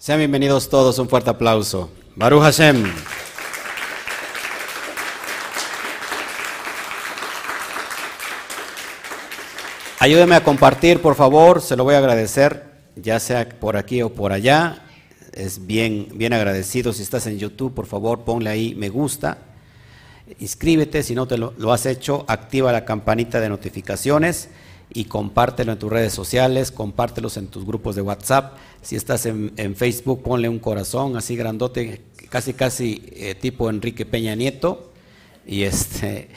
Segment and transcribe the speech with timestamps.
[0.00, 1.90] Sean bienvenidos todos, un fuerte aplauso.
[2.14, 2.84] Baruch Hashem.
[9.98, 14.14] Ayúdeme a compartir, por favor, se lo voy a agradecer, ya sea por aquí o
[14.14, 14.84] por allá.
[15.32, 16.92] Es bien, bien agradecido.
[16.92, 19.38] Si estás en YouTube, por favor, ponle ahí me gusta.
[20.38, 24.48] Inscríbete, si no te lo, lo has hecho, activa la campanita de notificaciones
[24.92, 28.56] y compártelo en tus redes sociales, compártelos en tus grupos de WhatsApp.
[28.82, 34.34] Si estás en, Facebook, ponle un corazón así grandote, casi casi eh, tipo Enrique Peña
[34.34, 34.90] Nieto.
[35.46, 36.28] Y este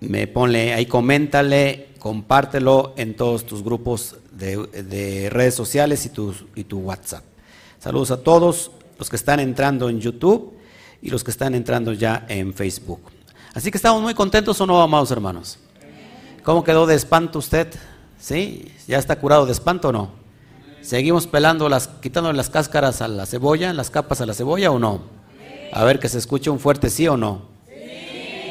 [0.00, 6.34] me ponle ahí, coméntale, compártelo en todos tus grupos de, de redes sociales y tu,
[6.54, 7.24] y tu WhatsApp.
[7.80, 10.54] Saludos a todos los que están entrando en YouTube
[11.02, 13.00] y los que están entrando ya en Facebook.
[13.54, 15.58] Así que estamos muy contentos o no, amados hermanos.
[16.48, 17.68] ¿Cómo quedó de espanto usted?
[18.18, 18.72] ¿Sí?
[18.86, 20.12] ¿Ya está curado de espanto o no?
[20.80, 24.78] ¿Seguimos pelando las, quitándole las cáscaras a la cebolla, las capas a la cebolla o
[24.78, 25.02] no?
[25.74, 27.42] A ver que se escuche un fuerte sí o no.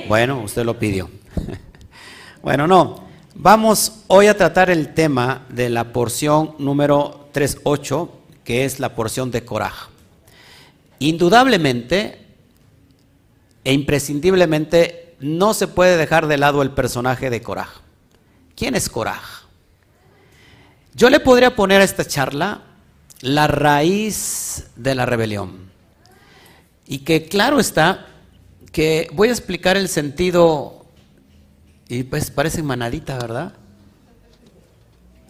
[0.08, 1.10] Bueno, usted lo pidió.
[2.44, 3.04] bueno, no.
[3.34, 8.10] Vamos hoy a tratar el tema de la porción número 3.8,
[8.44, 9.90] que es la porción de coraje.
[11.00, 12.28] Indudablemente
[13.64, 17.87] e imprescindiblemente no se puede dejar de lado el personaje de coraje.
[18.58, 19.46] ¿Quién es coraje?
[20.96, 22.64] Yo le podría poner a esta charla
[23.22, 25.70] la raíz de la rebelión.
[26.88, 28.08] Y que claro está
[28.72, 30.88] que voy a explicar el sentido,
[31.88, 33.54] y pues parece manadita, ¿verdad?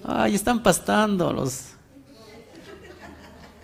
[0.05, 1.71] Ay, están pastando los,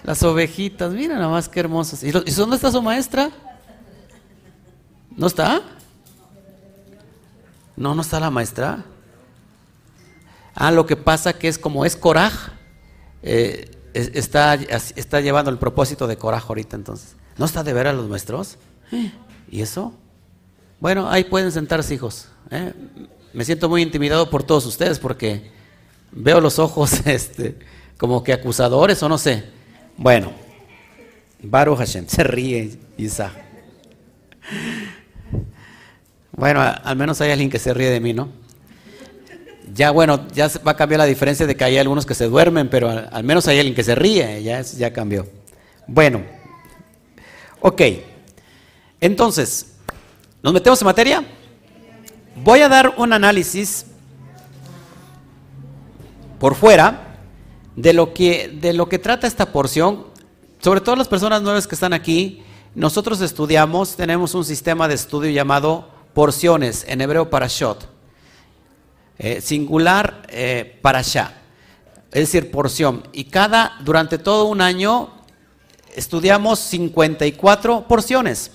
[0.04, 2.04] las ovejitas, mira nada más qué hermosas.
[2.04, 3.32] ¿Y, dónde está su maestra?
[5.16, 5.62] ¿No está?
[7.78, 8.84] No, no está la maestra.
[10.56, 12.52] Ah, lo que pasa que es como es coraje,
[13.24, 17.16] eh, está, está llevando el propósito de coraje ahorita entonces.
[17.38, 18.58] ¿No está de ver a los maestros?
[19.50, 19.94] ¿Y eso?
[20.80, 22.28] Bueno, ahí pueden sentarse hijos.
[22.52, 22.74] ¿eh?
[23.34, 25.52] Me siento muy intimidado por todos ustedes porque
[26.12, 27.58] veo los ojos este,
[27.98, 29.46] como que acusadores o no sé.
[29.98, 30.32] Bueno,
[31.42, 33.32] Baruch Hashem, se ríe Isa.
[36.32, 38.30] Bueno, al menos hay alguien que se ríe de mí, ¿no?
[39.74, 42.70] Ya bueno, ya va a cambiar la diferencia de que hay algunos que se duermen,
[42.70, 45.26] pero al, menos hay alguien que se ríe, ya, ya cambió.
[45.88, 46.22] Bueno,
[47.60, 47.82] ok.
[49.02, 49.74] Entonces,
[50.44, 51.24] ¿nos metemos en materia?
[52.36, 53.88] Voy a dar un análisis
[56.40, 57.18] por fuera
[57.76, 60.06] de lo que, de lo que trata esta porción,
[60.60, 62.44] sobre todo las personas nuevas que están aquí.
[62.76, 67.93] Nosotros estudiamos, tenemos un sistema de estudio llamado porciones, en hebreo parashot.
[69.26, 71.34] Eh, singular eh, para allá,
[72.12, 73.08] es decir, porción.
[73.14, 75.12] Y cada, durante todo un año,
[75.96, 78.52] estudiamos 54 porciones.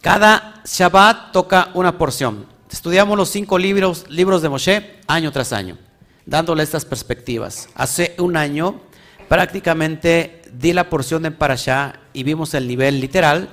[0.00, 2.46] Cada Shabbat toca una porción.
[2.70, 5.76] Estudiamos los cinco libros, libros de Moshe año tras año,
[6.24, 7.68] dándole estas perspectivas.
[7.74, 8.80] Hace un año
[9.28, 13.50] prácticamente di la porción de Parashá y vimos el nivel literal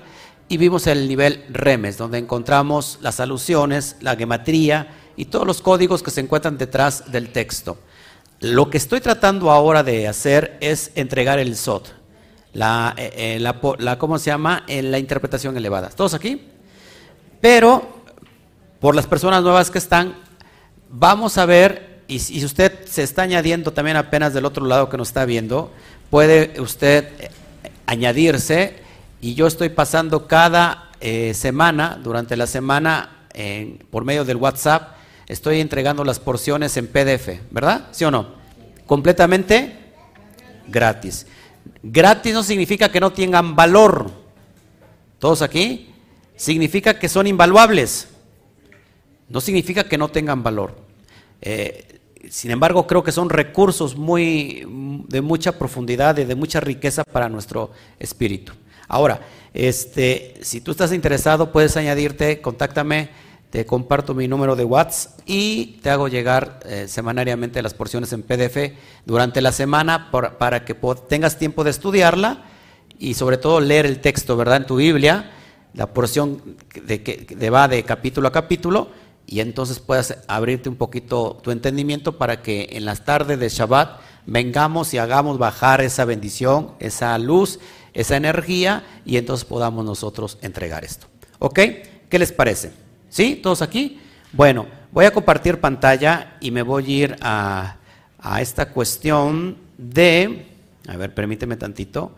[0.47, 4.87] y vimos el nivel remes, donde encontramos las alusiones, la gematría,
[5.17, 7.77] y todos los códigos que se encuentran detrás del texto.
[8.41, 11.87] Lo que estoy tratando ahora de hacer es entregar el SOT,
[12.53, 14.63] la, eh, eh, la, ¿cómo se llama?
[14.67, 15.89] En la interpretación elevada.
[15.89, 16.41] ¿Todos aquí?
[17.39, 18.03] Pero,
[18.79, 20.15] por las personas nuevas que están,
[20.89, 24.97] vamos a ver, y si usted se está añadiendo también apenas del otro lado que
[24.97, 25.71] nos está viendo,
[26.09, 27.31] puede usted eh,
[27.85, 28.83] añadirse,
[29.21, 30.81] y yo estoy pasando cada
[31.33, 33.27] semana, durante la semana,
[33.91, 34.94] por medio del WhatsApp,
[35.27, 37.87] estoy entregando las porciones en PDF, ¿verdad?
[37.91, 38.35] ¿Sí o no?
[38.85, 39.75] Completamente
[40.67, 41.27] gratis.
[41.81, 44.11] Gratis no significa que no tengan valor.
[45.19, 45.93] ¿Todos aquí?
[46.35, 48.07] Significa que son invaluables.
[49.29, 50.75] No significa que no tengan valor.
[51.41, 51.99] Eh,
[52.29, 54.65] sin embargo, creo que son recursos muy
[55.07, 58.53] de mucha profundidad y de mucha riqueza para nuestro espíritu.
[58.87, 59.21] Ahora,
[59.53, 63.09] este, si tú estás interesado, puedes añadirte, contáctame
[63.63, 68.73] comparto mi número de WhatsApp y te hago llegar eh, semanariamente las porciones en PDF
[69.05, 70.75] durante la semana para que
[71.07, 72.43] tengas tiempo de estudiarla
[72.97, 74.57] y sobre todo leer el texto, ¿verdad?
[74.57, 75.31] En tu Biblia,
[75.75, 78.89] la porción de que va de capítulo a capítulo
[79.27, 83.99] y entonces puedas abrirte un poquito tu entendimiento para que en las tardes de Shabbat
[84.25, 87.59] vengamos y hagamos bajar esa bendición, esa luz,
[87.93, 91.07] esa energía y entonces podamos nosotros entregar esto.
[91.39, 91.59] ¿Ok?
[92.09, 92.84] ¿Qué les parece?
[93.15, 93.37] ¿Sí?
[93.37, 93.97] ¿Todos aquí?
[94.33, 97.77] Bueno, voy a compartir pantalla y me voy a ir a,
[98.41, 100.47] esta cuestión de,
[100.85, 102.13] a ver, permíteme tantito,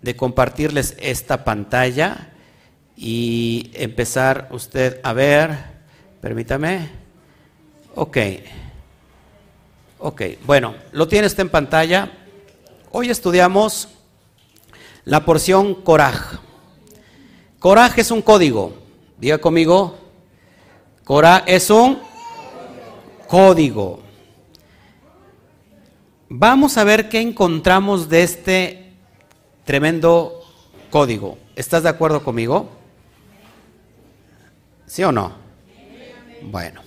[0.00, 2.30] de compartirles esta pantalla
[2.96, 5.58] y empezar usted a ver,
[6.22, 6.88] permítame,
[7.94, 8.16] ok,
[9.98, 12.10] ok, bueno, lo tiene usted en pantalla.
[12.90, 13.90] Hoy estudiamos
[15.04, 16.40] la porción Coraj.
[17.58, 18.81] Coraj es un código,
[19.22, 19.96] diga conmigo,
[21.04, 22.00] Coraj es un
[23.28, 24.02] código.
[26.28, 28.92] Vamos a ver qué encontramos de este
[29.64, 30.42] tremendo
[30.90, 31.38] código.
[31.54, 32.68] ¿Estás de acuerdo conmigo?
[34.86, 35.34] ¿Sí o no?
[36.42, 36.80] Bueno,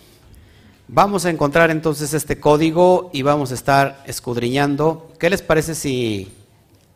[0.90, 5.14] vamos a encontrar entonces este código y vamos a estar escudriñando.
[5.20, 6.34] ¿Qué les parece si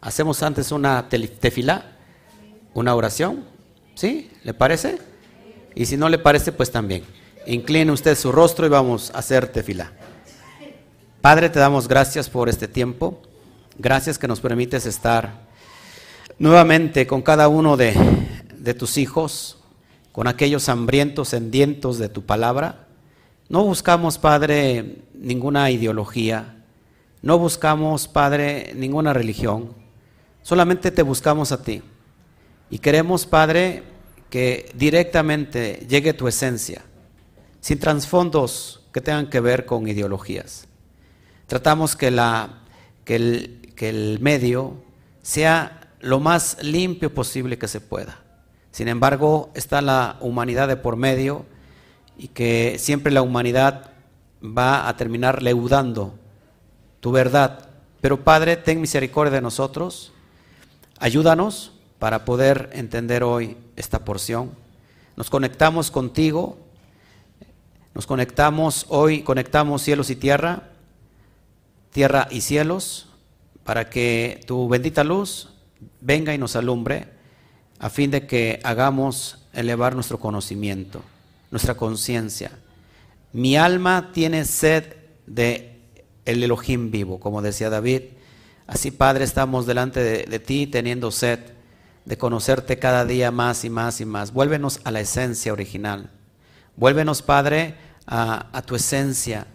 [0.01, 1.93] hacemos antes una tefila,
[2.73, 3.45] una oración?
[3.95, 4.29] ¿Sí?
[4.43, 5.08] ¿Le parece?
[5.79, 7.03] Y si no le parece, pues también.
[7.45, 9.93] Incline usted su rostro y vamos a hacer tefila.
[11.21, 13.21] Padre, te damos gracias por este tiempo.
[13.77, 15.47] Gracias que nos permites estar
[16.37, 17.93] nuevamente con cada uno de,
[18.77, 19.57] tus hijos,
[20.11, 22.87] con aquellos hambrientos, sedientos de tu palabra.
[23.47, 26.57] No buscamos, Padre, ninguna ideología.
[27.21, 29.73] No buscamos, Padre, ninguna religión.
[30.41, 31.81] Solamente te buscamos a ti.
[32.69, 33.83] Y queremos, Padre,
[34.29, 36.83] que directamente llegue tu esencia,
[37.61, 40.67] sin trasfondos que tengan que ver con ideologías.
[41.47, 42.61] Tratamos que, la,
[43.05, 44.75] que, el, que el medio
[45.21, 48.19] sea lo más limpio posible que se pueda.
[48.71, 51.45] Sin embargo, está la humanidad de por medio
[52.17, 53.91] y que siempre la humanidad
[54.43, 56.13] va a terminar leudando
[56.99, 57.69] tu verdad.
[57.99, 60.13] Pero Padre, ten misericordia de nosotros,
[60.99, 64.51] ayúdanos para poder entender hoy esta porción.
[65.15, 66.57] Nos conectamos contigo,
[67.93, 70.69] nos conectamos hoy, conectamos cielos y tierra
[71.91, 73.07] tierra y cielos,
[73.63, 75.49] para que tu bendita luz
[76.01, 77.07] venga y nos alumbre,
[77.79, 81.01] a fin de que hagamos elevar nuestro conocimiento,
[81.51, 82.51] nuestra conciencia.
[83.31, 84.95] Mi alma tiene sed
[85.27, 85.77] de
[86.25, 88.01] el Elohim vivo, como decía David.
[88.67, 91.39] Así, Padre, estamos delante de, ti teniendo sed
[92.09, 94.33] de conocerte cada día más y más y más.
[94.33, 96.09] Vuélvenos a la esencia original.
[96.75, 97.75] Vuélvenos, Padre,
[98.07, 99.45] a, tu esencia,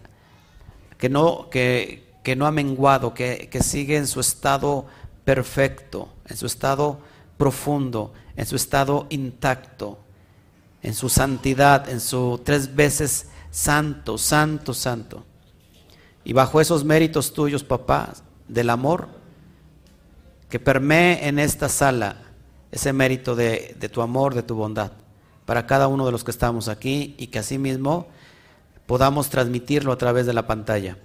[0.97, 4.85] que no, que, que no ha menguado, que, sigue en su estado
[5.25, 7.01] perfecto, en su estado
[7.35, 9.99] profundo, en su estado intacto,
[10.81, 15.25] en su santidad, en su tres veces santo, santo, santo.
[16.23, 18.13] Y bajo esos méritos tuyos, papá,
[18.47, 19.09] del amor,
[20.47, 22.21] que permee en esta sala
[22.75, 24.91] ese mérito de, de tu amor, de tu bondad,
[25.45, 28.07] para cada uno de los que estamos aquí y que asimismo
[28.85, 30.97] podamos transmitirlo a través de la pantalla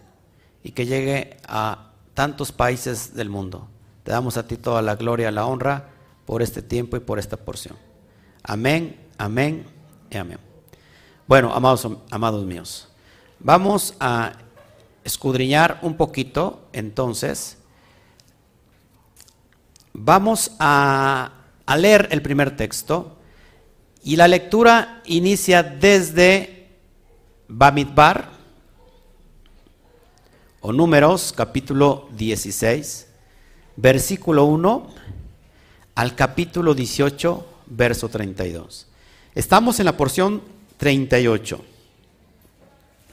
[0.62, 3.68] y que llegue a tantos países del mundo.
[4.02, 5.90] Te damos a ti toda la gloria, la honra
[6.26, 7.76] por este tiempo y por esta porción.
[8.42, 9.64] Amén, amén
[10.10, 10.38] y amén.
[11.28, 12.88] Bueno, amados, amados míos,
[13.38, 14.32] vamos a
[15.04, 17.58] escudriñar un poquito entonces.
[19.92, 23.16] Vamos a, a leer el primer texto
[24.02, 26.68] y la lectura inicia desde
[27.48, 28.30] Bamidbar,
[30.62, 33.06] o Números capítulo 16,
[33.76, 34.88] versículo 1
[35.94, 38.86] al capítulo 18, verso 32.
[39.34, 40.42] Estamos en la porción
[40.76, 41.64] 38.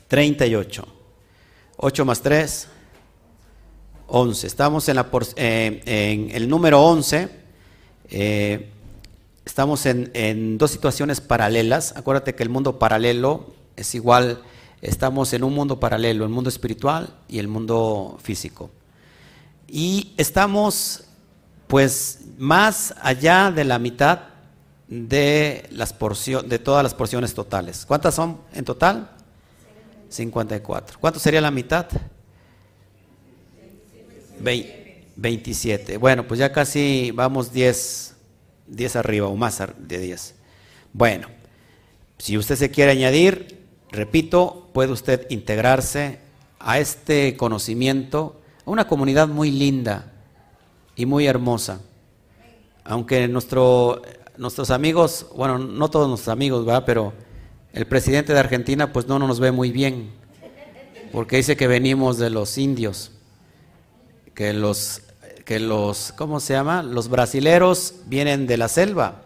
[0.08, 0.88] 38.
[1.78, 2.68] 8 más 3,
[4.08, 4.48] 11.
[4.48, 7.47] Estamos en, la eh, en el número 11.
[8.10, 8.70] Eh,
[9.46, 11.96] estamos en, dos situaciones paralelas.
[11.96, 14.42] Acuérdate que el mundo paralelo es igual
[14.82, 18.70] estamos en un mundo paralelo, el mundo espiritual y el mundo físico.
[19.68, 21.04] Y estamos
[21.68, 24.20] pues más allá de la mitad
[24.88, 25.94] de, las
[26.48, 27.86] de todas las porciones totales.
[27.86, 29.12] ¿Cuántas son en total?
[30.10, 30.98] 54.
[31.00, 31.88] ¿Cuánto sería la mitad?
[35.18, 35.98] 27.
[35.98, 38.16] Bueno, pues ya casi vamos 10,
[38.68, 40.36] 10 arriba o más de 10.
[40.94, 41.28] Bueno,
[42.18, 43.58] si usted se quiere añadir,
[43.92, 46.20] Repito, puede usted integrarse
[46.60, 50.12] a este conocimiento, a una comunidad muy linda
[50.96, 51.82] y muy hermosa.
[52.84, 54.02] Aunque nuestro,
[54.38, 56.84] nuestros amigos, bueno, no todos nuestros amigos, ¿verdad?
[56.86, 57.14] Pero
[57.72, 60.12] el presidente de Argentina pues no nos ve muy bien,
[61.14, 63.12] porque dice que venimos de los indios,
[64.34, 65.02] que los,
[65.48, 66.84] que los, ¿cómo se llama?
[66.84, 69.22] Los brasileros vienen de la selva.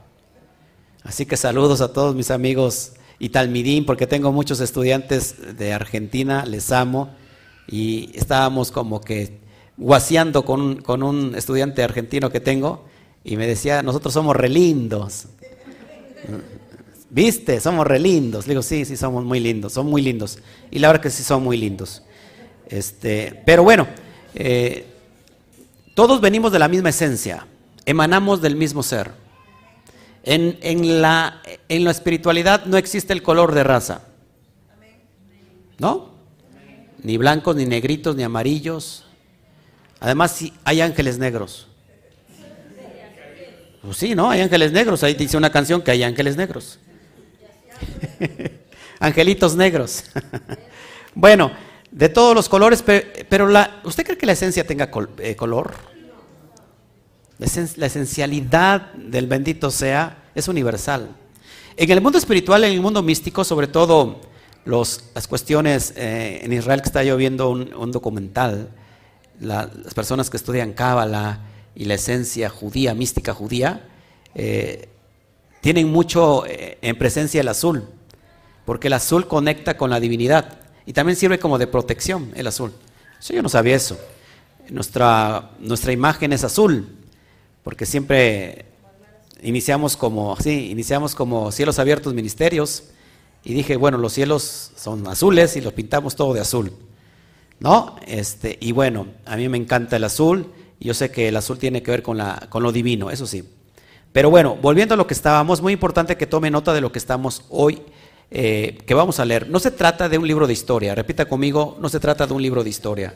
[1.03, 6.45] Así que saludos a todos mis amigos y Talmidín, porque tengo muchos estudiantes de Argentina,
[6.45, 7.09] les amo,
[7.67, 9.39] y estábamos como que
[9.77, 12.85] guaseando con, con un estudiante argentino que tengo,
[13.23, 15.25] Y me decía, nosotros somos relindos.
[17.09, 17.59] ¿Viste?
[17.59, 18.45] Somos relindos.
[18.45, 20.37] Le digo, sí, sí, somos muy lindos, son muy lindos.
[20.69, 22.03] Y la verdad que sí son muy lindos.
[22.67, 23.87] Este, pero bueno,
[24.35, 24.90] eh,
[26.01, 27.45] todos venimos de la misma esencia,
[27.85, 29.11] emanamos del mismo ser.
[30.23, 34.01] En, la, en la espiritualidad no existe el color de raza.
[35.77, 36.15] ¿No?
[37.03, 39.05] Ni blancos, ni negritos, ni amarillos.
[39.99, 41.67] Además, sí, hay ángeles negros.
[43.83, 44.31] Pues sí, ¿no?
[44.31, 45.03] Hay ángeles negros.
[45.03, 46.79] Ahí dice una canción que hay ángeles negros.
[48.99, 50.05] Angelitos negros.
[51.13, 51.51] bueno,
[51.91, 52.83] de todos los colores,
[53.29, 54.89] pero la, ¿usted cree que la esencia tenga
[55.19, 55.90] eh, color?
[57.77, 61.09] La, esencialidad del bendito sea es universal.
[61.75, 64.21] En el mundo espiritual, en el mundo místico, sobre todo
[64.63, 68.69] las cuestiones eh, en Israel que está yo viendo un, documental,
[69.39, 71.41] las personas que estudian Cábala
[71.75, 73.89] y la esencia judía, mística judía,
[74.35, 74.87] eh,
[75.61, 77.87] tienen mucho en presencia el azul
[78.65, 82.71] porque el azul conecta con la divinidad y también sirve como de protección el azul.
[83.27, 83.99] yo no sabía eso.
[84.69, 86.87] Nuestra, nuestra imagen es azul,
[87.63, 88.65] porque siempre
[89.41, 92.85] iniciamos como, sí, iniciamos como cielos abiertos ministerios
[93.43, 96.71] y dije, bueno, los cielos son azules y los pintamos todo de azul.
[97.59, 97.95] ¿No?
[98.07, 100.47] Este, y bueno, a mí me encanta el azul
[100.81, 103.43] yo sé que el azul tiene que ver con, la, con lo divino, eso sí.
[104.11, 106.97] Pero bueno, volviendo a lo que estábamos, muy importante que tome nota de lo que
[106.97, 107.81] estamos hoy
[108.31, 109.47] eh, que vamos a leer.
[109.47, 112.41] No se trata de un libro de historia, repita conmigo, no se trata de un
[112.41, 113.13] libro de historia.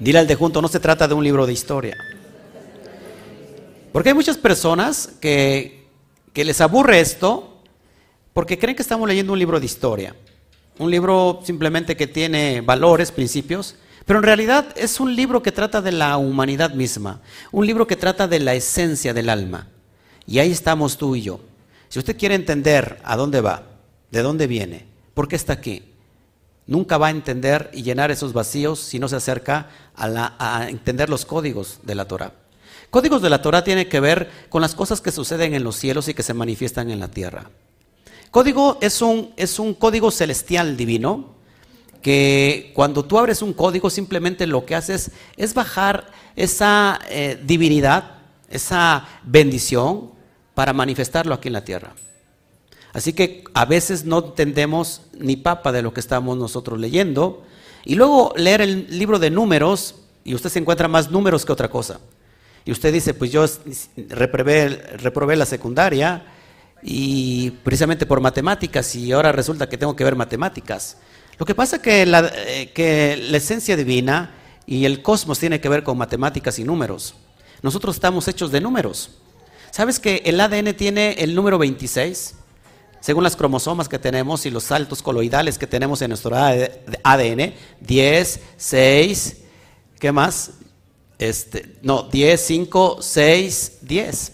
[0.00, 1.96] Dile al de junto, no se trata de un libro de historia.
[3.96, 5.86] Porque hay muchas personas que,
[6.34, 7.62] que les aburre esto
[8.34, 10.14] porque creen que estamos leyendo un libro de historia.
[10.78, 13.74] Un libro simplemente que tiene valores, principios,
[14.04, 17.22] pero en realidad es un libro que trata de la humanidad misma,
[17.52, 19.68] un libro que trata de la esencia del alma.
[20.26, 21.40] Y ahí estamos tú y yo.
[21.88, 23.62] Si usted quiere entender a dónde va,
[24.10, 24.84] de dónde viene,
[25.14, 25.84] por qué está aquí,
[26.66, 31.24] nunca va a entender y llenar esos vacíos si no se acerca a, entender los
[31.24, 32.34] códigos de la Torah.
[32.90, 36.08] Códigos de la Torah tienen que ver con las cosas que suceden en los cielos
[36.08, 37.50] y que se manifiestan en la tierra.
[38.30, 41.36] Código es un, es un código celestial divino
[42.02, 48.18] que cuando tú abres un código simplemente lo que haces es bajar esa eh, divinidad,
[48.48, 50.12] esa bendición,
[50.54, 51.94] para manifestarlo aquí en la tierra.
[52.94, 57.42] Así que a veces no entendemos ni papa de lo que estamos nosotros leyendo.
[57.84, 61.68] Y luego leer el libro de números y usted se encuentra más números que otra
[61.68, 62.00] cosa.
[62.66, 63.46] Y usted dice, pues yo
[64.08, 66.26] reprobé, la secundaria
[66.82, 70.96] y precisamente por matemáticas y ahora resulta que tengo que ver matemáticas.
[71.38, 74.34] Lo que pasa es que la, eh, que la esencia divina
[74.66, 77.14] y el cosmos tiene que ver con matemáticas y números.
[77.62, 79.12] Nosotros estamos hechos de números.
[79.70, 82.34] ¿Sabes que el ADN tiene el número 26?
[82.98, 88.40] Según las cromosomas que tenemos y los saltos coloidales que tenemos en nuestro ADN, 10,
[88.56, 89.36] 6,
[90.00, 90.50] ¿qué más?
[91.18, 94.32] Este, no, 10, 5, 6, 10.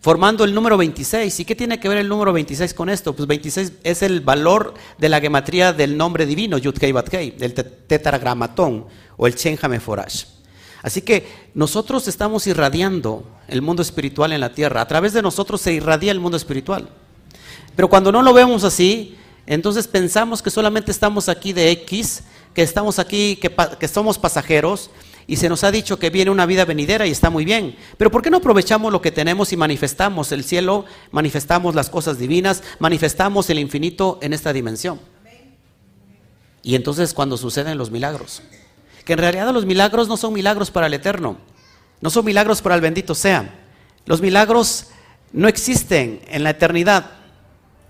[0.00, 1.40] Formando el número 26.
[1.40, 3.14] ¿Y qué tiene que ver el número 26 con esto?
[3.14, 7.30] Pues 26 es el valor de la gematría del nombre divino, Yud Kei Bat Kei,
[7.32, 10.24] del tetragramatón o el Hameforash.
[10.82, 14.80] Así que nosotros estamos irradiando el mundo espiritual en la tierra.
[14.80, 16.88] A través de nosotros se irradia el mundo espiritual.
[17.74, 22.22] Pero cuando no lo vemos así, entonces pensamos que solamente estamos aquí de X,
[22.54, 24.90] que estamos aquí, que, somos pasajeros,
[25.28, 27.76] y se nos ha dicho que viene una vida venidera y está muy bien.
[27.96, 32.18] Pero ¿por qué no aprovechamos lo que tenemos y manifestamos el cielo, manifestamos las cosas
[32.18, 34.98] divinas, manifestamos el infinito en esta dimensión?
[36.64, 38.42] Y entonces cuando suceden los milagros
[39.08, 41.38] que en realidad los milagros no son milagros para el eterno,
[42.02, 43.54] no son milagros para el bendito sea.
[44.04, 44.88] Los milagros
[45.32, 47.12] no existen en la eternidad,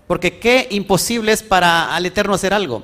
[0.07, 2.83] porque qué imposible es para el eterno hacer algo.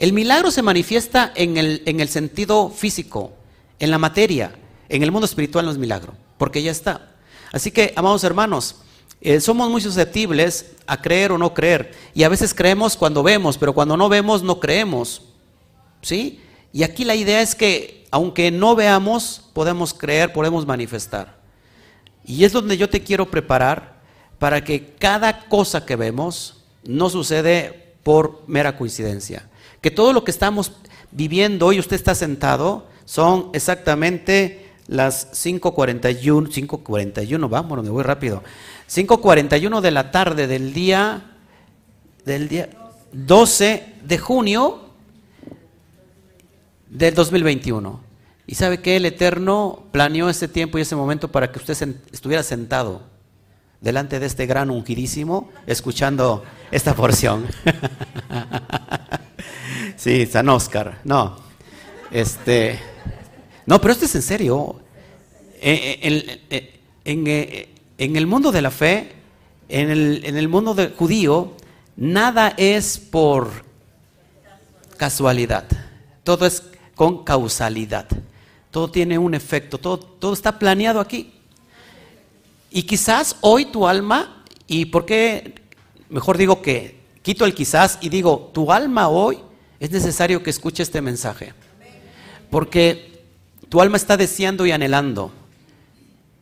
[0.00, 3.34] El milagro se manifiesta en el, en el sentido físico,
[3.80, 4.52] en la materia,
[4.88, 7.10] en el mundo espiritual no es milagro, porque ya está.
[7.52, 8.76] Así que, amados hermanos,
[9.20, 11.92] eh, somos muy susceptibles a creer o no creer.
[12.14, 15.22] Y a veces creemos cuando vemos, pero cuando no vemos no creemos.
[16.02, 16.40] ¿Sí?
[16.72, 21.38] Y aquí la idea es que aunque no veamos, podemos creer, podemos manifestar.
[22.24, 24.00] Y es donde yo te quiero preparar
[24.38, 29.48] para que cada cosa que vemos no sucede por mera coincidencia.
[29.80, 30.72] Que todo lo que estamos
[31.10, 38.44] viviendo hoy, usted está sentado, son exactamente las 5.41, 5.41, vámonos, me voy rápido.
[38.88, 41.32] 5.41 de la tarde del día,
[42.24, 42.70] del día
[43.10, 44.90] 12 de junio
[46.88, 48.00] del 2021.
[48.46, 51.76] Y sabe que el Eterno planeó ese tiempo y ese momento para que usted
[52.12, 53.02] estuviera sentado
[53.80, 57.48] delante de este gran ungidísimo, escuchando esta porción.
[59.96, 61.00] sí, San Oscar.
[61.02, 61.36] No,
[62.12, 62.78] este,
[63.70, 64.80] no, pero esto es en serio.
[65.60, 66.72] Eh, eh,
[67.04, 69.12] eh, en, el mundo de la fe,
[69.68, 71.52] en el, mundo judío,
[71.94, 73.64] nada es por
[74.96, 75.66] casualidad.
[76.24, 76.64] Todo es
[76.96, 78.08] con causalidad.
[78.72, 81.32] Todo tiene un efecto, todo, todo está planeado aquí.
[82.72, 85.62] Y quizás hoy tu alma, y por qué,
[86.08, 89.38] mejor digo que quito el quizás y digo, tu alma hoy
[89.78, 91.54] es necesario que escuche este mensaje.
[92.50, 93.09] Porque
[93.70, 95.30] tu alma está deseando y anhelando,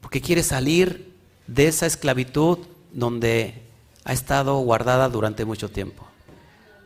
[0.01, 1.13] porque quiere salir
[1.47, 2.59] de esa esclavitud
[2.93, 3.63] donde
[4.05, 6.09] ha estado guardada durante mucho tiempo.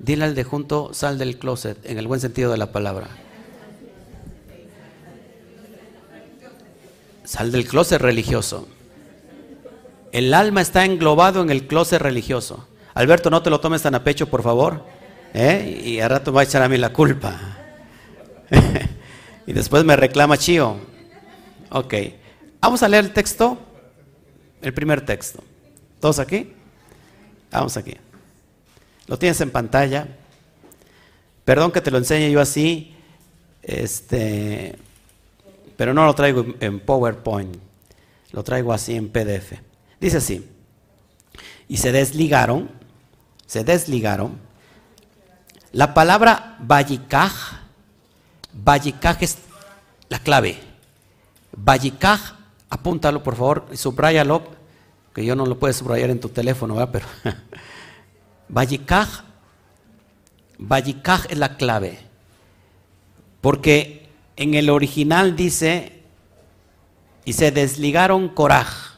[0.01, 3.09] Dile al de junto, sal del closet, en el buen sentido de la palabra.
[7.23, 8.67] Sal del closet religioso.
[10.11, 12.67] El alma está englobado en el closet religioso.
[12.95, 14.85] Alberto, no te lo tomes tan a pecho, por favor.
[15.35, 15.83] ¿eh?
[15.85, 17.59] Y a rato va a echar a mí la culpa.
[19.47, 20.77] y después me reclama Chío.
[21.71, 21.95] Ok.
[22.61, 23.59] Vamos a leer el texto.
[24.61, 25.43] El primer texto.
[26.01, 26.53] ¿Todos aquí?
[27.51, 27.97] Vamos aquí.
[29.07, 30.07] Lo tienes en pantalla.
[31.45, 32.95] Perdón que te lo enseñe yo así.
[33.63, 34.77] Este
[35.83, 37.57] pero no lo traigo en PowerPoint,
[38.31, 39.55] lo traigo así en PDF.
[40.01, 40.49] Dice así,
[41.67, 42.71] y se desligaron,
[43.47, 44.39] se desligaron.
[45.73, 47.33] La palabra Vallicaj,
[48.53, 49.39] Vallicaj es
[50.09, 50.59] la clave.
[51.57, 52.21] Vallicaj,
[52.69, 54.43] apúntalo por favor, y subrayalo,
[55.15, 56.91] que yo no lo puedo subrayar en tu teléfono, ¿verdad?
[56.93, 57.07] Pero
[58.49, 59.25] Vallicaj,
[60.59, 61.99] Vallicaj es la clave.
[63.41, 66.03] Porque en el original dice,
[67.25, 68.93] y se desligaron Coraj.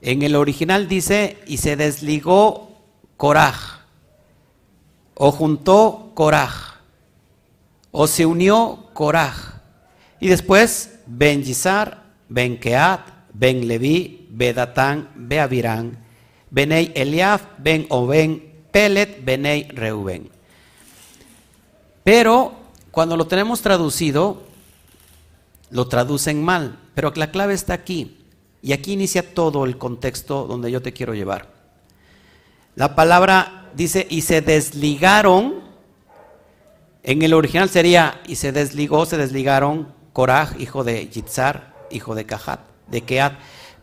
[0.00, 2.70] En el original dice, y se desligó
[3.16, 3.80] Coraj.
[5.14, 6.75] O juntó Coraj.
[7.90, 9.60] O se unió Coraj.
[10.20, 13.00] Y después, Ben Yizar, Ben Keat,
[13.32, 15.98] Ben Levi, Bedatán, Beavirán,
[16.50, 20.30] Benei Eliaf, Ben Oben, Pelet, Benei Reuben.
[22.04, 22.52] Pero
[22.90, 24.42] cuando lo tenemos traducido,
[25.70, 28.18] lo traducen mal, pero la clave está aquí.
[28.62, 31.52] Y aquí inicia todo el contexto donde yo te quiero llevar.
[32.74, 35.65] La palabra dice, y se desligaron,
[37.06, 42.26] en el original sería, y se desligó, se desligaron, Korah, hijo de Yitzhar, hijo de
[42.26, 43.34] Kahat, de Keat.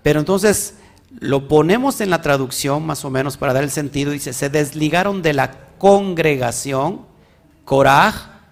[0.01, 0.75] Pero entonces
[1.21, 5.21] lo ponemos en la traducción más o menos para dar el sentido, dice, se desligaron
[5.21, 7.05] de la congregación,
[7.63, 8.49] Korah,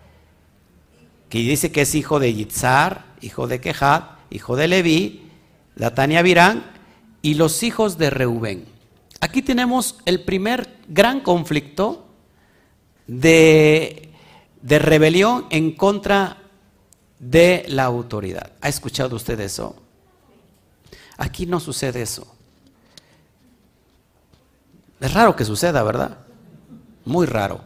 [1.28, 5.30] que dice que es hijo de Yitzhar, hijo de Kehat, hijo de Leví,
[5.76, 6.64] Latania Virán
[7.22, 8.66] y los hijos de Reubén.
[9.20, 12.08] Aquí tenemos el primer gran conflicto
[13.08, 14.11] de,
[14.62, 16.38] de rebelión en contra
[17.20, 18.52] de la autoridad.
[18.62, 19.76] ¿Ha escuchado usted eso?
[21.18, 22.28] Aquí no sucede eso.
[25.00, 26.18] Es raro que suceda, ¿verdad?
[27.06, 27.62] Muy raro.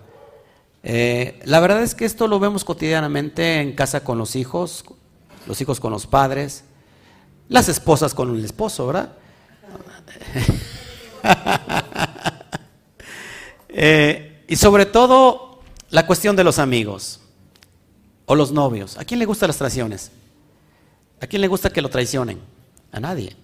[0.84, 4.86] Eh, la verdad es que esto lo vemos cotidianamente en casa con los hijos,
[5.48, 6.64] los hijos con los padres,
[7.50, 9.14] las esposas con el esposo, ¿verdad?
[13.78, 15.55] Eh, y sobre todo
[15.90, 17.20] la cuestión de los amigos
[18.26, 18.98] o los novios.
[18.98, 20.12] ¿A quién le gustan las traiciones?
[21.22, 22.40] ¿A quién le gusta que lo traicionen?
[22.92, 23.36] A nadie.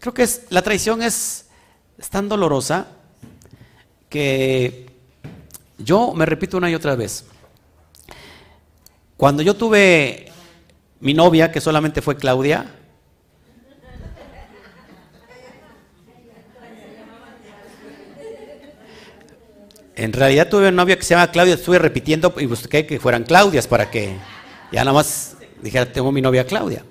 [0.00, 1.46] Creo que es, la traición es,
[1.98, 2.88] es tan dolorosa
[4.08, 4.90] que
[5.78, 7.24] yo me repito una y otra vez.
[9.16, 10.32] Cuando yo tuve
[11.00, 12.81] mi novia, que solamente fue Claudia,
[19.94, 23.24] en realidad tuve una novia que se llama Claudia, estuve repitiendo y busqué que fueran
[23.24, 24.16] Claudias para que
[24.70, 26.84] ya nada más dijera, tengo mi novia Claudia.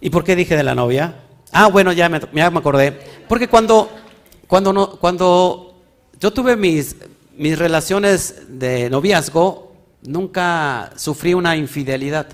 [0.00, 1.16] ¿Y por qué dije de la novia?
[1.52, 2.92] Ah, bueno, ya me, me acordé.
[3.28, 3.90] Porque cuando,
[4.46, 5.74] cuando, no, cuando
[6.20, 6.96] yo tuve mis,
[7.36, 12.28] mis relaciones de noviazgo, nunca sufrí una infidelidad.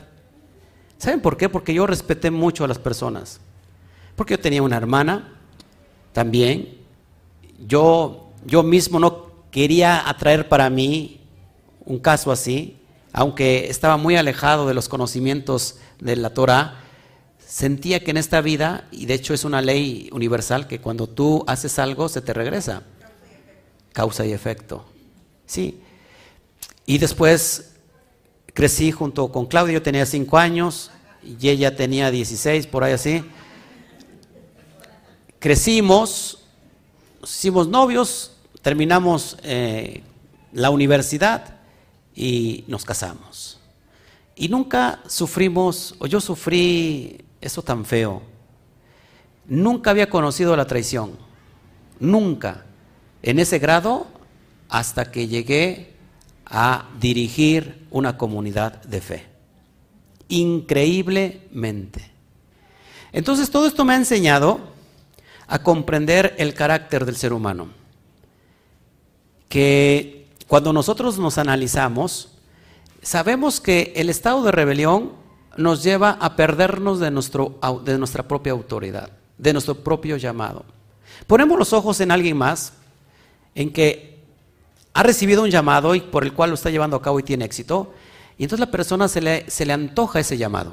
[0.98, 1.48] ¿Saben por qué?
[1.48, 3.40] Porque yo respeté mucho a las personas.
[4.16, 5.35] Porque yo tenía una hermana
[6.12, 6.78] también.
[7.66, 11.20] Yo, yo mismo no quería atraer para mí
[11.85, 12.78] un caso así,
[13.12, 16.80] aunque estaba muy alejado de los conocimientos de la Torah.
[17.38, 21.44] Sentía que en esta vida, y de hecho es una ley universal, que cuando tú
[21.46, 22.83] haces algo se te regresa
[23.92, 24.85] causa y efecto.
[25.46, 25.80] Sí.
[26.85, 27.76] Y después,
[28.52, 30.90] crecí junto con Claudia, yo tenía 5 años
[31.22, 33.24] y ella tenía 16, por ahí así.
[35.38, 36.44] Crecimos,
[37.22, 38.33] hicimos novios,
[38.64, 40.03] terminamos eh,
[40.55, 41.57] la universidad
[42.14, 43.61] y nos casamos.
[44.35, 48.22] Y nunca sufrimos, o yo sufrí eso tan feo.
[49.46, 51.12] Nunca había conocido la traición.
[52.00, 52.64] Nunca.
[53.22, 54.07] En ese grado
[54.70, 55.92] hasta que llegué
[56.46, 59.27] a dirigir una comunidad de fe.
[60.29, 62.11] Increíblemente.
[63.12, 64.59] Entonces todo esto me ha enseñado
[65.48, 67.83] a comprender el carácter del ser humano.
[69.54, 72.30] Que cuando nosotros nos analizamos,
[73.02, 75.12] sabemos que el estado de rebelión
[75.56, 80.64] nos lleva a perdernos de, nuestro, de nuestra propia autoridad, de nuestro propio llamado.
[81.28, 82.72] Ponemos los ojos en alguien más,
[83.54, 84.24] en que
[84.92, 87.44] ha recibido un llamado y por el cual lo está llevando a cabo y tiene
[87.44, 87.94] éxito,
[88.36, 90.72] y entonces la persona se le, se le antoja ese llamado,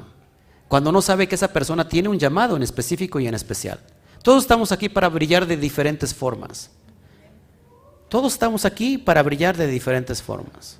[0.66, 3.78] cuando no sabe que esa persona tiene un llamado en específico y en especial.
[4.24, 6.68] Todos estamos aquí para brillar de diferentes formas.
[8.12, 10.78] Todos estamos aquí para brillar de diferentes formas.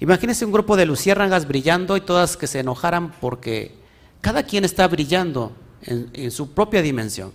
[0.00, 3.76] Imagínense un grupo de luciérnagas brillando y todas que se enojaran porque
[4.20, 5.52] cada quien está brillando
[5.82, 7.30] en, su propia dimensión.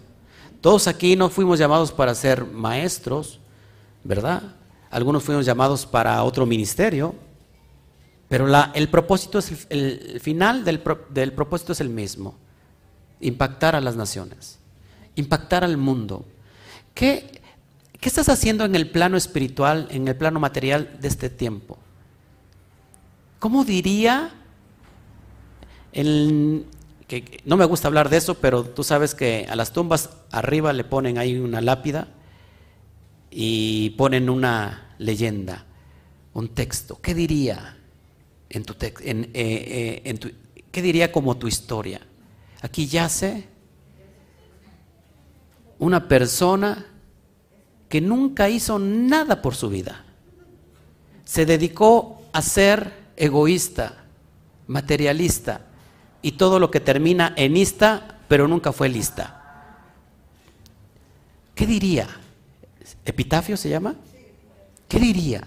[0.60, 3.40] Todos aquí no fuimos llamados para ser maestros,
[4.04, 4.44] ¿verdad?
[4.90, 7.16] Algunos fuimos llamados para otro ministerio,
[8.28, 12.36] pero el propósito es el, final del, del propósito es el mismo:
[13.22, 14.60] impactar a las naciones,
[15.16, 16.26] impactar al mundo.
[16.94, 17.41] ¿Qué,
[18.02, 21.78] ¿Qué estás haciendo en el plano espiritual, en el plano material de este tiempo?
[23.38, 24.32] ¿Cómo diría
[25.94, 26.66] el,
[27.46, 30.84] no me gusta hablar de eso, pero tú sabes que a las tumbas arriba le
[30.84, 32.08] ponen ahí una lápida
[33.30, 35.66] y ponen una leyenda,
[36.34, 37.00] un texto.
[37.02, 37.78] ¿Qué diría
[38.50, 40.32] en tu, en, eh, eh, tu
[40.72, 42.02] qué diría como tu historia?
[42.62, 43.48] Aquí yace
[45.78, 46.88] una persona
[47.92, 50.06] que nunca hizo nada por su vida.
[51.26, 54.06] Se dedicó a ser egoísta,
[54.66, 55.66] materialista
[56.22, 59.42] y todo lo que termina en ista, pero nunca fue lista.
[61.54, 62.08] ¿Qué diría?
[63.04, 63.96] ¿Epitafio se llama?
[64.88, 65.46] ¿Qué diría?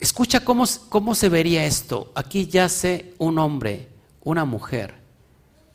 [0.00, 2.10] Escucha cómo, cómo se vería esto.
[2.14, 3.90] Aquí yace un hombre,
[4.24, 4.94] una mujer,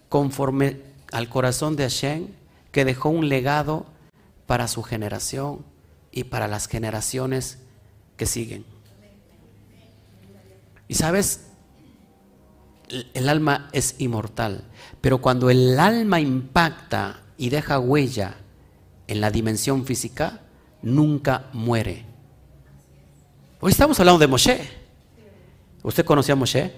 [0.10, 0.82] conforme
[1.12, 2.30] al corazón de Hashem,
[2.72, 3.86] que dejó un legado
[4.48, 5.64] para su generación
[6.12, 7.60] y para las generaciones
[8.16, 8.66] que siguen.
[10.88, 11.48] Y sabes,
[13.14, 14.64] el alma es inmortal,
[15.02, 18.38] pero cuando el alma impacta y deja huella
[19.08, 20.42] en la dimensión física,
[20.82, 22.06] nunca muere.
[23.60, 24.70] Hoy estamos hablando de Moshe.
[25.84, 26.74] ¿Usted conocía a Moshe?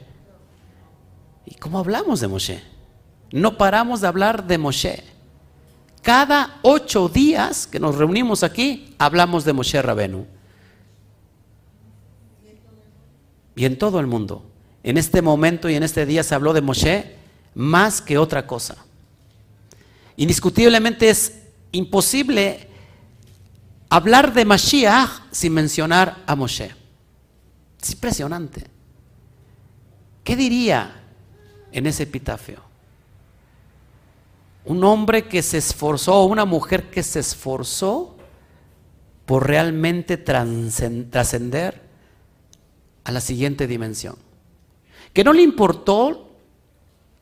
[1.45, 2.63] ¿Y cómo hablamos de Moshe?
[3.31, 5.03] No paramos de hablar de Moshe.
[6.01, 10.25] Cada ocho días que nos reunimos aquí, hablamos de Moshe Rabenu.
[13.59, 14.49] y en todo el mundo.
[14.83, 17.17] En este momento y en este día se habló de Moshe
[17.55, 18.77] más que otra cosa.
[20.15, 21.41] Indiscutiblemente es
[21.73, 22.69] imposible
[23.89, 26.73] hablar de Mashiach sin mencionar a Moshe.
[27.81, 28.65] Es impresionante.
[30.23, 31.03] ¿Qué diría
[31.73, 32.68] en ese epitafio?
[34.65, 38.17] Un hombre que se esforzó, una mujer que se esforzó
[39.25, 41.81] por realmente trascender
[43.03, 44.15] a la siguiente dimensión.
[45.13, 46.29] Que no le importó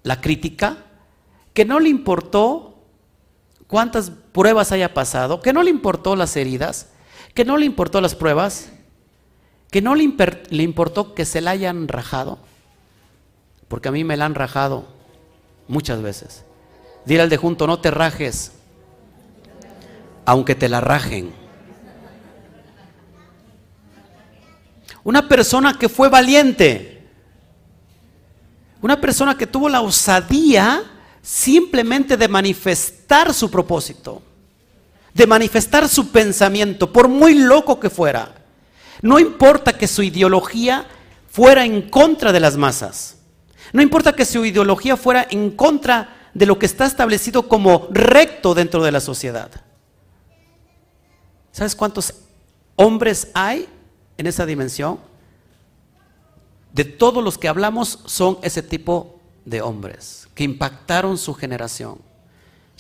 [0.03, 0.85] la crítica,
[1.53, 2.83] que no le importó
[3.67, 6.89] cuántas pruebas haya pasado, que no le importó las heridas,
[7.33, 8.71] que no le importó las pruebas,
[9.69, 12.39] que no le, importó que se la hayan rajado,
[13.67, 14.85] porque a mí me la han rajado
[15.67, 16.45] muchas veces.
[17.07, 18.51] Dile al de junto, no te rajes,
[20.25, 21.33] aunque te la rajen.
[25.05, 27.07] Una persona que fue valiente.
[28.81, 30.83] Una persona que tuvo la osadía
[31.21, 34.21] simplemente de manifestar su propósito,
[35.13, 38.35] de manifestar su pensamiento, por muy loco que fuera.
[39.01, 40.85] No importa que su ideología
[41.29, 43.15] fuera en contra de las masas.
[43.71, 48.53] No importa que su ideología fuera en contra de lo que está establecido como recto
[48.53, 49.49] dentro de la sociedad.
[51.51, 52.13] ¿Sabes cuántos
[52.75, 53.67] hombres hay
[54.17, 54.99] en esa dimensión,
[56.71, 61.97] de todos los que hablamos son ese tipo de hombres que impactaron su generación.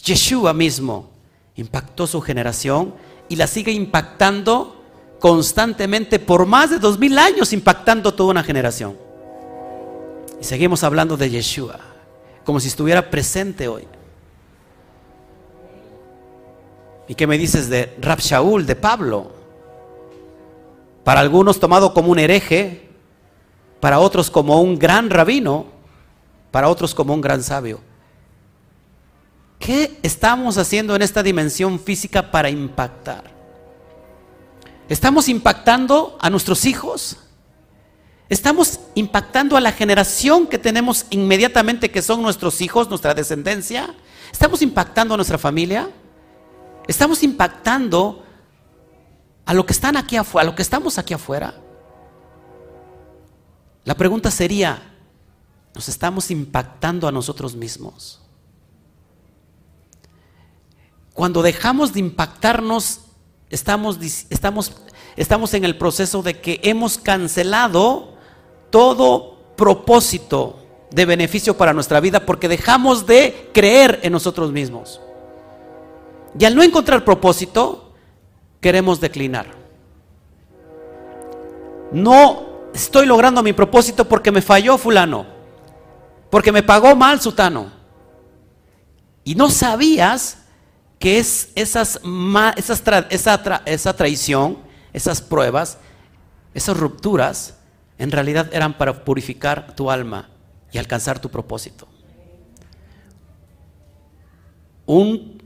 [0.03, 1.09] Yeshua mismo
[1.55, 2.93] impactó su generación
[3.27, 4.83] y la sigue impactando
[5.19, 8.95] constantemente por más de dos mil años, impactando toda una generación.
[10.39, 11.79] Y seguimos hablando de Yeshua,
[12.47, 13.85] como si estuviera presente hoy.
[17.09, 19.33] ¿Y qué me dices de Rab Shaul, de Pablo?
[21.03, 22.87] Para algunos tomado como un hereje,
[23.81, 25.65] para otros como un gran rabino,
[26.49, 27.81] para otros como un gran sabio.
[29.59, 33.25] ¿Qué estamos haciendo en esta dimensión física para impactar?
[34.87, 37.17] ¿Estamos impactando a nuestros hijos?
[38.29, 43.95] ¿Estamos impactando a la generación que tenemos inmediatamente que son nuestros hijos, nuestra descendencia?
[44.31, 45.89] ¿Estamos impactando a nuestra familia?
[46.87, 48.23] ¿Estamos impactando
[49.45, 51.53] a lo que están aquí afuera, a lo que estamos aquí afuera?
[53.85, 54.81] La pregunta sería,
[55.73, 58.21] ¿nos estamos impactando a nosotros mismos?
[61.13, 62.99] Cuando dejamos de impactarnos,
[63.49, 63.97] estamos,
[64.29, 64.73] estamos,
[65.15, 68.16] estamos en el proceso de que hemos cancelado
[68.69, 70.59] todo propósito
[70.91, 75.01] de beneficio para nuestra vida porque dejamos de creer en nosotros mismos.
[76.39, 77.93] Y al no encontrar propósito,
[78.61, 79.47] queremos declinar.
[81.91, 85.25] No estoy logrando mi propósito porque me falló fulano,
[86.29, 87.71] porque me pagó mal sutano.
[89.23, 90.43] Y no sabías
[90.99, 91.99] que es esas,
[92.55, 94.57] esas esa, esa traición,
[94.93, 95.77] esas pruebas,
[96.53, 97.56] esas rupturas,
[97.97, 100.29] en realidad eran para purificar tu alma
[100.71, 101.87] y alcanzar tu propósito.
[104.85, 105.41] Un,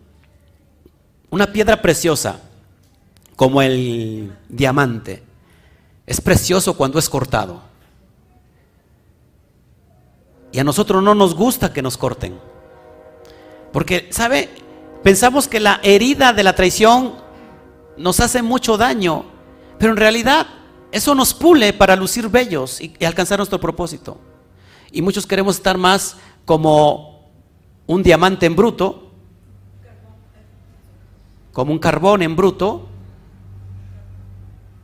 [1.29, 2.39] una piedra preciosa,
[3.35, 5.23] como el diamante,
[6.05, 7.61] es precioso cuando es cortado.
[10.51, 12.37] Y a nosotros no nos gusta que nos corten.
[13.71, 14.49] Porque, ¿sabe?
[15.01, 17.15] Pensamos que la herida de la traición
[17.97, 19.25] nos hace mucho daño,
[19.79, 20.47] pero en realidad
[20.91, 24.19] eso nos pule para lucir bellos y, alcanzar nuestro propósito.
[24.91, 27.29] Y muchos queremos estar más como
[27.87, 29.11] un diamante en bruto,
[31.53, 32.87] como un carbón en bruto,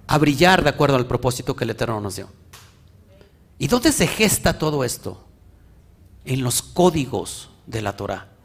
[0.07, 2.29] a brillar de acuerdo al propósito que el Eterno nos dio.
[3.59, 5.25] ¿Y dónde se gesta todo esto?
[6.23, 8.36] En los códigos de la Torah.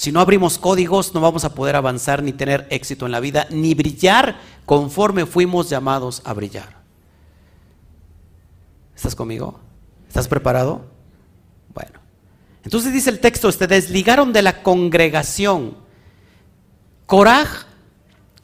[0.00, 3.46] Si no abrimos códigos, no vamos a poder avanzar ni tener éxito en la vida,
[3.50, 6.78] ni brillar conforme fuimos llamados a brillar.
[8.96, 9.60] ¿Estás conmigo?
[10.08, 10.86] ¿Estás preparado?
[11.74, 12.00] Bueno.
[12.64, 15.76] Entonces dice el texto, se desligaron de la congregación.
[17.04, 17.66] Coraj,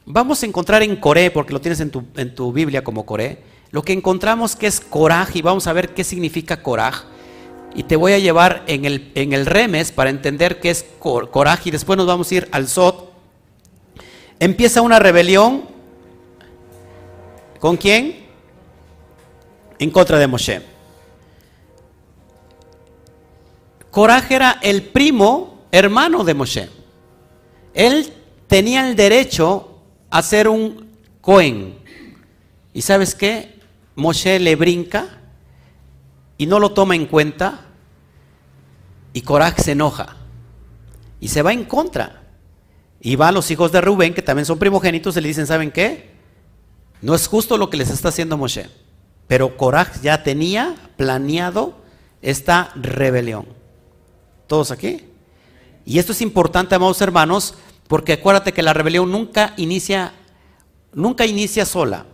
[0.05, 3.41] vamos a encontrar en Coré, porque lo tienes en tu, en tu Biblia como Coré,
[3.71, 7.05] lo que encontramos que es Coraj y vamos a ver qué significa Coraj
[7.75, 11.69] y te voy a llevar en el, en el remes para entender qué es coraje
[11.69, 13.11] y después nos vamos a ir al Sot.
[14.39, 15.65] Empieza una rebelión.
[17.59, 18.25] ¿Con quién?
[19.79, 20.61] En contra de Moshe.
[23.91, 26.69] Coraje era el primo hermano de Moshe.
[27.73, 28.13] Él
[28.47, 30.87] tenía el derecho a ser un
[31.21, 31.77] Cohen.
[32.73, 33.55] ¿Y sabes qué?
[33.95, 35.17] Moshe le brinca
[36.37, 37.61] y no lo toma en cuenta
[39.13, 40.15] y Coraj se enoja
[41.19, 42.23] y se va en contra.
[42.99, 45.71] Y va a los hijos de Rubén, que también son primogénitos, y le dicen, ¿saben
[45.71, 46.11] qué?
[47.01, 48.69] No es justo lo que les está haciendo Moshe.
[49.27, 51.75] Pero Coraj ya tenía planeado
[52.21, 53.45] esta rebelión.
[54.47, 55.05] ¿Todos aquí?
[55.85, 57.55] Y esto es importante, amados hermanos,
[57.87, 60.13] porque acuérdate que la rebelión nunca inicia,
[60.93, 62.05] nunca inicia sola.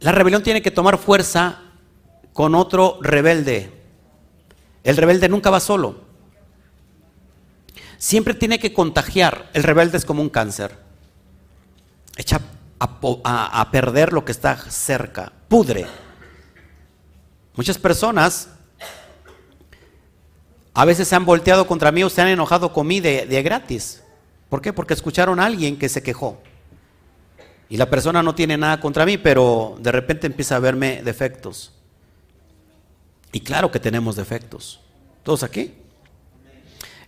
[0.00, 1.61] La rebelión tiene que tomar fuerza
[2.32, 3.72] con otro rebelde.
[4.84, 6.00] El rebelde nunca va solo.
[7.98, 9.50] Siempre tiene que contagiar.
[9.52, 10.76] El rebelde es como un cáncer.
[12.16, 12.40] Echa
[12.78, 15.32] a, perder lo que está cerca.
[15.48, 15.86] Pudre.
[17.54, 18.48] Muchas personas
[20.74, 24.02] a veces se han volteado contra mí o se han enojado conmigo de, de gratis.
[24.48, 24.72] ¿Por qué?
[24.72, 26.40] Porque escucharon a alguien que se quejó.
[27.68, 31.72] Y la persona no tiene nada contra mí, pero de repente empieza a verme defectos.
[33.32, 34.80] Y claro que tenemos defectos.
[35.22, 35.72] ¿Todos aquí?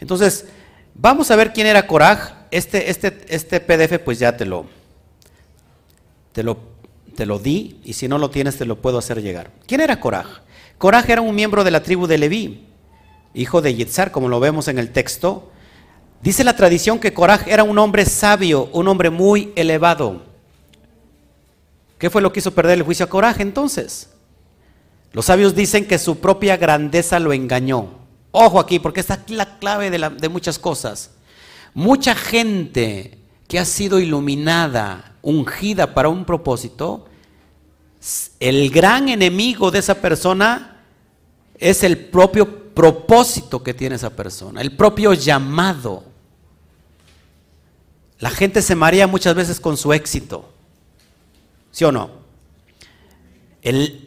[0.00, 0.46] Entonces,
[0.94, 2.32] vamos a ver quién era Coraj.
[2.50, 4.66] Este, este, este PDF pues ya te lo,
[6.32, 6.58] te lo,
[7.14, 9.50] te lo di y si no lo tienes te lo puedo hacer llegar.
[9.66, 10.40] ¿Quién era Coraj?
[10.78, 12.66] Coraj era un miembro de la tribu de Leví,
[13.34, 15.50] hijo de Yitzhar, como lo vemos en el texto.
[16.22, 20.22] Dice la tradición que Coraj era un hombre sabio, un hombre muy elevado.
[21.98, 24.13] ¿Qué fue lo que hizo perder el juicio a Coraj entonces?
[25.14, 27.88] Los sabios dicen que su propia grandeza lo engañó.
[28.32, 31.12] Ojo aquí, porque está aquí la clave de, muchas cosas.
[31.72, 37.06] Mucha gente que ha sido iluminada, ungida para un propósito,
[38.40, 40.82] el gran enemigo de esa persona
[41.58, 46.02] es el propio propósito que tiene esa persona, el propio llamado.
[48.18, 50.52] La gente se marea muchas veces con su éxito.
[51.70, 52.10] ¿Sí o no?
[53.62, 54.03] El,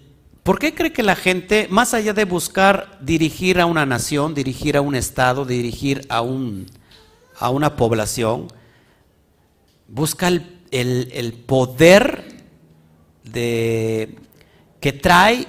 [0.47, 4.77] ¿Por qué cree que la gente, más allá de buscar dirigir a una nación, dirigir
[4.77, 6.67] a un estado, dirigir a, un,
[7.37, 8.47] a una población,
[9.89, 12.45] busca el, el poder
[13.25, 14.15] de,
[14.79, 15.47] que trae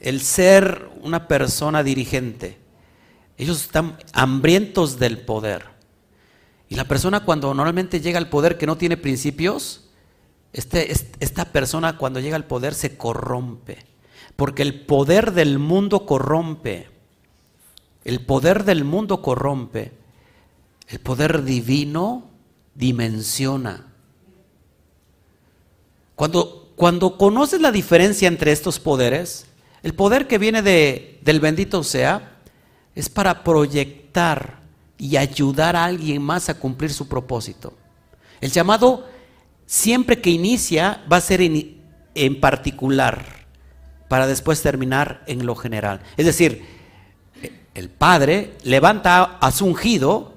[0.00, 2.56] el ser una persona dirigente?
[3.36, 5.66] Ellos están hambrientos del poder.
[6.70, 9.90] Y la persona cuando normalmente llega al poder que no tiene principios,
[10.54, 10.90] este,
[11.20, 13.97] esta persona cuando llega al poder se corrompe.
[14.36, 16.88] Porque el poder del mundo corrompe.
[18.04, 19.92] El poder del mundo corrompe.
[20.88, 22.30] El poder divino
[22.74, 23.86] dimensiona.
[26.14, 29.46] Cuando, cuando conoces la diferencia entre estos poderes,
[29.82, 32.38] el poder que viene de, del bendito sea
[32.94, 34.58] es para proyectar
[34.98, 37.72] y ayudar a alguien más a cumplir su propósito.
[38.40, 39.06] El llamado
[39.66, 43.37] siempre que inicia va a ser en, particular
[44.08, 46.00] para después terminar en lo general.
[46.16, 46.64] Es decir,
[47.74, 50.34] el Padre levanta a su ungido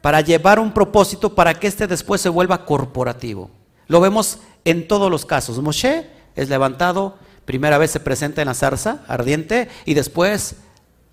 [0.00, 3.50] para llevar un propósito para que éste después se vuelva corporativo.
[3.86, 5.60] Lo vemos en todos los casos.
[5.60, 10.56] Moshe es levantado, primera vez se presenta en la zarza ardiente y después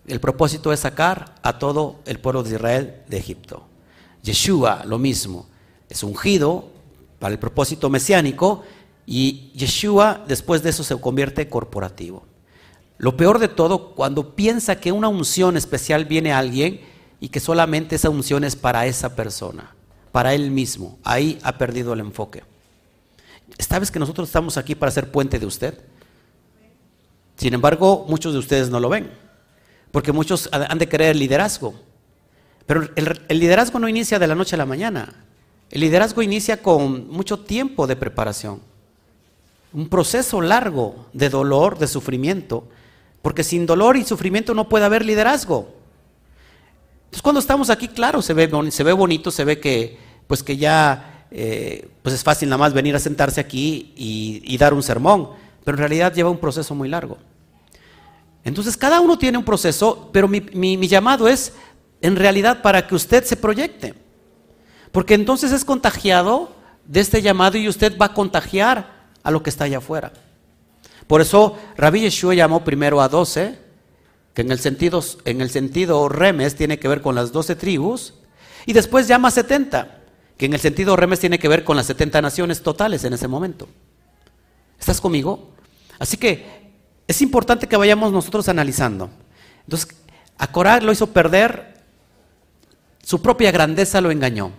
[0.07, 3.67] el propósito es sacar a todo el pueblo de Israel de Egipto.
[4.23, 5.47] Yeshua, lo mismo,
[5.89, 6.69] es ungido
[7.19, 8.63] para el propósito mesiánico
[9.09, 12.25] y Yeshua después de eso se convierte corporativo.
[12.97, 16.81] Lo peor de todo, cuando piensa que una unción especial viene a alguien
[17.21, 19.73] y que solamente esa unción es para esa persona,
[20.11, 22.43] para él mismo, ahí ha perdido el enfoque.
[23.59, 25.79] ¿Sabes que nosotros estamos aquí para ser puente de usted?
[27.37, 29.09] Sin embargo, muchos de ustedes no lo ven,
[29.91, 31.75] porque muchos han de querer liderazgo.
[32.65, 35.23] Pero el liderazgo no inicia de la noche a la mañana.
[35.69, 38.61] El liderazgo inicia con mucho tiempo de preparación,
[39.73, 42.67] un proceso largo de dolor, de sufrimiento,
[43.21, 45.73] porque sin dolor y sufrimiento no puede haber liderazgo.
[47.05, 50.57] Entonces cuando estamos aquí, claro, se ve, se ve bonito, se ve que, pues que
[50.57, 55.29] ya eh, pues es fácil nada más venir a sentarse aquí y, dar un sermón,
[55.63, 57.17] pero en realidad lleva un proceso muy largo.
[58.43, 61.53] Entonces cada uno tiene un proceso, pero mi llamado es
[62.01, 63.93] en realidad para que usted se proyecte.
[64.91, 68.96] Porque entonces es contagiado de este llamado y usted va a contagiar
[69.27, 70.13] a lo que está allá afuera.
[71.05, 73.59] Por eso Rabbi Yeshua llamó primero a doce,
[74.33, 78.13] que en el sentido, en el sentido remes tiene que ver con las doce tribus,
[78.65, 79.99] y después llama a setenta,
[80.37, 83.27] que en el sentido remes tiene que ver con las setenta naciones totales en ese
[83.27, 83.67] momento.
[84.79, 85.49] ¿Estás conmigo?
[85.99, 86.71] Así que
[87.05, 89.09] es importante que vayamos nosotros analizando.
[89.65, 89.89] Entonces,
[90.37, 91.83] a Corá lo hizo perder,
[93.03, 94.53] su propia grandeza lo engañó.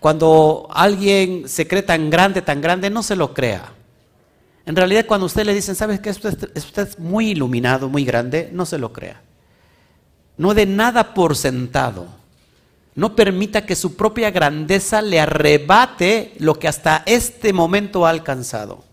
[0.00, 3.75] Cuando alguien se cree tan grande, tan grande, no se lo crea.
[4.66, 6.10] En realidad, cuando usted le dicen, ¿sabes qué?
[6.10, 9.22] Usted, usted es muy iluminado, muy grande, no se lo crea.
[10.36, 12.06] No dé nada por sentado.
[12.96, 18.84] No permita que su propia grandeza le arrebate lo que hasta este momento ha alcanzado.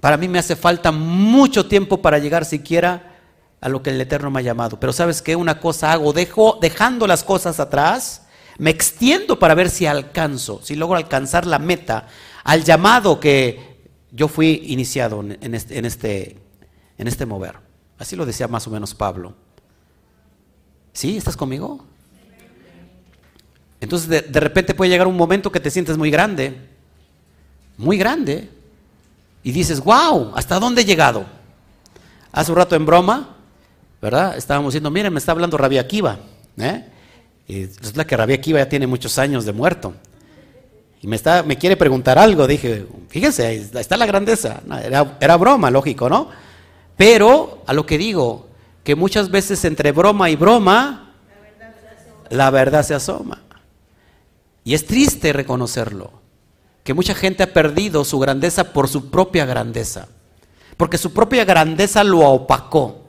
[0.00, 3.16] Para mí me hace falta mucho tiempo para llegar siquiera
[3.60, 4.78] a lo que el Eterno me ha llamado.
[4.78, 5.34] Pero sabes qué?
[5.34, 8.22] Una cosa hago, dejando las cosas atrás
[8.58, 12.06] me extiendo para ver si alcanzo, si logro alcanzar la meta,
[12.44, 13.75] al llamado que
[14.12, 16.36] yo fui iniciado en este, en este,
[16.98, 17.56] en este mover.
[17.98, 19.34] Así lo decía más o menos Pablo.
[20.92, 21.16] ¿Sí?
[21.16, 21.84] ¿Estás conmigo?
[23.80, 26.56] Entonces de, de, repente puede llegar un momento que te sientes muy grande,
[27.76, 28.48] muy grande,
[29.46, 31.24] y dices, wow, ¿hasta dónde he llegado?
[32.32, 33.36] Hace un rato en broma,
[34.02, 34.36] ¿verdad?
[34.36, 36.18] Estábamos diciendo, miren, me está hablando Rabia Akiva,
[36.56, 36.84] ¿eh?
[37.46, 39.94] Y resulta que Rabia Akiva ya tiene muchos años de muerto.
[41.06, 42.46] Me, está, me quiere preguntar algo.
[42.46, 44.60] Dije, fíjense, ahí está la grandeza.
[44.84, 46.28] era, era broma, lógico, ¿no?
[46.96, 48.48] Pero a lo que digo,
[48.84, 51.14] que muchas veces entre broma y broma,
[52.30, 53.42] la verdad se asoma.
[54.64, 56.10] Y es triste reconocerlo,
[56.84, 60.08] que mucha gente ha perdido su grandeza por su propia grandeza,
[60.76, 63.06] porque su propia grandeza lo opacó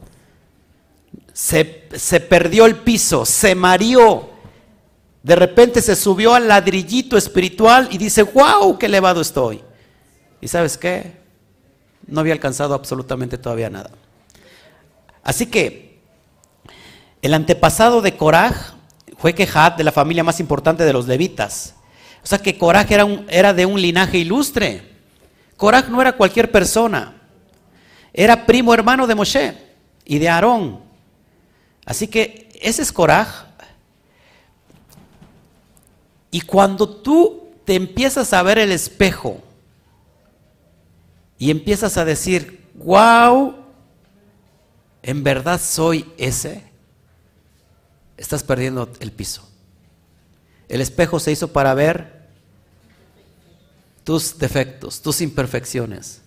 [1.38, 4.37] se, perdió el piso, se mareó.
[5.28, 9.62] De repente se subió al ladrillito espiritual y dice, wow, qué elevado estoy.
[10.40, 11.18] ¿Y sabes qué?
[12.06, 13.90] No había alcanzado absolutamente todavía nada.
[15.24, 16.00] Así que
[17.22, 18.76] el antepasado de Coraj
[19.18, 21.76] fue Quejat de la familia más importante de los levitas.
[22.24, 24.96] O sea que Coraj era, era de un linaje ilustre.
[25.58, 27.22] Coraj no era cualquier persona.
[28.14, 29.58] Era primo hermano de Moshe
[30.06, 30.80] y de Aarón.
[31.86, 33.47] Así que ese es Coraj.
[36.38, 39.42] Y cuando tú te empiezas a ver el espejo
[41.40, 43.56] y empiezas a decir, wow,
[45.02, 46.64] en verdad soy ese,
[48.18, 49.50] estás perdiendo el piso.
[50.70, 52.28] El espejo se hizo para ver
[54.04, 56.22] tus defectos, tus imperfecciones.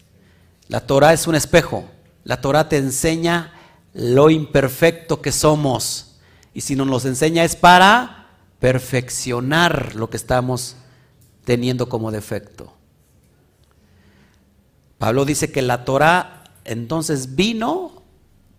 [0.67, 1.89] La Torah es un espejo.
[2.25, 3.55] La Torah te enseña
[3.95, 6.17] lo imperfecto que somos.
[6.53, 8.20] Y si nos enseña es para
[8.61, 10.77] perfeccionar lo que estamos
[11.45, 12.73] teniendo como defecto.
[14.99, 18.03] Pablo dice que la Torah entonces vino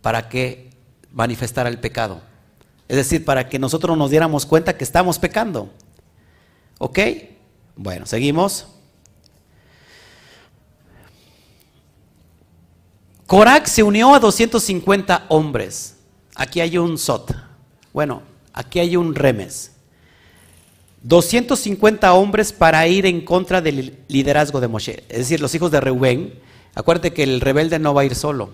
[0.01, 0.71] para que
[1.11, 2.21] manifestara el pecado.
[2.87, 5.69] Es decir, para que nosotros nos diéramos cuenta que estamos pecando.
[6.79, 6.99] ¿Ok?
[7.75, 8.67] Bueno, seguimos.
[13.27, 15.95] Corac se unió a 250 hombres.
[16.35, 17.33] Aquí hay un Sot.
[17.93, 19.71] Bueno, aquí hay un Remes.
[21.03, 25.03] 250 hombres para ir en contra del liderazgo de Moshe.
[25.09, 26.33] Es decir, los hijos de Reubén.
[26.75, 28.51] Acuérdate que el rebelde no va a ir solo.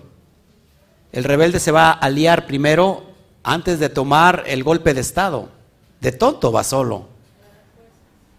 [1.12, 3.04] El rebelde se va a aliar primero
[3.42, 5.48] antes de tomar el golpe de Estado.
[6.00, 7.08] De tonto va solo.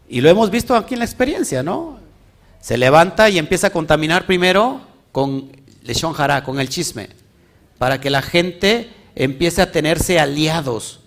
[0.07, 1.99] Y lo hemos visto aquí en la experiencia, ¿no?
[2.61, 4.81] Se levanta y empieza a contaminar primero
[5.11, 5.51] con
[5.83, 7.09] Leshon Hará, con el chisme,
[7.77, 10.98] para que la gente empiece a tenerse aliados.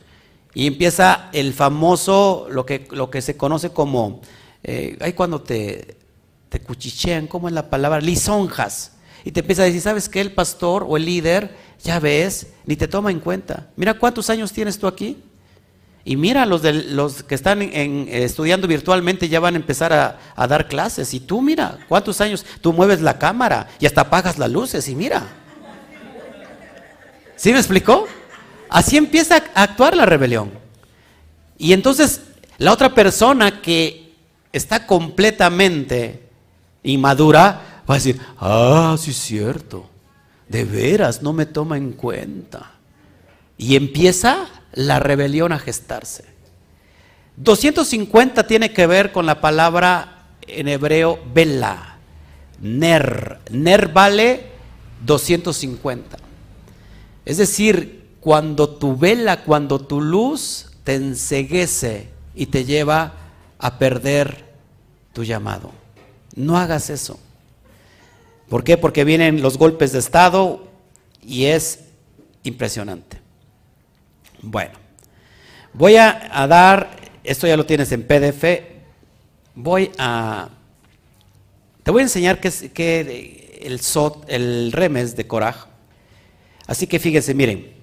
[0.55, 4.21] Y empieza el famoso, lo que, lo que se conoce como,
[4.63, 5.97] eh, cuando te,
[6.49, 8.01] te cuchichean, ¿cómo es la palabra?
[8.01, 8.93] Lisonjas.
[9.25, 10.21] Y te empieza a decir, ¿sabes qué?
[10.21, 13.71] El pastor o el líder, ya ves, ni te toma en cuenta.
[13.77, 15.23] Mira cuántos años tienes tú aquí.
[16.05, 20.67] Y mira, los, de, los que están estudiando virtualmente ya van a empezar a, dar
[20.67, 21.15] clases.
[21.15, 22.45] Y tú mira, ¿cuántos años?
[22.61, 25.29] Tú mueves la cámara y hasta apagas las luces y mira.
[27.37, 28.07] ¿Sí me explicó?
[28.73, 30.51] Así empieza a actuar la rebelión.
[31.59, 32.23] Y entonces
[32.57, 34.15] la otra persona que
[34.51, 36.23] está completamente
[36.83, 39.91] inmadura va a decir, ah, sí es cierto,
[40.49, 42.73] de veras no me toma en cuenta.
[43.59, 46.25] Y empieza la rebelión a gestarse.
[47.37, 51.99] 250 tiene que ver con la palabra en hebreo vela,
[52.59, 53.39] ner.
[53.51, 54.47] Ner vale
[55.05, 56.17] 250.
[57.27, 63.15] Es decir, cuando tu vela, cuando tu luz te enseguece y te lleva
[63.59, 64.45] a perder
[65.13, 65.73] tu llamado.
[66.37, 67.19] No hagas eso.
[68.49, 68.79] ¿Por qué?
[68.79, 70.69] Porque vienen los golpes de Estado
[71.21, 71.81] y es
[72.45, 73.19] impresionante.
[74.41, 74.79] Bueno,
[75.73, 78.45] voy a, dar, esto ya lo tienes en PDF,
[79.57, 80.49] voy a,
[81.83, 83.01] te voy a enseñar qué es que
[83.63, 83.81] el,
[84.29, 85.67] el remes de Coraj.
[86.69, 87.82] Así que fíjense, miren.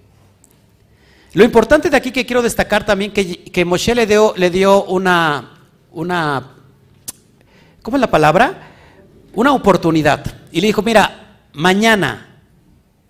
[1.33, 4.83] Lo importante de aquí que quiero destacar también que, que Moshe le dio, le dio
[4.85, 5.59] una,
[5.91, 6.55] una,
[7.83, 8.69] ¿cómo es la palabra?
[9.33, 10.25] Una oportunidad.
[10.51, 12.41] Y le dijo, mira, mañana,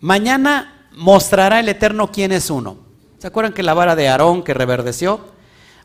[0.02, 2.78] mañana mostrará el Eterno quién es uno.
[3.20, 5.22] ¿Se acuerdan que la vara de Aarón que reverdeció?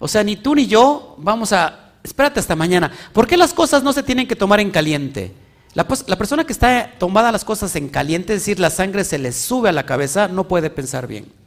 [0.00, 1.92] O sea, ni tú ni yo vamos a...
[2.02, 2.92] Espérate hasta mañana.
[3.12, 5.32] ¿Por qué las cosas no se tienen que tomar en caliente?
[5.72, 9.18] La, la, persona que está tomada las cosas en caliente, es decir, la sangre se
[9.18, 11.43] le sube a la cabeza, no puede pensar bien.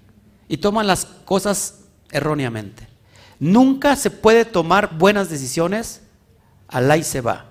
[0.47, 1.79] Y toma las cosas
[2.11, 2.87] erróneamente.
[3.39, 6.01] Nunca se puede tomar buenas decisiones,
[6.67, 7.45] al y se va.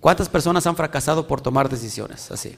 [0.00, 2.56] ¿Cuántas personas han fracasado por tomar decisiones así?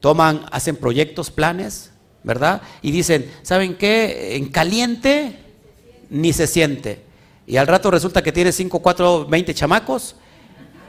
[0.00, 1.90] Toman, hacen proyectos, planes,
[2.22, 2.62] ¿verdad?
[2.82, 4.36] Y dicen, ¿saben qué?
[4.36, 5.38] En caliente
[6.10, 7.04] ni se siente.
[7.46, 10.16] Y al rato resulta que tiene 5, 4, 20 chamacos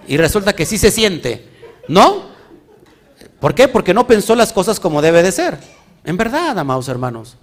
[0.08, 1.48] y resulta que sí se siente,
[1.88, 2.28] ¿no?
[3.40, 3.68] ¿Por qué?
[3.68, 5.60] Porque no pensó las cosas como debe de ser.
[6.04, 7.38] En verdad, amados hermanos.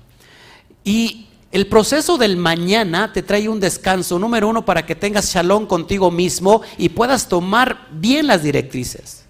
[0.85, 5.67] Y el proceso del mañana te trae un descanso, número uno, para que tengas shalom
[5.67, 9.25] contigo mismo y puedas tomar bien las directrices.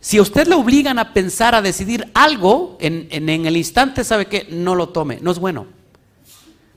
[0.00, 4.46] Si a usted le obligan a pensar, a decidir algo, en, el instante sabe que
[4.50, 5.66] no lo tome, no es bueno.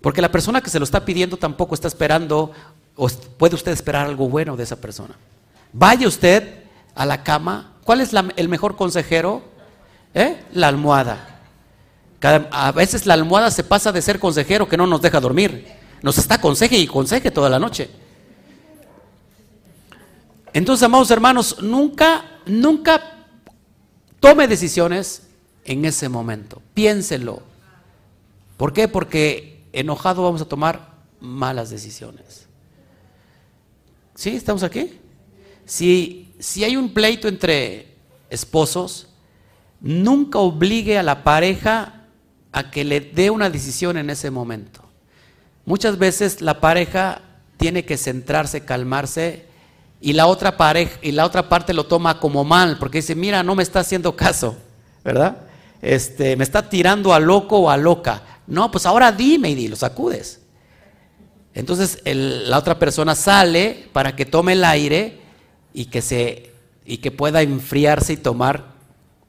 [0.02, 2.52] Porque la persona que se lo está pidiendo tampoco está esperando,
[2.96, 3.08] o
[3.38, 5.16] puede usted esperar algo bueno de esa persona.
[5.72, 6.64] Vaya usted
[6.96, 9.44] a la cama, ¿cuál es el mejor consejero?
[10.14, 10.42] ¿Eh?
[10.54, 11.37] La almohada.
[12.22, 15.68] A veces la almohada se pasa de ser consejero que no nos deja dormir.
[16.02, 17.90] Nos está conseje y conseje toda la noche.
[20.54, 23.18] Entonces, amados hermanos, nunca, nunca
[24.20, 25.28] Tome decisiones
[25.64, 26.62] en ese momento.
[26.74, 27.44] Piénselo.
[28.58, 28.88] ¿Por qué?
[28.88, 32.48] Porque enojado vamos a tomar malas decisiones.
[34.16, 34.32] ¿Sí?
[34.32, 35.00] ¿Estamos aquí?
[35.66, 37.96] Si si hay un pleito entre
[38.30, 39.08] esposos,
[39.82, 41.97] nunca obligue a la pareja
[42.58, 44.82] a que le dé una decisión en ese momento.
[45.66, 47.22] Muchas veces la pareja
[47.58, 49.46] tiene que centrarse, calmarse
[50.02, 53.44] y la otra pareja y la otra parte lo toma como mal porque dice, "Mira,
[53.44, 54.58] no me está haciendo caso",
[55.04, 55.38] ¿verdad?
[55.84, 58.24] Este, me está tirando a loco o a loca.
[58.48, 60.42] No, pues ahora dime y lo sacudes.
[61.54, 65.20] Entonces la otra persona sale para que tome el aire
[65.74, 66.52] y que, se,
[66.86, 68.74] y que pueda enfriarse y tomar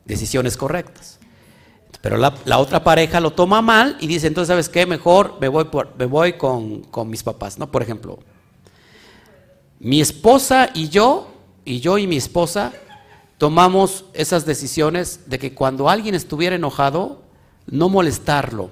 [0.07, 1.18] decisiones correctas.
[2.01, 4.87] Pero la, otra pareja lo toma mal y dice, entonces, ¿sabes qué?
[4.87, 7.71] Mejor me voy, por, me voy con, mis papás, ¿no?
[7.71, 8.19] Por ejemplo,
[9.81, 11.29] mi esposa y yo,
[11.65, 12.73] y yo y mi esposa,
[13.37, 17.23] tomamos esas decisiones de que cuando alguien estuviera enojado,
[17.67, 18.71] no molestarlo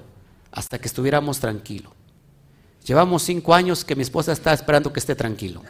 [0.51, 1.91] hasta que estuviéramos tranquilos.
[2.85, 5.61] Llevamos cinco años que mi esposa está esperando que esté tranquilo.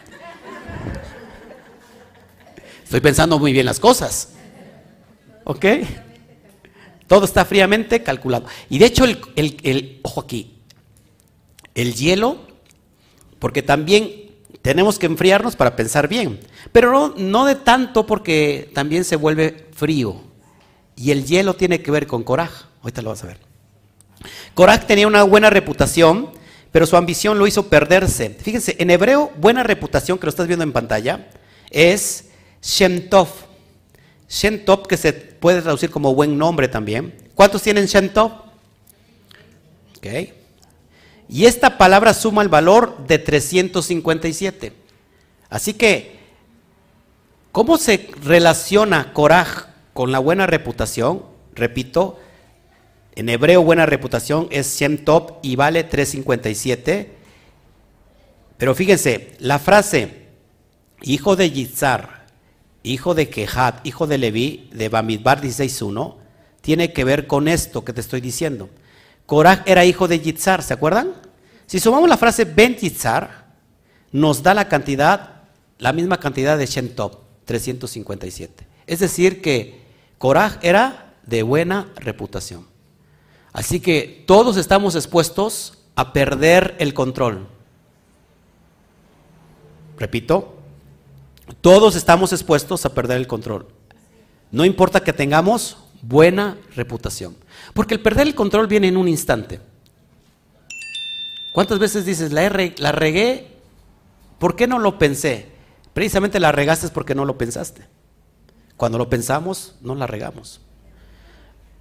[2.84, 4.30] Estoy pensando muy bien las cosas.
[5.44, 5.66] ¿Ok?
[7.08, 8.46] Todo está fríamente calculado.
[8.70, 10.58] Y de hecho, el, ojo aquí,
[11.74, 12.38] el hielo,
[13.40, 14.32] porque también
[14.62, 16.40] tenemos que enfriarnos para pensar bien,
[16.72, 20.22] pero no, no de tanto porque también se vuelve frío.
[20.96, 22.66] Y el hielo tiene que ver con coraje.
[22.82, 23.40] Ahorita lo vas a ver.
[24.54, 26.32] Coraje tenía una buena reputación
[26.72, 28.30] pero su ambición lo hizo perderse.
[28.40, 31.28] Fíjense, en hebreo, buena reputación, que lo estás viendo en pantalla,
[31.70, 32.26] es
[32.62, 33.30] Shem Tov.
[34.30, 37.14] Shem Tov, que se puede traducir como buen nombre también.
[37.36, 38.32] ¿Cuántos tienen Shem Tov?
[39.98, 40.08] Ok.
[41.30, 44.74] Y esta palabra suma el valor de 357.
[45.50, 46.20] Así que,
[47.52, 51.24] ¿cómo se relaciona Korah con la buena reputación?
[51.54, 52.20] Repito,
[53.16, 57.12] en hebreo, buena reputación es Shem Top y vale 357.
[58.58, 60.28] Pero fíjense, la frase
[61.02, 62.17] hijo de Yitzhar,
[62.84, 66.16] hijo de Kehat, hijo de Leví, de Bamidbar 16.1,
[66.62, 68.70] tiene que ver con esto que te estoy diciendo.
[69.26, 71.14] Korah era hijo de Yitzhar, ¿se acuerdan?
[71.66, 73.46] Si sumamos la frase Ben Yitzhar,
[74.12, 75.44] nos da la cantidad,
[75.80, 78.68] la misma cantidad de Shem Top, 357.
[78.86, 79.82] Es decir, que
[80.18, 82.66] Korah era de buena reputación.
[83.54, 87.48] Así que todos estamos expuestos a perder el control.
[89.98, 90.57] Repito,
[91.62, 93.68] todos estamos expuestos a perder el control.
[94.52, 97.36] No importa que tengamos buena reputación.
[97.74, 99.60] Porque el perder el control viene en un instante.
[101.52, 102.50] ¿Cuántas veces dices, la,
[102.92, 103.48] regué?
[104.40, 105.50] ¿Por qué no lo pensé?
[105.94, 107.88] Precisamente la regaste porque no lo pensaste.
[108.76, 110.62] Cuando lo pensamos, no la regamos.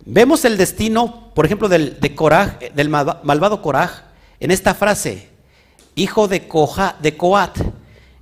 [0.04, 4.04] Vemos el destino, por ejemplo, del, de del malvado Coraj
[4.40, 5.28] en esta frase,
[5.94, 6.48] hijo de,
[7.00, 7.58] de Coat.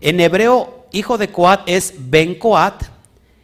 [0.01, 2.85] En hebreo, hijo de Coat es Ben Coat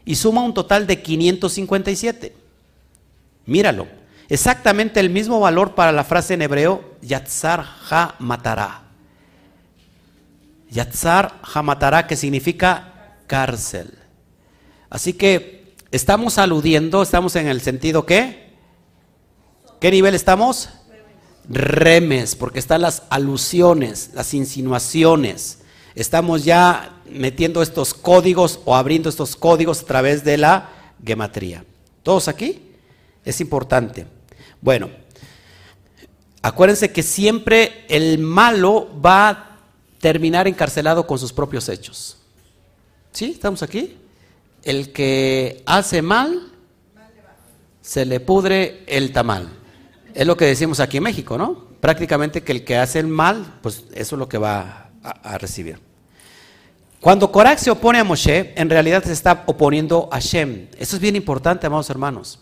[0.05, 2.35] y suma un total de 557.
[3.47, 3.87] Míralo,
[4.29, 8.83] exactamente el mismo valor para la frase en hebreo, Yatzar Ha Matará.
[10.71, 13.93] Yatzar Ha Matará, que significa cárcel.
[14.89, 15.61] Así que
[15.93, 18.53] Estamos aludiendo, estamos en el sentido que,
[19.81, 20.69] ¿qué nivel estamos?
[21.49, 25.60] Remes, porque están las alusiones, las insinuaciones.
[25.95, 30.71] Estamos ya metiendo estos códigos o abriendo estos códigos a través de la
[31.05, 31.65] gematría.
[32.03, 32.63] ¿Todos aquí?
[33.25, 34.07] Es importante.
[34.61, 34.91] Bueno,
[36.43, 39.59] acuérdense que siempre el malo va a
[40.01, 42.17] terminar encarcelado con sus propios hechos.
[43.13, 43.33] ¿Sí?
[43.33, 43.97] ¿Estamos aquí?
[44.63, 46.53] el que hace mal,
[47.81, 49.49] se le pudre el tamal.
[50.15, 51.71] Es lo que decimos aquí en México, ¿no?
[51.81, 55.79] Prácticamente que el que hace el mal, pues eso es lo que va a, recibir.
[57.01, 60.69] Cuando Korak se opone a Moshe, en realidad se está oponiendo a Shem.
[60.79, 62.41] Eso es bien importante, amados hermanos.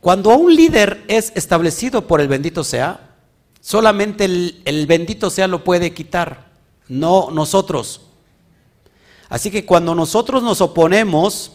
[0.00, 3.00] Cuando un líder es establecido por el bendito sea,
[3.60, 6.50] solamente el, bendito sea lo puede quitar,
[6.88, 8.02] no nosotros.
[9.28, 11.52] Así que cuando nosotros nos oponemos,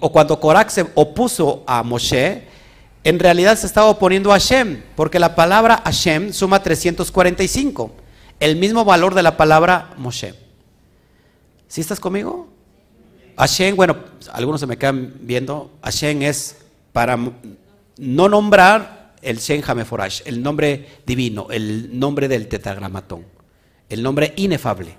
[0.00, 2.46] o cuando Korak se opuso a Moshe,
[3.04, 8.01] en realidad se estaba oponiendo a Hashem, porque la palabra Hashem suma 345,
[8.42, 10.34] el mismo valor de la palabra Moshe.
[11.68, 12.48] ¿Sí estás conmigo?
[13.36, 13.96] Hashem, bueno,
[14.32, 16.56] algunos se me quedan viendo, Hashem es
[16.92, 23.24] para no nombrar el Shem Hameforash, el nombre divino, el nombre del tetragramatón,
[23.88, 24.96] el nombre inefable.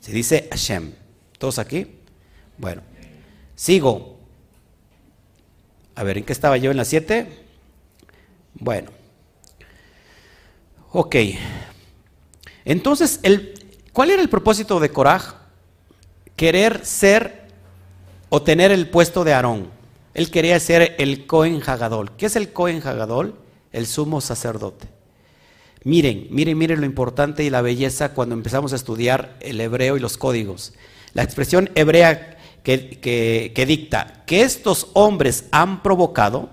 [0.00, 0.92] Se dice Hashem.
[1.38, 1.86] ¿Todos aquí?
[2.58, 2.82] Bueno,
[3.54, 4.18] sigo.
[5.94, 7.28] A ver, ¿en qué estaba yo en la 7?
[8.54, 8.90] Bueno.
[10.90, 11.16] Ok.
[12.64, 13.20] Entonces,
[13.92, 15.34] ¿cuál era el propósito de Coraj?
[16.36, 17.48] Querer ser
[18.28, 19.68] o tener el puesto de Aarón.
[20.14, 22.12] Él quería ser el Cohen Hagadol.
[22.16, 23.34] ¿Qué es el Cohen Hagadol?
[23.72, 24.88] El sumo sacerdote.
[25.84, 30.00] Miren, miren, miren lo importante y la belleza cuando empezamos a estudiar el hebreo y
[30.00, 30.74] los códigos.
[31.12, 36.50] La expresión hebrea que, dicta que estos hombres han provocado,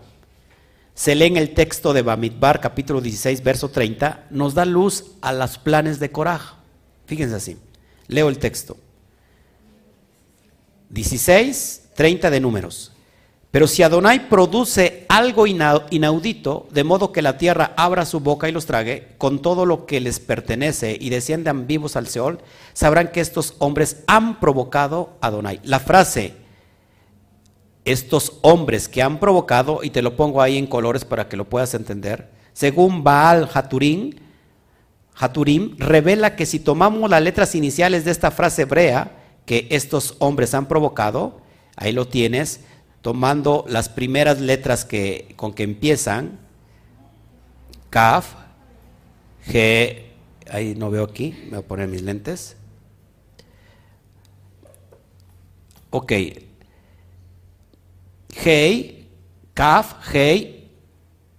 [0.99, 5.31] se lee en el texto de Bamidbar, capítulo 16, verso 30, nos da luz a
[5.31, 6.55] los planes de Coraj.
[7.05, 7.57] Fíjense así,
[8.07, 8.75] leo el texto.
[10.89, 12.91] 16, 30 de números.
[13.49, 18.51] Pero si Adonai produce algo inaudito, de modo que la tierra abra su boca y
[18.51, 22.39] los trague, con todo lo que les pertenece y desciendan vivos al Seol,
[22.73, 25.61] sabrán que estos hombres han provocado a Adonai.
[25.63, 26.33] La frase,
[27.91, 31.49] estos hombres que han provocado, y te lo pongo ahí en colores para que lo
[31.49, 34.11] puedas entender, según Baal Haturim,
[35.15, 40.53] Haturim revela que si tomamos las letras iniciales de esta frase hebrea, que estos hombres
[40.53, 41.41] han provocado,
[41.75, 42.61] ahí lo tienes,
[43.01, 46.39] tomando las primeras letras que, con que empiezan,
[47.89, 48.33] Kaf,
[49.47, 50.03] G,
[50.51, 52.55] ahí no veo aquí, me voy a poner mis lentes.
[55.89, 56.13] Ok.
[58.34, 59.07] Hei,
[59.53, 60.69] Kaf, Hei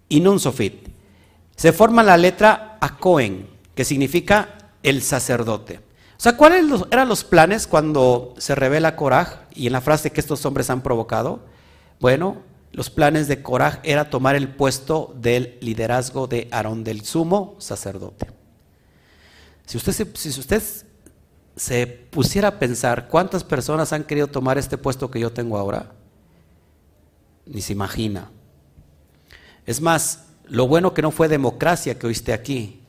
[0.08, 0.38] y Nun.
[0.40, 5.78] Se forma la letra Akoen, que significa el sacerdote.
[5.78, 10.20] O sea, ¿cuáles eran los planes cuando se revela Korah y en la frase que
[10.20, 11.40] estos hombres han provocado?
[11.98, 17.56] Bueno, los planes de Coraj era tomar el puesto del liderazgo de Aarón del sumo
[17.58, 18.26] sacerdote.
[19.64, 20.62] Si usted, si usted
[21.56, 25.92] se pusiera a pensar cuántas personas han querido tomar este puesto que yo tengo ahora,
[27.46, 28.30] ni se imagina.
[29.66, 32.80] Es más, lo bueno que no fue democracia que oíste aquí,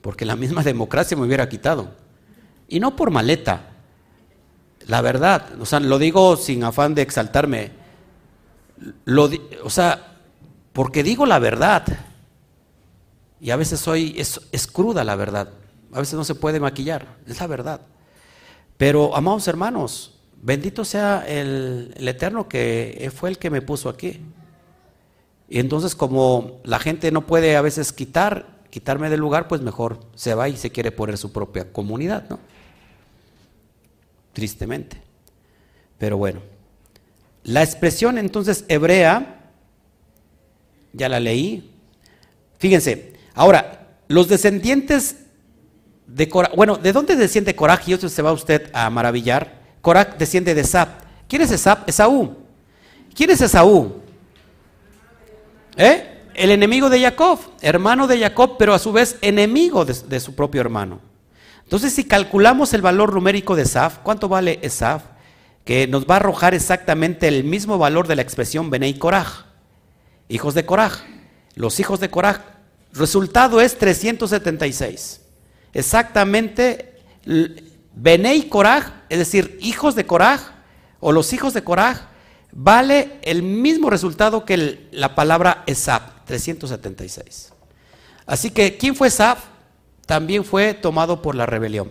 [0.00, 1.90] porque la misma democracia me hubiera quitado.
[2.68, 3.70] Y no por maleta,
[4.86, 7.86] la verdad, o sea, lo digo sin afán de exaltarme
[9.04, 9.30] lo,
[9.64, 10.18] o sea,
[10.72, 11.84] porque digo la verdad.
[13.40, 15.50] Y a veces soy, es, cruda la verdad.
[15.92, 17.80] A veces no se puede maquillar, es la verdad.
[18.76, 24.20] Pero, amados hermanos, bendito sea el, Eterno que fue el que me puso aquí.
[25.48, 30.00] Y entonces como la gente no puede a veces quitar, quitarme del lugar, pues mejor
[30.14, 32.38] se va y se quiere poner su propia comunidad, ¿no?
[34.32, 35.00] Tristemente.
[35.98, 36.40] Pero bueno.
[37.46, 39.52] La expresión entonces hebrea,
[40.92, 41.70] ya la leí.
[42.58, 45.26] Fíjense, ahora, los descendientes
[46.08, 47.88] de Coraj, bueno, ¿de dónde desciende Coraj?
[47.88, 49.62] Y eso se va usted a maravillar.
[49.86, 50.88] Coraj desciende de Esab.
[51.28, 51.84] ¿Quién es Esab?
[51.86, 52.36] Esaú.
[53.14, 54.02] ¿Quién es Esaú?
[55.76, 56.24] ¿Eh?
[56.34, 60.60] El enemigo de Jacob, hermano de Jacob, pero a su vez enemigo de, su propio
[60.60, 60.98] hermano.
[61.62, 65.02] Entonces, si calculamos el valor numérico de Esab, ¿cuánto vale Esab?
[65.64, 69.44] que nos va a arrojar exactamente el mismo valor de la expresión Benei Koraj,
[70.28, 71.04] hijos de Koraj.
[71.54, 72.40] Los hijos de Koraj,
[72.92, 75.20] resultado es 376.
[75.74, 76.92] Exactamente,
[77.96, 80.40] Benei Koraj, es decir, hijos de Koraj,
[81.00, 82.02] o los hijos de Koraj,
[82.52, 87.52] vale el mismo resultado que la palabra Esab, 376.
[88.26, 89.38] Así que, ¿quién fue Esab?
[90.04, 91.90] También fue tomado por la rebelión.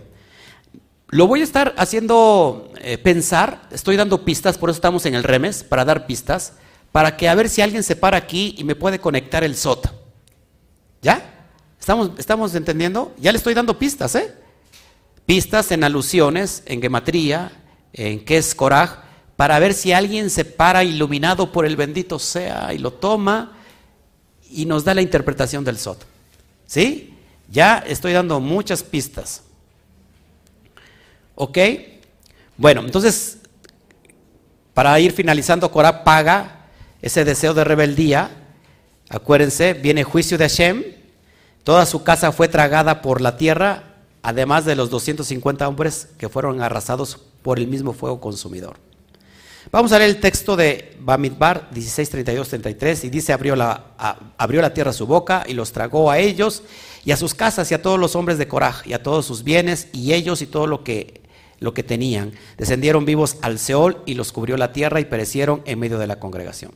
[1.08, 5.24] Lo voy a estar haciendo eh, pensar, estoy dando pistas, por eso estamos en el
[5.24, 6.52] remes, para dar pistas,
[6.92, 9.88] para que a ver si alguien se para aquí y me puede conectar el SOT.
[11.02, 11.48] ¿Ya?
[11.80, 13.12] ¿Estamos, estamos entendiendo?
[13.18, 14.45] Ya le estoy dando pistas, ¿eh?
[15.26, 17.52] Pistas en alusiones, en gematría,
[17.92, 19.00] en qué es coraj,
[19.36, 23.58] para ver si alguien se para iluminado por el bendito sea y lo toma
[24.50, 26.04] y nos da la interpretación del SOT.
[26.66, 27.14] ¿Sí?
[27.50, 29.42] Ya estoy dando muchas pistas.
[31.34, 31.58] ¿Ok?
[32.56, 33.38] Bueno, entonces,
[34.72, 36.66] para ir finalizando, Corá paga
[37.02, 38.30] ese deseo de rebeldía.
[39.08, 40.84] Acuérdense, viene juicio de Hashem.
[41.62, 43.95] Toda su casa fue tragada por la tierra,
[44.26, 48.76] además de los 250 hombres que fueron arrasados por el mismo fuego consumidor.
[49.70, 53.94] Vamos a leer el texto de Bamidbar 16, 32, 33 y dice, abrió la,
[54.36, 56.64] abrió la tierra su boca y los tragó a ellos
[57.04, 59.44] y a sus casas y a todos los hombres de Coraj y a todos sus
[59.44, 61.20] bienes y ellos y todo lo que
[61.60, 62.32] lo que tenían.
[62.58, 66.18] Descendieron vivos al Seol y los cubrió la tierra y perecieron en medio de la
[66.18, 66.72] congregación.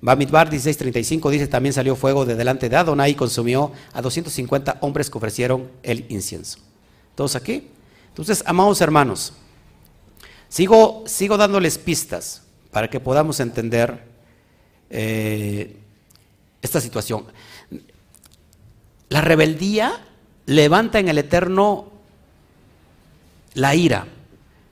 [0.00, 5.08] Bamidbar 16:35 dice, también salió fuego de delante de Adonai y consumió a 250 hombres
[5.08, 6.69] que ofrecieron el incienso.
[7.20, 7.68] ¿Todos aquí?
[8.08, 9.34] Entonces, amados hermanos,
[10.48, 14.04] sigo, sigo dándoles pistas para que podamos entender
[14.88, 15.76] eh,
[16.62, 17.26] esta situación.
[19.10, 20.02] La rebeldía
[20.46, 21.90] levanta en el Eterno
[23.52, 24.06] la ira.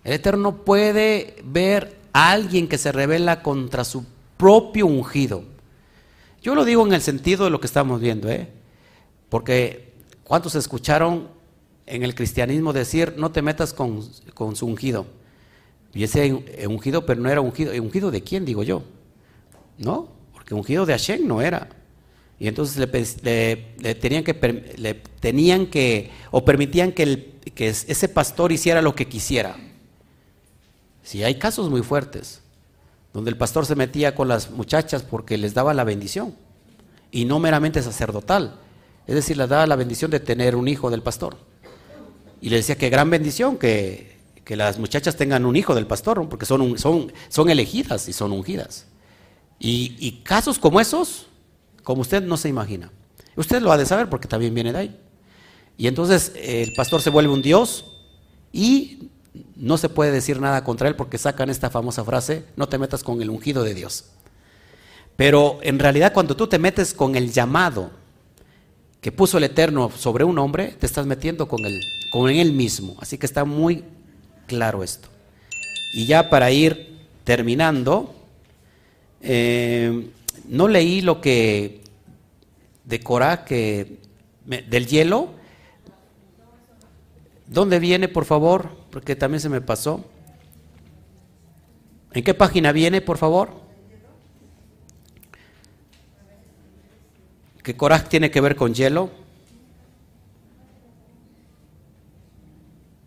[0.02, 4.06] El Eterno puede ver alguien que se revela contra su
[4.38, 5.44] propio ungido.
[6.40, 8.48] Yo lo digo en el sentido de lo que estamos viendo, ¿eh?
[9.28, 9.92] Porque
[10.24, 11.36] ¿cuántos escucharon
[11.88, 15.06] en el cristianismo decir no te metas con, con su ungido?
[15.94, 16.32] Y ese
[16.68, 17.72] ungido, pero no era ungido.
[17.82, 18.82] ¿Ungido de quién, digo yo?
[19.78, 20.08] ¿No?
[20.32, 21.68] Porque ungido de Hashem no era.
[22.38, 22.76] Y entonces
[23.22, 29.56] le, tenían que, le tenían que, o permitían que, ese pastor hiciera lo que quisiera.
[31.02, 32.42] Si hay casos muy fuertes,
[33.12, 36.36] donde el pastor se metía con las muchachas porque les daba la bendición,
[37.10, 38.60] y no meramente sacerdotal,
[39.06, 41.36] es decir, les daba la bendición de tener un hijo del pastor.
[42.40, 46.28] Y le decía que gran bendición que, que las muchachas tengan un hijo del pastor,
[46.28, 48.86] porque son, son, son elegidas y son ungidas.
[49.58, 51.26] Y, y casos como esos,
[51.82, 52.90] como usted no se imagina.
[53.36, 55.00] Usted lo ha de saber porque también viene de ahí.
[55.76, 57.84] Y entonces el pastor se vuelve un Dios
[58.52, 59.10] y
[59.54, 63.04] no se puede decir nada contra él porque sacan esta famosa frase, no te metas
[63.04, 64.06] con el ungido de Dios.
[65.16, 67.90] Pero en realidad cuando tú te metes con el llamado
[69.00, 71.80] que puso el Eterno sobre un hombre, te estás metiendo con él,
[72.12, 72.96] con él mismo.
[73.00, 73.84] Así que está muy
[74.46, 75.08] claro esto.
[75.92, 78.14] Y ya para ir terminando,
[79.20, 80.10] eh,
[80.48, 81.82] no leí lo que
[82.84, 83.98] de Corá, que
[84.44, 85.28] del hielo.
[87.46, 88.70] ¿Dónde viene, por favor?
[88.90, 90.04] Porque también se me pasó.
[92.12, 93.67] ¿En qué página viene, por favor?
[97.68, 99.10] ¿Qué Corá tiene que ver con hielo?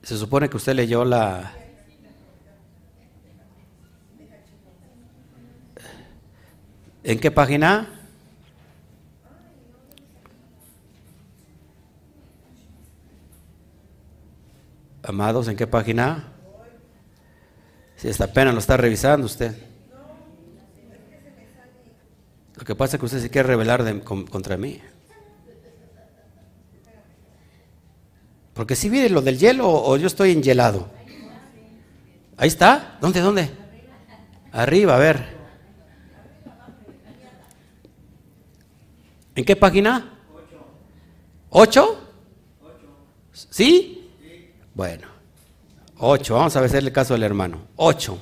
[0.04, 1.52] Se supone que usted leyó la,
[7.04, 7.90] ¿En qué página?
[15.02, 16.34] Amados, ¿en qué página?
[17.96, 19.71] Si esta pena lo está revisando usted.
[22.62, 24.80] Lo que pasa es que usted se quiere rebelar contra mí.
[28.54, 30.88] Porque si viene lo del hielo o yo estoy engelado.
[32.38, 33.00] Ahí está.
[33.02, 33.20] ¿Dónde?
[33.20, 33.50] ¿Dónde?
[34.52, 35.38] Arriba, a ver.
[39.34, 40.20] ¿En qué página?
[41.50, 42.12] ¿Ocho?
[43.32, 44.08] ¿Sí?
[44.76, 45.08] Bueno,
[45.98, 46.36] ocho.
[46.36, 47.70] Vamos a el caso del hermano.
[47.76, 48.20] Ocho.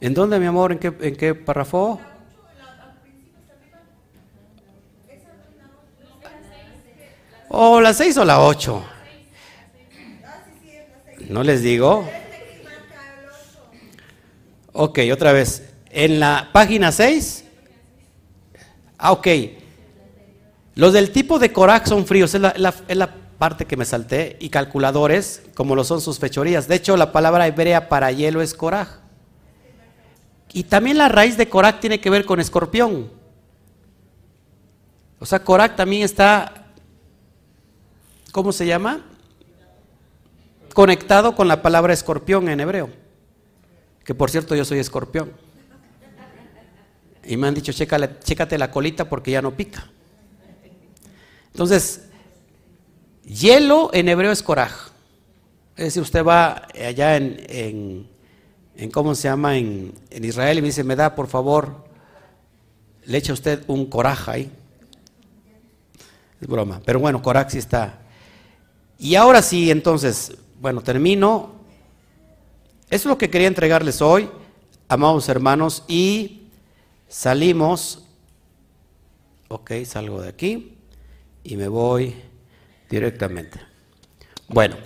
[0.00, 0.72] ¿En dónde, mi amor?
[0.72, 2.00] ¿En qué, en qué párrafo?
[7.50, 8.84] ¿O oh, la seis o la ocho?
[11.28, 12.08] ¿No les digo?
[14.72, 15.70] Ok, otra vez.
[15.90, 17.44] En la página 6.
[18.96, 19.26] Ah, ok.
[20.74, 24.36] Los del tipo de Coraj son fríos, es la, parte que me salté.
[24.40, 26.68] Y calculadores, como lo son sus fechorías.
[26.68, 29.07] De hecho, la palabra hebrea para hielo es Coraj.
[30.52, 33.10] Y también la raíz de Coraj tiene que ver con escorpión.
[35.18, 36.72] O sea, Coraj también está,
[38.32, 39.04] ¿cómo se llama?
[40.78, 42.88] conectado con la palabra escorpión en hebreo.
[44.04, 45.32] Que por cierto yo soy escorpión.
[47.24, 49.90] Y me han dicho, chécate la colita porque ya no pica.
[51.50, 52.04] Entonces,
[53.24, 54.90] hielo en hebreo es coraj.
[55.76, 58.08] Es decir, usted va allá en,
[58.92, 59.56] ¿cómo se llama?
[59.56, 61.84] En, en, Israel y me dice, me da por favor,
[63.04, 64.50] le echa usted un coraj ahí.
[66.40, 67.98] Es broma, pero bueno, coraj sí está.
[68.98, 71.52] Y ahora sí, entonces, bueno, termino.
[72.90, 74.30] Eso es lo que quería entregarles hoy,
[74.88, 76.42] amados hermanos, y
[77.08, 78.04] salimos.
[79.48, 80.76] Ok, salgo de aquí
[81.42, 82.14] y me voy
[82.90, 83.60] directamente.
[84.48, 84.76] Bueno,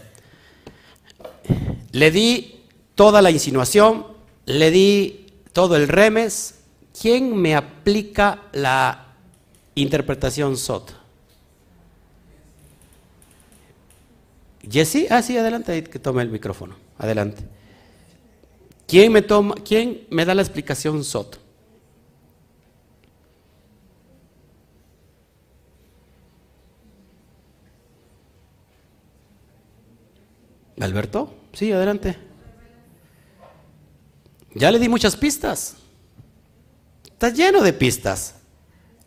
[1.90, 2.61] le di
[2.94, 4.06] toda la insinuación,
[4.46, 6.60] le di todo el remes.
[7.00, 9.14] ¿Quién me aplica la
[9.74, 10.90] interpretación SOT?
[14.70, 16.76] Jesse, ah, sí, adelante, que tome el micrófono.
[16.98, 17.42] Adelante.
[18.86, 21.38] ¿Quién me, toma, quién me da la explicación SOT?
[30.80, 32.31] Alberto, sí, adelante.
[34.54, 35.76] Ya le di muchas pistas.
[37.04, 38.34] Está lleno de pistas.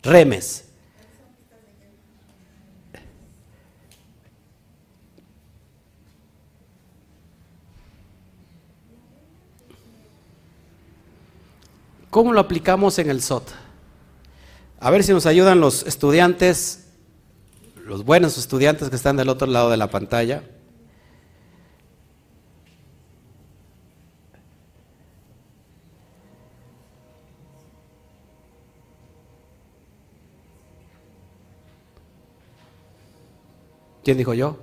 [0.02, 0.64] Remes.
[12.10, 13.50] ¿Cómo lo aplicamos en el SOT?
[14.80, 16.86] A ver si nos ayudan los estudiantes
[17.86, 20.43] los buenos estudiantes que están del otro lado de la pantalla.
[34.06, 34.60] ¿Quién dijo yo?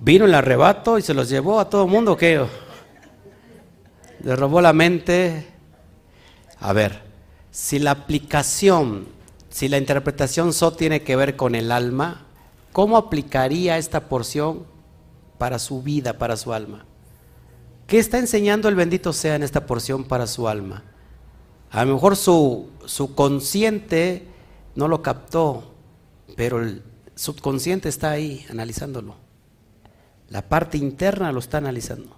[0.00, 2.44] Vino el arrebato y se los llevó a todo el mundo, ¿qué?
[4.24, 5.46] Le robó la mente.
[6.58, 7.02] A ver,
[7.52, 9.06] si la aplicación,
[9.48, 12.26] si la interpretación so tiene que ver con el alma,
[12.72, 14.64] ¿cómo aplicaría esta porción
[15.38, 16.84] para su vida, para su alma?
[17.86, 20.82] ¿Qué está enseñando el bendito sea en esta porción para su alma?
[21.70, 24.26] A lo mejor su, su consciente
[24.78, 25.74] no lo captó,
[26.36, 26.84] pero el
[27.16, 29.16] subconsciente está ahí analizándolo.
[30.28, 32.16] La parte interna lo está analizando.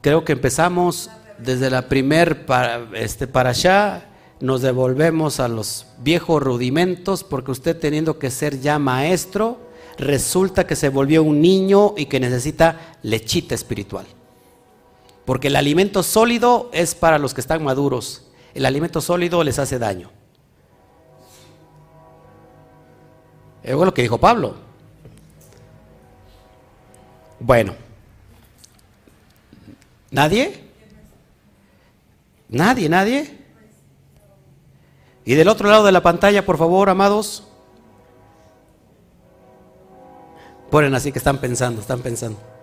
[0.00, 4.08] Creo que empezamos desde la primer para, este, para allá,
[4.40, 9.60] nos devolvemos a los viejos rudimentos, porque usted teniendo que ser ya maestro,
[9.98, 14.06] resulta que se volvió un niño y que necesita lechita espiritual.
[15.28, 18.30] Porque el alimento sólido es para los que están maduros.
[18.54, 20.10] El alimento sólido les hace daño.
[23.62, 24.54] Es lo que dijo Pablo.
[27.40, 27.74] Bueno.
[30.10, 30.64] ¿Nadie?
[32.48, 32.88] ¿Nadie?
[32.88, 33.38] ¿Nadie?
[35.26, 37.46] Y del otro lado de la pantalla, por favor, amados.
[40.70, 42.57] Ponen así que están pensando, están pensando.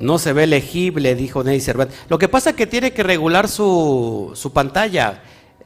[0.00, 1.96] No se ve legible, dijo Ney Cervantes.
[2.08, 5.22] Lo que pasa es que tiene que regular su, pantalla.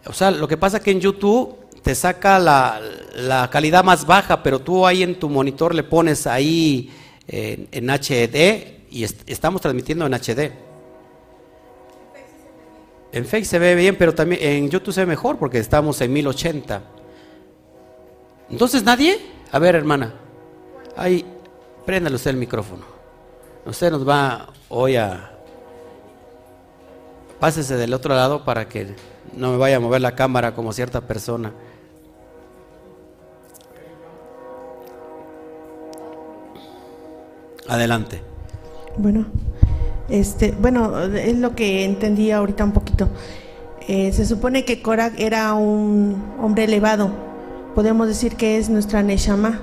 [0.07, 4.43] O sea, lo que pasa es que en YouTube te saca la, calidad más baja,
[4.43, 6.93] pero tú ahí en tu monitor le pones ahí
[7.29, 10.53] en, HD y estamos transmitiendo en HD.
[13.13, 16.13] En Facebook se ve bien, pero también en YouTube se ve mejor porque estamos en
[16.13, 16.83] 1080.
[18.51, 19.17] Entonces, ¿nadie?
[19.53, 20.13] A ver, hermana.
[20.97, 21.25] Ahí,
[21.87, 22.94] préndale usted el micrófono.
[23.67, 25.31] Usted nos va hoy a...
[27.41, 28.95] Pásese del otro lado para que
[29.37, 31.53] no me vaya a mover la cámara como cierta persona.
[37.69, 38.21] Adelante.
[38.99, 39.27] Bueno,
[40.09, 43.09] este, bueno, es lo que entendí ahorita un poquito.
[43.89, 47.11] Eh, se supone que Korak era un hombre elevado.
[47.75, 49.61] Podemos decir que es nuestra Neshama.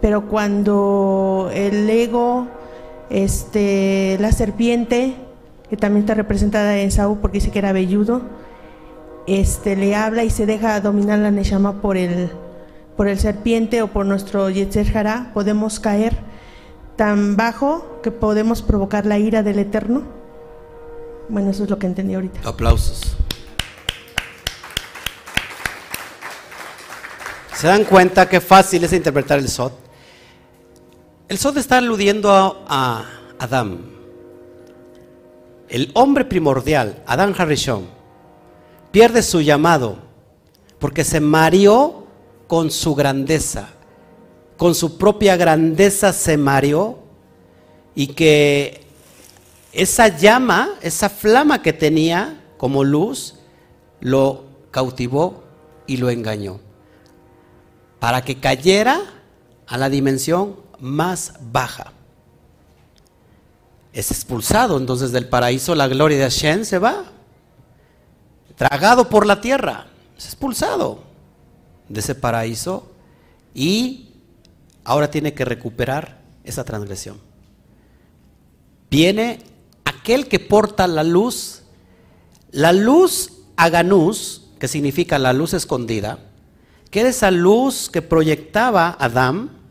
[0.00, 2.46] Pero cuando el ego
[3.10, 5.14] este, la serpiente,
[5.68, 8.22] que también está representada en Saúl porque dice que era velludo,
[9.26, 12.30] este, le habla y se deja dominar la Neshama por el,
[12.96, 14.86] por el serpiente o por nuestro Yetzer
[15.32, 16.16] podemos caer
[16.96, 20.02] tan bajo que podemos provocar la ira del Eterno.
[21.28, 22.40] Bueno, eso es lo que entendí ahorita.
[22.48, 23.16] Aplausos.
[27.54, 29.83] ¿Se dan cuenta qué fácil es interpretar el Sot?
[31.26, 32.30] El Sod está aludiendo
[32.68, 33.06] a,
[33.38, 33.78] Adán.
[35.68, 37.86] El hombre primordial, Adán Harishon,
[38.90, 39.96] pierde su llamado
[40.78, 42.06] porque se mareó
[42.46, 43.70] con su grandeza.
[44.58, 46.98] Con su propia grandeza se mareó
[47.94, 48.82] y que
[49.72, 53.36] esa llama, esa flama que tenía como luz,
[54.00, 55.42] lo cautivó
[55.86, 56.60] y lo engañó.
[57.98, 59.00] Para que cayera
[59.66, 61.92] a la dimensión más baja.
[63.94, 67.04] Es expulsado entonces del paraíso, la gloria de Hashem se va.
[68.54, 71.02] Tragado por la tierra, es expulsado
[71.88, 72.92] de ese paraíso
[73.54, 74.10] y
[74.84, 77.18] ahora tiene que recuperar esa transgresión.
[78.90, 79.42] Viene
[79.84, 81.62] aquel que porta la luz,
[82.50, 86.18] la luz aganús, que significa la luz escondida,
[86.90, 89.63] que era esa luz que proyectaba Adán,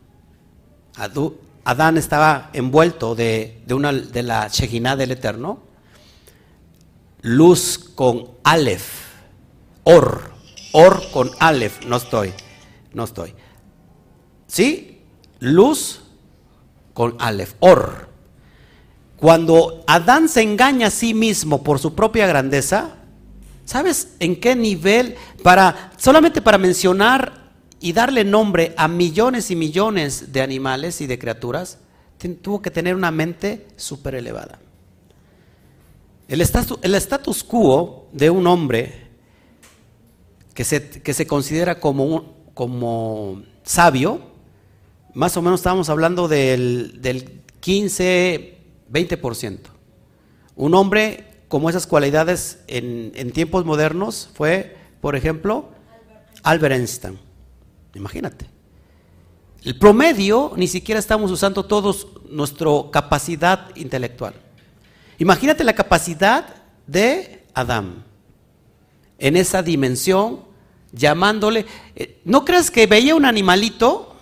[0.96, 5.62] Adán estaba envuelto de, una, de la Shekinah del Eterno.
[7.22, 9.04] Luz con Aleph.
[9.84, 10.32] Or.
[10.72, 11.84] Or con Aleph.
[11.86, 12.32] No estoy.
[12.92, 13.34] No estoy.
[14.46, 15.00] ¿Sí?
[15.40, 16.00] Luz
[16.92, 17.54] con Aleph.
[17.60, 18.08] Or.
[19.16, 22.96] Cuando Adán se engaña a sí mismo por su propia grandeza,
[23.64, 25.16] ¿sabes en qué nivel?
[25.42, 27.43] Para, solamente para mencionar
[27.84, 31.76] y darle nombre a millones y millones de animales y de criaturas,
[32.40, 34.58] tuvo que tener una mente súper elevada.
[36.26, 39.08] El status, el status quo de un hombre
[40.54, 44.30] que se, que se considera como, como sabio,
[45.12, 48.60] más o menos estábamos hablando del, del 15,
[48.90, 49.58] 20%.
[50.56, 55.68] Un hombre como esas cualidades en, en tiempos modernos fue, por ejemplo,
[56.42, 57.23] Albert Einstein.
[57.94, 58.46] Imagínate.
[59.64, 64.34] El promedio, ni siquiera estamos usando todos nuestra capacidad intelectual.
[65.18, 68.04] Imagínate la capacidad de Adán
[69.18, 70.40] en esa dimensión,
[70.92, 71.64] llamándole.
[71.96, 74.16] Eh, ¿No crees que veía un animalito?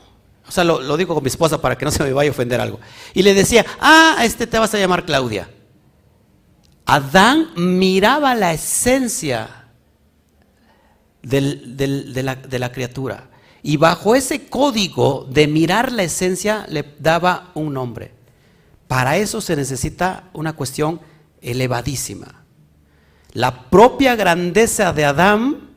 [0.47, 2.61] O sea, lo, digo con mi esposa para que no se me vaya a ofender
[2.61, 2.79] algo.
[3.15, 5.49] Y le decía, ah, este te vas a llamar Claudia.
[6.85, 9.67] Adán miraba la esencia
[11.23, 11.41] de,
[12.23, 13.32] la, de la criatura.
[13.63, 18.13] Y bajo ese código de mirar la esencia le daba un nombre.
[18.89, 21.01] Para eso se necesita una cuestión
[21.41, 22.45] elevadísima.
[23.33, 25.71] La propia grandeza de Adán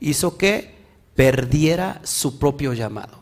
[0.00, 0.76] hizo que
[1.14, 3.18] perdiera su propio llamado.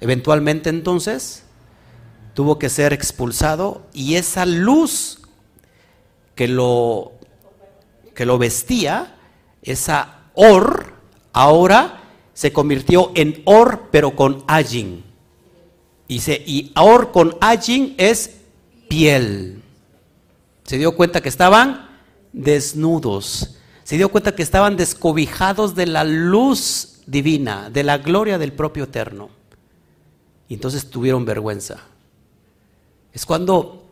[0.00, 1.44] Eventualmente entonces
[2.34, 5.20] tuvo que ser expulsado y esa luz
[6.34, 7.12] que lo,
[8.14, 9.16] que lo vestía,
[9.62, 10.94] esa or,
[11.32, 11.99] ahora
[12.40, 15.04] se convirtió en Or, pero con Ajin.
[16.08, 18.38] Y, y Or con Ajin es
[18.88, 19.62] piel.
[20.64, 21.90] Se dio cuenta que estaban
[22.32, 23.58] desnudos.
[23.84, 28.84] Se dio cuenta que estaban descobijados de la luz divina, de la gloria del propio
[28.84, 29.28] Eterno.
[30.48, 31.80] Y entonces tuvieron vergüenza.
[33.12, 33.84] Es cuando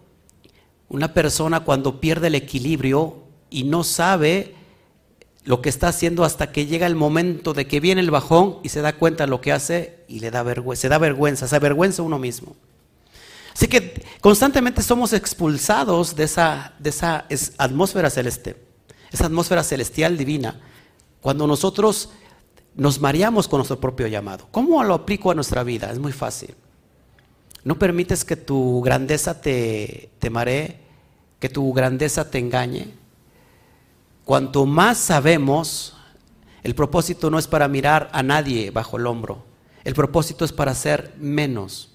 [0.88, 4.54] una persona cuando pierde el equilibrio y no sabe
[5.48, 8.68] lo que está haciendo hasta que llega el momento de que viene el bajón y
[8.68, 11.56] se da cuenta de lo que hace y le da vergüenza, se da vergüenza, se
[11.56, 12.54] avergüenza uno mismo.
[13.54, 17.24] Así que constantemente somos expulsados de esa, de esa
[17.56, 18.56] atmósfera celeste,
[19.10, 20.60] esa atmósfera celestial divina,
[21.22, 22.10] cuando nosotros
[22.74, 24.48] nos mareamos con nuestro propio llamado.
[24.50, 25.90] ¿Cómo lo aplico a nuestra vida?
[25.90, 26.54] Es muy fácil.
[27.64, 30.78] No permites que tu grandeza te, te maree,
[31.40, 32.97] que tu grandeza te engañe,
[34.28, 35.94] Cuanto más sabemos,
[36.62, 39.46] el propósito no es para mirar a nadie bajo el hombro.
[39.84, 41.94] El propósito es para ser menos.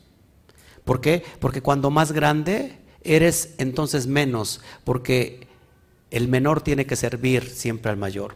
[0.83, 1.23] ¿Por qué?
[1.39, 4.61] Porque cuando más grande eres, entonces menos.
[4.83, 5.45] Porque
[6.09, 8.35] el menor tiene que servir siempre al mayor.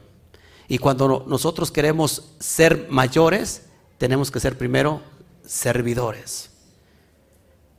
[0.67, 3.63] Y cuando nosotros queremos ser mayores,
[3.97, 5.01] tenemos que ser primero
[5.43, 6.51] servidores.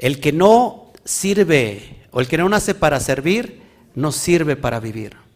[0.01, 3.62] El que no sirve o el que no nace para servir,
[3.95, 5.28] no sirve para vivir.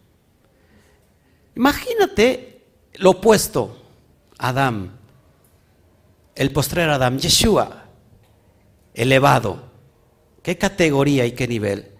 [1.55, 3.77] Imagínate lo opuesto,
[4.37, 4.91] Adán,
[6.35, 7.85] el postrer Adán, Yeshua,
[8.93, 9.71] elevado.
[10.41, 11.91] ¿Qué categoría y qué nivel?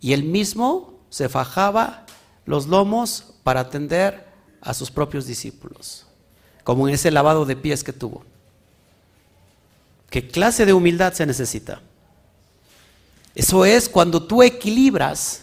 [0.00, 2.06] Y él mismo se fajaba
[2.46, 4.26] los lomos para atender
[4.60, 6.06] a sus propios discípulos,
[6.62, 8.24] como en ese lavado de pies que tuvo.
[10.08, 11.82] ¿Qué clase de humildad se necesita?
[13.34, 15.42] Eso es cuando tú equilibras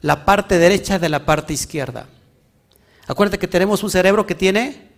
[0.00, 2.06] la parte derecha de la parte izquierda.
[3.06, 4.90] Acuérdate que tenemos un cerebro que tiene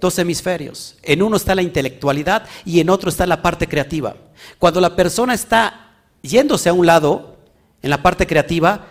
[0.00, 0.96] dos hemisferios.
[1.02, 4.16] En uno está la intelectualidad y en otro está la parte creativa.
[4.58, 7.36] Cuando la persona está yéndose a un lado,
[7.82, 8.86] en la parte creativa,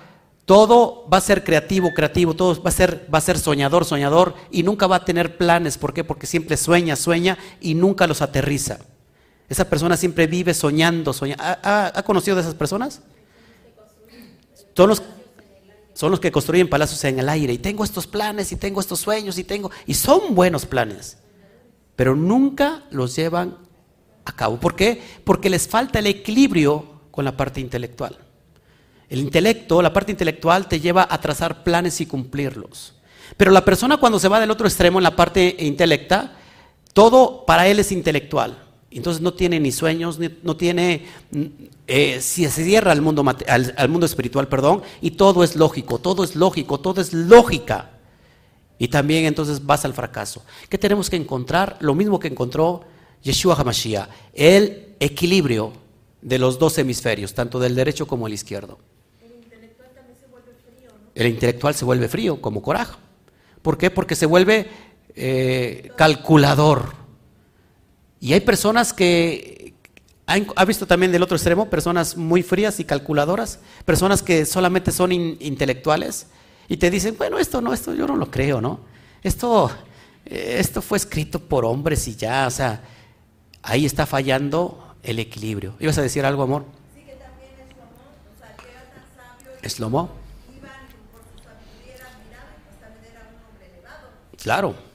[0.46, 4.34] todo va a ser creativo, creativo, todo va a ser, va a ser soñador, soñador
[4.50, 5.78] y nunca va a tener planes.
[5.78, 6.04] ¿Por qué?
[6.04, 8.80] Porque siempre sueña, sueña y nunca los aterriza.
[9.48, 11.44] Esa persona siempre vive soñando, soñando.
[11.44, 13.02] ¿Ha, conocido de esas personas?
[14.76, 15.04] Son los,
[15.94, 19.00] son los que construyen palacios en el aire y tengo estos planes y tengo estos
[19.00, 21.18] sueños y tengo y son buenos planes,
[21.96, 23.58] pero nunca los llevan
[24.26, 24.60] a cabo.
[24.60, 25.02] ¿Por qué?
[25.24, 28.18] Porque les falta el equilibrio con la parte intelectual.
[29.10, 32.96] El intelecto, la parte intelectual te lleva a trazar planes y cumplirlos.
[33.38, 36.38] Pero la persona cuando se va del otro extremo en la parte intelecta,
[36.94, 38.69] todo para él es intelectual.
[38.92, 41.06] Entonces no tiene ni sueños, no tiene,
[41.88, 46.24] eh, si se cierra al mundo, al, mundo espiritual, perdón, y todo es lógico, todo
[46.24, 47.92] es lógico, todo es lógica.
[48.80, 50.44] Y también entonces vas al fracaso.
[50.70, 51.78] ¿Qué tenemos que encontrar?
[51.82, 52.82] Lo mismo que encontró
[53.22, 55.74] Yeshua HaMashiach, el equilibrio
[56.22, 58.80] de los dos hemisferios, tanto del derecho como el izquierdo.
[59.22, 61.12] El intelectual también se vuelve frío, ¿no?
[61.14, 62.96] El intelectual se vuelve frío, como coraje.
[63.62, 63.92] ¿Por qué?
[63.92, 64.68] Porque se vuelve
[65.16, 66.99] eh, calculador
[68.20, 69.74] y hay personas que,
[70.56, 75.12] ha visto también del otro extremo, personas muy frías y calculadoras, personas que solamente son
[75.12, 76.28] intelectuales
[76.68, 78.82] y te dicen, bueno, esto no, esto yo no lo creo, ¿no?
[79.24, 79.72] Esto,
[80.26, 82.84] eh, esto fue escrito por hombres y ya, o sea,
[83.64, 85.76] ahí está fallando el equilibrio.
[85.80, 86.66] ¿Ibas a decir algo, amor?
[86.94, 87.90] Sí, que también es lomo,
[88.36, 89.58] o sea, que era tan sabio.
[89.64, 90.12] ¿Es lomo?
[90.56, 90.72] Iban
[91.12, 94.10] por su sabiduría, era admirado y pues también era un hombre elevado.
[94.38, 94.89] Claro.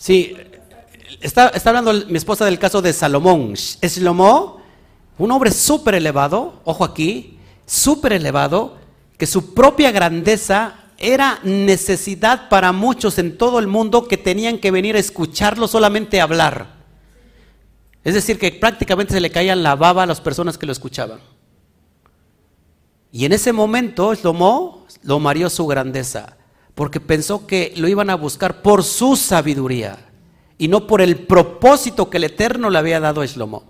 [0.00, 0.34] Sí,
[1.20, 3.54] está, está hablando mi esposa del caso de Salomón.
[3.54, 4.54] Salomón,
[5.18, 8.78] un hombre súper elevado, ojo aquí, súper elevado,
[9.18, 14.70] que su propia grandeza era necesidad para muchos en todo el mundo que tenían que
[14.70, 16.76] venir a escucharlo solamente hablar.
[18.02, 21.20] Es decir, que prácticamente se le caían la baba a las personas que lo escuchaban.
[23.12, 26.38] Y en ese momento Shlomo lo mareó su grandeza,
[26.74, 29.98] porque pensó que lo iban a buscar por su sabiduría
[30.58, 33.64] y no por el propósito que el Eterno le había dado a Shlomo.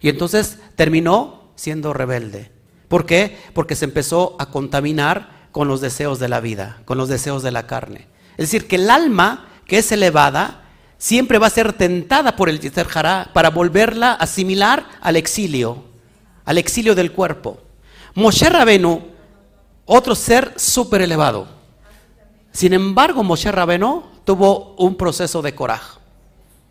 [0.00, 2.52] Y entonces terminó siendo rebelde.
[2.88, 3.38] ¿Por qué?
[3.54, 7.50] Porque se empezó a contaminar con los deseos de la vida, con los deseos de
[7.50, 8.08] la carne.
[8.32, 10.64] Es decir, que el alma que es elevada
[10.98, 12.88] siempre va a ser tentada por el Yetzer
[13.32, 15.84] para volverla a asimilar al exilio,
[16.44, 17.60] al exilio del cuerpo.
[18.14, 19.02] Moshe Rabenu,
[19.86, 21.48] otro ser súper elevado.
[22.54, 25.98] Sin embargo, Moshe Rabenu tuvo un proceso de coraje,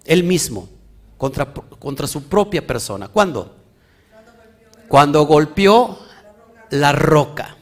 [0.06, 0.70] él mismo,
[1.18, 3.10] contra, su propia persona.
[3.10, 3.54] ¿Cuándo?
[4.88, 6.00] Cuando golpeó
[6.70, 7.58] la roca.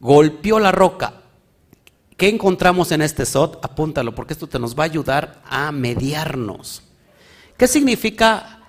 [0.00, 1.14] Golpeó la roca.
[2.18, 3.64] ¿Qué encontramos en este SOT?
[3.64, 6.82] Apúntalo, porque esto te nos va a ayudar a mediarnos.
[7.56, 8.60] ¿Qué significa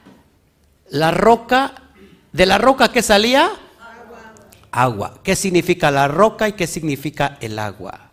[0.90, 1.74] la roca?
[2.32, 3.52] ¿De la roca qué salía?
[4.76, 5.20] Agua.
[5.24, 8.12] ¿Qué significa la roca y qué significa el agua?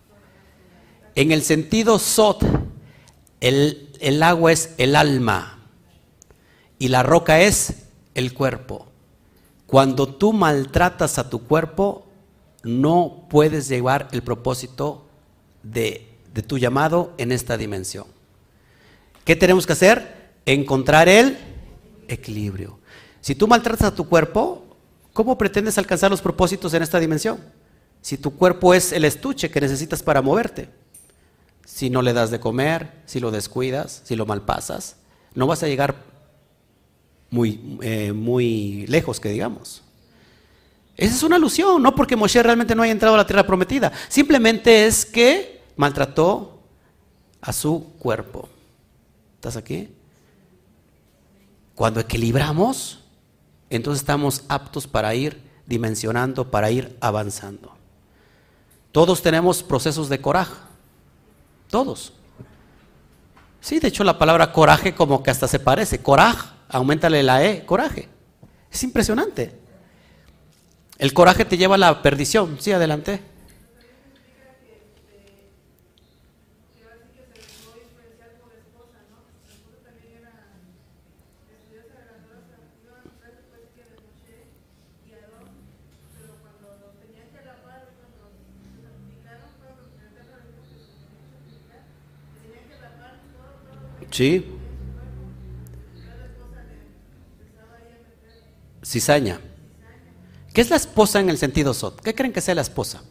[1.15, 2.43] En el sentido SOT,
[3.41, 5.59] el, el agua es el alma
[6.79, 7.73] y la roca es
[8.15, 8.87] el cuerpo.
[9.67, 12.05] Cuando tú maltratas a tu cuerpo,
[12.63, 15.05] no puedes llevar el propósito
[15.63, 16.09] de,
[16.47, 18.05] tu llamado en esta dimensión.
[19.25, 20.31] ¿Qué tenemos que hacer?
[20.45, 21.37] Encontrar el
[22.07, 22.79] equilibrio.
[23.21, 24.62] Si tú maltratas a tu cuerpo,
[25.13, 27.39] ¿cómo pretendes alcanzar los propósitos en esta dimensión?
[28.01, 30.69] Si tu cuerpo es el estuche que necesitas para moverte.
[31.65, 34.97] Si no le das de comer, si lo descuidas, si lo malpasas,
[35.33, 35.95] no vas a llegar
[37.29, 39.81] muy, eh, muy lejos, que digamos.
[40.95, 43.91] Esa es una alusión, no porque Moshe realmente no haya entrado a la tierra prometida.
[44.09, 46.59] Simplemente es que maltrató
[47.41, 48.47] a su cuerpo.
[49.35, 49.89] ¿Estás aquí?
[51.73, 53.02] Cuando equilibramos,
[53.75, 57.73] entonces estamos aptos para ir dimensionando, para ir avanzando.
[58.91, 60.53] Todos tenemos procesos de coraje.
[61.69, 62.13] Todos.
[63.59, 66.03] Sí, de hecho la palabra coraje como que hasta se parece.
[66.03, 68.09] Coraje, aumentale la E, coraje.
[68.71, 69.59] Es impresionante.
[70.97, 72.57] El coraje te lleva a la perdición.
[72.59, 73.21] Sí, adelante.
[94.13, 94.45] Sí.
[98.85, 99.41] Cizaña.
[100.53, 101.99] ¿Qué es la esposa en el sentido SOT?
[102.01, 103.01] ¿Qué creen que sea la esposa?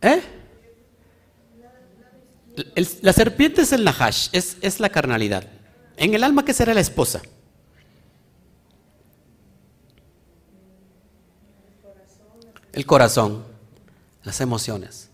[0.00, 0.22] ¿Eh?
[3.02, 5.44] la serpiente es el nahash, es, es la carnalidad.
[5.96, 7.20] En el alma, ¿qué será la esposa?
[12.72, 13.44] El corazón,
[14.22, 15.10] las emociones.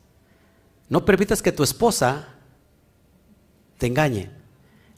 [0.90, 2.28] No permitas que tu esposa
[3.78, 4.28] te engañe.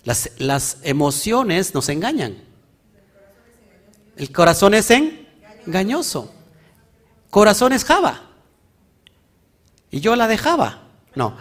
[0.05, 2.43] Las, emociones nos engañan.
[4.17, 6.35] El corazón es engañoso.
[7.31, 8.23] Corazón es Java.
[9.91, 10.89] Y yo la dejaba.
[11.15, 11.37] No.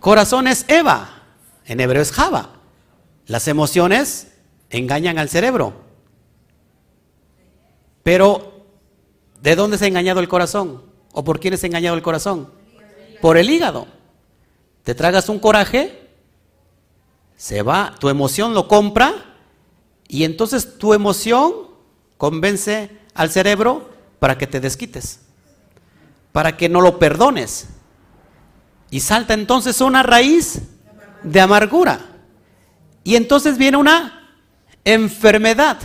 [0.00, 1.22] Corazón es Eva.
[1.64, 2.60] En hebreo es Java.
[3.26, 4.34] Las emociones
[4.68, 5.72] engañan al cerebro.
[8.02, 8.66] Pero,
[9.40, 10.82] ¿de dónde se ha engañado el corazón?
[11.12, 12.63] ¿O por quién es engañado el corazón?
[13.24, 13.86] Por el hígado.
[14.82, 16.10] Te tragas un coraje,
[17.38, 19.14] se va, tu emoción lo compra,
[20.06, 21.54] y entonces tu emoción
[22.18, 23.88] Convence al cerebro
[24.18, 25.20] para que te desquites,
[26.32, 27.68] para que no lo perdones.
[28.90, 30.60] Y salta entonces una raíz
[31.22, 32.00] de amargura.
[33.04, 34.36] Y entonces viene una
[34.84, 35.78] enfermedad,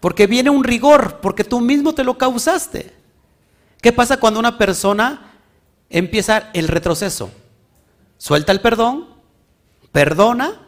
[0.00, 2.92] porque viene un rigor, porque tú mismo te lo causaste.
[3.80, 5.23] ¿Qué pasa cuando una persona
[5.94, 7.30] empieza el retroceso?
[8.18, 9.06] Suelta el perdón,
[9.92, 10.60] perdona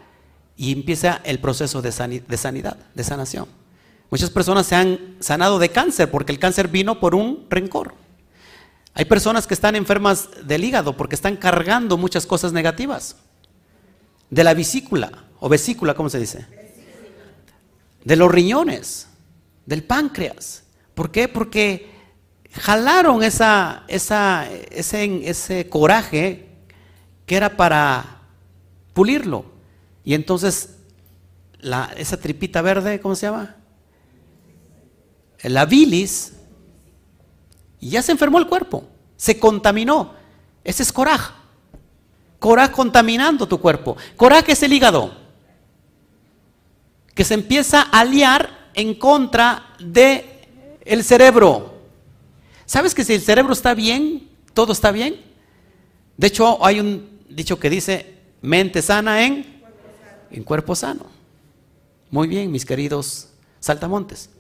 [0.57, 3.49] y empieza el proceso de sanidad, de sanación.
[4.09, 7.95] Muchas personas se han sanado de cáncer porque el cáncer vino por un rencor.
[8.95, 13.17] Hay personas que están enfermas del hígado porque están cargando muchas cosas negativas.
[14.31, 16.47] De la vesícula, o vesícula, ¿cómo se dice?
[18.05, 19.09] De los riñones,
[19.67, 20.63] del páncreas.
[20.95, 21.27] ¿Por qué?
[21.27, 21.96] Porque
[22.61, 26.49] jalaron esa, esa, ese, ese coraje
[27.27, 28.23] que era para
[28.93, 29.45] pulirlo.
[30.05, 30.77] Y entonces
[31.61, 33.57] la, esa tripita verde, ¿cómo se llama?
[35.43, 36.33] La bilis,
[37.81, 40.15] y ya se enfermó el cuerpo, se contaminó.
[40.65, 41.33] Ese es coraje.
[42.39, 43.97] Coraje contaminando tu cuerpo.
[44.17, 45.17] Coraje es el hígado,
[47.15, 50.49] que se empieza a liar en contra de
[51.03, 51.76] cerebro.
[52.67, 55.21] ¿Sabes que si el cerebro está bien, todo está bien?
[56.17, 59.63] De hecho, hay un dicho que dice, mente sana en,
[60.31, 61.07] en cuerpo sano.
[62.11, 63.29] Muy bien, mis queridos
[63.61, 64.31] saltamontes.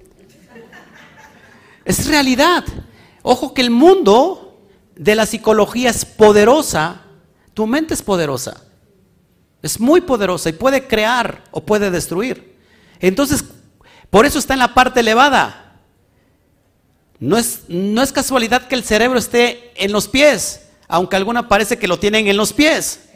[1.84, 2.64] Es realidad.
[3.22, 4.60] Ojo que el mundo
[4.96, 7.02] de la psicología es poderosa.
[7.54, 8.62] Tu mente es poderosa.
[9.62, 12.56] Es muy poderosa y puede crear o puede destruir.
[13.00, 13.44] Entonces,
[14.10, 15.65] por eso está en la parte elevada.
[17.18, 21.78] No es, no es casualidad que el cerebro esté en los pies, aunque alguna parece
[21.78, 23.08] que lo tienen en los pies.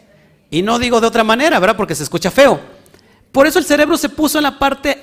[0.50, 1.76] Y no digo de otra manera, ¿verdad?
[1.76, 2.60] Porque se escucha feo.
[3.30, 5.02] Por eso el cerebro se puso en la parte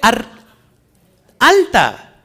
[1.39, 2.21] alta.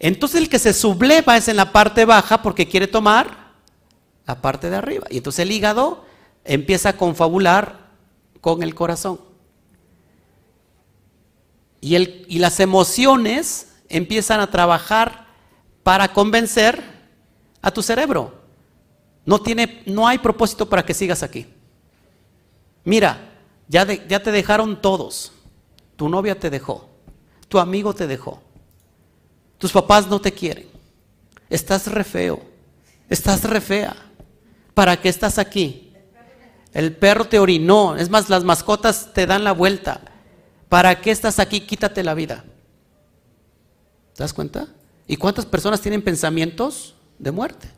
[0.00, 3.52] Entonces el que se subleva es en la parte baja porque quiere tomar
[4.26, 5.06] la parte de arriba.
[5.10, 6.04] Y entonces el hígado
[6.44, 7.88] empieza a confabular
[8.40, 9.20] con el corazón.
[11.80, 15.27] Y, el, y las emociones empiezan a trabajar
[15.88, 16.84] para convencer
[17.62, 18.34] a tu cerebro.
[19.24, 21.46] No, tiene, no hay propósito para que sigas aquí.
[22.84, 23.32] Mira,
[23.68, 25.32] ya, ya te dejaron todos.
[25.96, 26.90] Tu novia te dejó.
[27.48, 28.42] Tu amigo te dejó.
[29.56, 30.68] Tus papás no te quieren.
[31.48, 32.42] Estás re feo.
[33.08, 33.96] Estás re fea.
[34.74, 35.90] ¿Para qué estás aquí?
[36.74, 37.96] El perro te orinó.
[37.96, 40.02] Es más, las mascotas te dan la vuelta.
[40.68, 41.62] ¿Para qué estás aquí?
[41.62, 42.44] Quítate la vida.
[44.12, 44.68] ¿Te das cuenta?
[45.08, 47.68] ¿Y cuántas personas tienen pensamientos de muerte?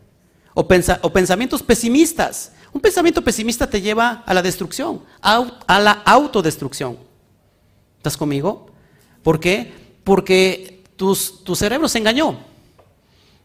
[0.53, 2.51] O, pensamientos pesimistas.
[2.73, 6.97] Un pensamiento pesimista te lleva a la destrucción, a, la autodestrucción.
[7.97, 8.69] ¿Estás conmigo?
[9.23, 9.73] ¿Por qué?
[10.03, 12.37] Porque tu cerebro se engañó.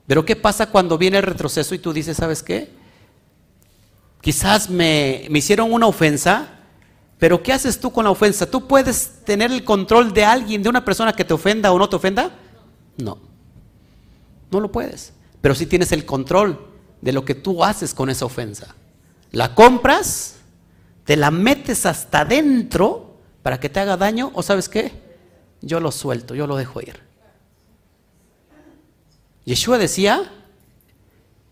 [0.06, 2.70] Pero ¿qué pasa cuando viene el retroceso y tú dices, ¿sabes qué?
[4.20, 6.48] Quizás me, me hicieron una ofensa,
[7.18, 8.50] pero ¿qué haces tú con la ofensa?
[8.50, 11.88] ¿Tú puedes tener el control de alguien, de una persona que te ofenda o no
[11.88, 12.30] te ofenda?
[12.96, 13.35] No.
[14.50, 15.12] No lo puedes.
[15.40, 16.66] Pero sí tienes el control
[17.00, 18.74] de lo que tú haces con esa ofensa.
[19.32, 20.36] La compras,
[21.04, 24.92] te la metes hasta adentro para que te haga daño o sabes qué?
[25.60, 27.00] Yo lo suelto, yo lo dejo ir.
[29.44, 30.32] Yeshua decía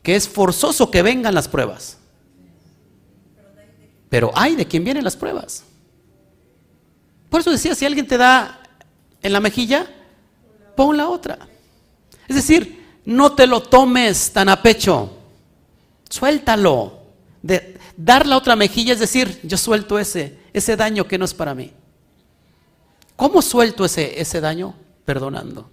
[0.03, 1.99] que es forzoso que vengan las pruebas.
[4.09, 5.65] Pero hay de quien vienen las pruebas.
[7.31, 8.61] Por eso decía, si alguien te da
[9.23, 9.87] en la mejilla,
[10.77, 11.49] pon la otra.
[12.29, 15.11] Es decir, no te lo tomes tan a pecho.
[16.09, 17.03] Suéltalo.
[17.43, 21.35] De dar la otra mejilla es decir, yo suelto ese, ese daño que no es
[21.35, 21.73] para mí.
[23.17, 24.75] ¿Cómo suelto ese, ese daño?
[25.05, 25.71] Perdonando.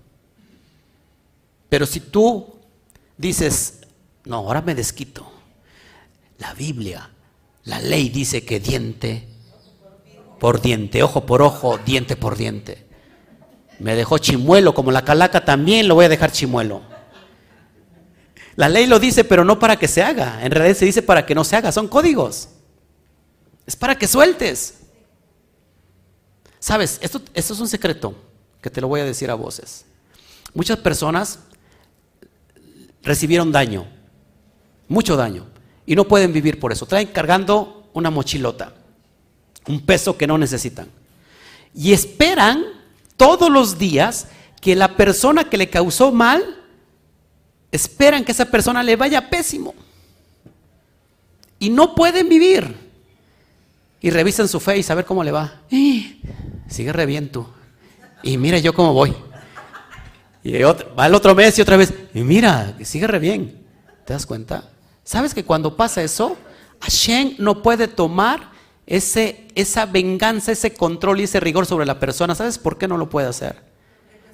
[1.69, 2.55] Pero si tú
[3.17, 3.79] dices,
[4.25, 5.31] no, ahora me desquito.
[6.39, 7.09] La Biblia,
[7.63, 9.27] la ley dice que diente
[10.39, 12.85] por diente, ojo por ojo, diente por diente.
[13.79, 16.90] Me dejó chimuelo, como la calaca también lo voy a dejar chimuelo.
[18.61, 20.45] La ley lo dice, pero no para que se haga.
[20.45, 21.71] En realidad se dice para que no se haga.
[21.71, 22.47] Son códigos.
[23.65, 24.81] Es para que sueltes.
[26.59, 28.13] Sabes, esto, es un secreto
[28.61, 29.83] que te lo voy a decir a voces.
[30.53, 31.39] Muchas personas
[33.01, 33.87] recibieron daño,
[34.87, 35.47] mucho daño,
[35.87, 36.85] y no pueden vivir por eso.
[36.85, 38.75] Traen cargando una mochilota,
[39.67, 40.87] un peso que no necesitan.
[41.73, 42.63] Y esperan
[43.17, 44.27] todos los días
[44.61, 46.60] que la persona que le causó mal
[47.71, 49.73] esperan que esa persona le vaya pésimo.
[51.59, 52.75] Y no pueden vivir.
[54.01, 55.61] Y revisan su fe y saber cómo le va.
[56.67, 57.53] sigue reviento.
[58.23, 59.13] Y mira yo cómo voy.
[60.43, 61.93] Y va el otro mes y otra vez.
[62.13, 63.61] Y mira, sigue re bien.
[64.05, 64.69] ¿Te das cuenta?
[65.03, 66.35] ¿Sabes que cuando pasa eso,
[66.79, 68.51] Hashem no puede tomar
[68.87, 72.33] ese, esa venganza, ese control y ese rigor sobre la persona?
[72.33, 73.70] ¿Sabes por qué no lo puede hacer?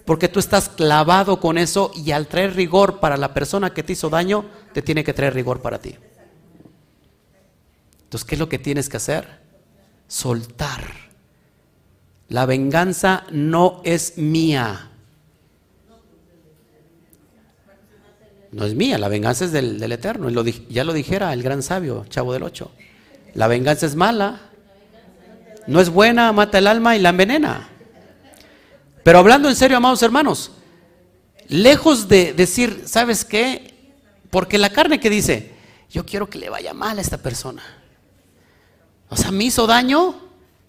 [0.08, 3.92] Porque tú estás clavado con eso y al traer rigor para la persona que te
[3.92, 5.98] hizo daño, te tiene que traer rigor para ti.
[8.04, 9.28] Entonces, ¿qué es lo que tienes que hacer?
[10.08, 10.86] Soltar.
[12.30, 14.92] La venganza no es mía.
[18.54, 20.30] No es mía, la venganza es del, Eterno.
[20.70, 22.72] ya lo dijera el gran sabio, Chavo del Ocho.
[23.34, 24.40] La venganza es mala,
[25.68, 27.72] no es buena, mata el alma y la envenena.
[29.08, 30.52] Pero hablando en serio, amados hermanos,
[31.48, 33.94] lejos de decir, ¿sabes qué?
[34.30, 35.54] Porque la carne que dice,
[35.90, 37.64] yo quiero que le vaya mal a esta persona.
[39.08, 40.14] O sea, me hizo daño.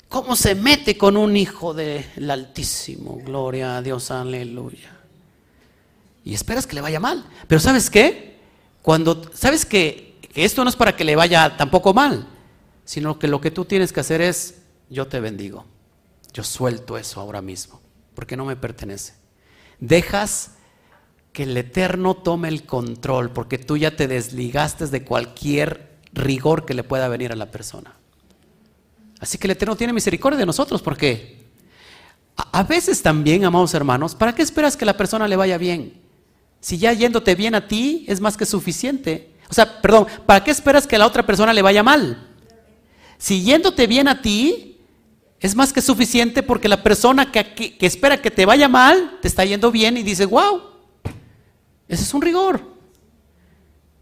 [0.08, 3.18] ¿Cómo se mete con un hijo del Altísimo?
[3.24, 4.96] Gloria a Dios, aleluya.
[6.24, 7.24] Y esperas que le vaya mal.
[7.48, 8.38] Pero ¿sabes qué?
[8.82, 12.28] Cuando, ¿sabes que, que esto no es para que le vaya tampoco mal?
[12.84, 14.60] Sino que lo que tú tienes que hacer es,
[14.90, 15.64] yo te bendigo.
[16.32, 17.80] Yo suelto eso ahora mismo,
[18.18, 19.12] porque no me pertenece.
[19.78, 20.54] Dejas
[21.32, 26.74] que el Eterno tome el control, porque tú ya te desligaste de cualquier rigor que
[26.74, 27.94] le pueda venir a la persona.
[29.20, 31.46] Así que el Eterno tiene misericordia de nosotros, porque
[32.34, 36.02] a, veces también, amados hermanos, ¿para qué esperas que la persona le vaya bien?
[36.58, 39.30] Si ya yéndote bien a ti es más que suficiente.
[39.48, 42.26] O sea, perdón, ¿para qué esperas que la otra persona le vaya mal?
[43.16, 44.77] Si yéndote bien a ti
[45.40, 49.28] es más que suficiente porque la persona que, que espera que te vaya mal te
[49.28, 50.62] está yendo bien y dice, wow,
[51.86, 52.60] ese es un rigor.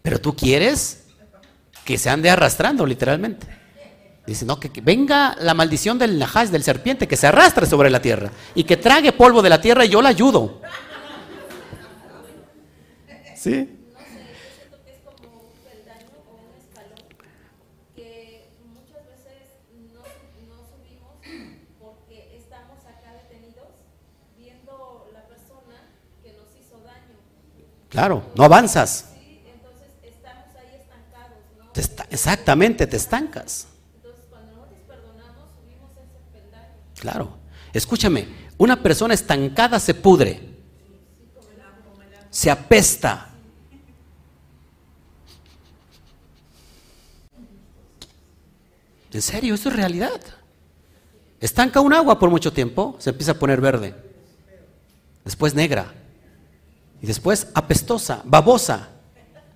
[0.02, 1.04] Pero tú quieres
[1.84, 3.46] que se ande arrastrando literalmente.
[4.26, 8.02] Dice, no, que, venga la maldición del najaz, del serpiente, que se arrastre sobre la
[8.02, 10.60] tierra y que trague polvo de la tierra y yo la ayudo.
[13.36, 13.75] ¿Sí?
[27.96, 29.06] Claro, no avanzas.
[29.18, 32.04] Sí, entonces estamos ahí estancados, ¿no?
[32.10, 33.68] exactamente, te estancas.
[33.94, 36.74] Entonces, cuando nosotros perdonamos, subimos ese peldaño.
[37.00, 37.38] Claro.
[37.72, 38.28] Escúchame,
[38.58, 40.40] una persona estancada se pudre.
[42.28, 43.30] Se apesta.
[49.10, 50.20] En serio, eso es realidad.
[51.40, 53.94] Estanca un agua por mucho tiempo, se empieza a poner verde.
[55.24, 55.94] Después negra
[57.00, 58.88] y después apestosa, babosa.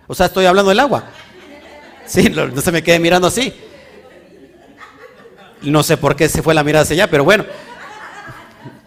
[0.07, 1.05] O sea, estoy hablando del agua.
[2.07, 3.55] Sí, no se me quede mirando así.
[5.63, 7.45] No sé por qué se fue la mirada hacia allá, pero bueno.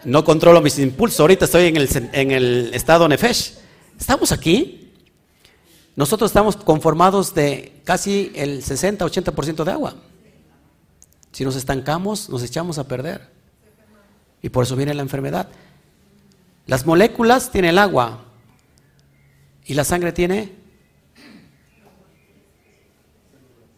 [0.04, 1.20] No controlo mis impulsos.
[1.20, 3.54] Ahorita estoy en el, en el estado Nefesh.
[3.98, 4.92] Estamos aquí.
[5.96, 9.94] Nosotros estamos conformados de casi el 60-80% de agua.
[11.32, 13.30] Si nos estancamos, nos echamos a perder.
[14.42, 15.48] Y por eso viene la enfermedad.
[16.66, 18.23] Las moléculas tienen el agua,
[19.64, 20.52] ¿Y la sangre tiene?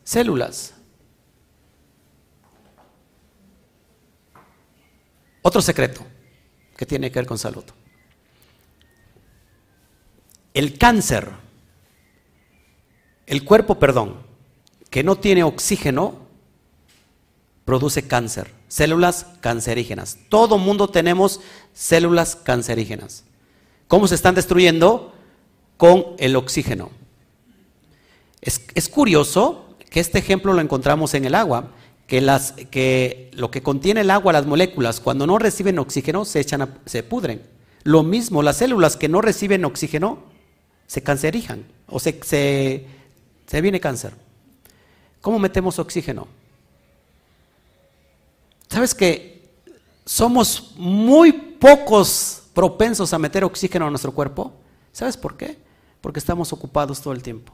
[0.04, 0.74] Células.
[5.42, 6.04] Otro secreto
[6.76, 7.64] que tiene que ver con salud.
[10.54, 11.30] El cáncer,
[13.26, 14.26] el cuerpo, perdón,
[14.90, 16.26] que no tiene oxígeno,
[17.64, 20.18] produce cáncer, células cancerígenas.
[20.28, 21.40] Todo mundo tenemos
[21.74, 23.24] células cancerígenas.
[23.88, 25.15] ¿Cómo se están destruyendo?
[25.76, 26.90] Con el oxígeno.
[28.40, 31.72] Es, curioso que este ejemplo lo encontramos en el agua,
[32.06, 36.40] que, las, que lo que contiene el agua, las moléculas, cuando no reciben oxígeno, se,
[36.40, 37.42] echan se pudren.
[37.82, 40.20] Lo mismo, las células que no reciben oxígeno
[40.86, 42.86] se cancerijan o se, se,
[43.46, 44.12] se viene cáncer.
[45.20, 46.28] ¿Cómo metemos oxígeno?
[48.68, 49.50] ¿Sabes que
[50.04, 54.52] somos muy pocos propensos a meter oxígeno a nuestro cuerpo?
[54.92, 55.65] ¿Sabes por qué?
[56.00, 57.52] Porque estamos ocupados todo el tiempo.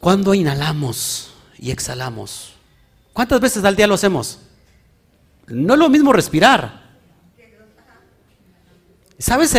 [0.00, 2.54] Cuando inhalamos y exhalamos?
[3.12, 4.40] ¿Cuántas veces al día lo hacemos?
[5.46, 6.82] No es lo mismo respirar.
[9.18, 9.56] ¿Sabes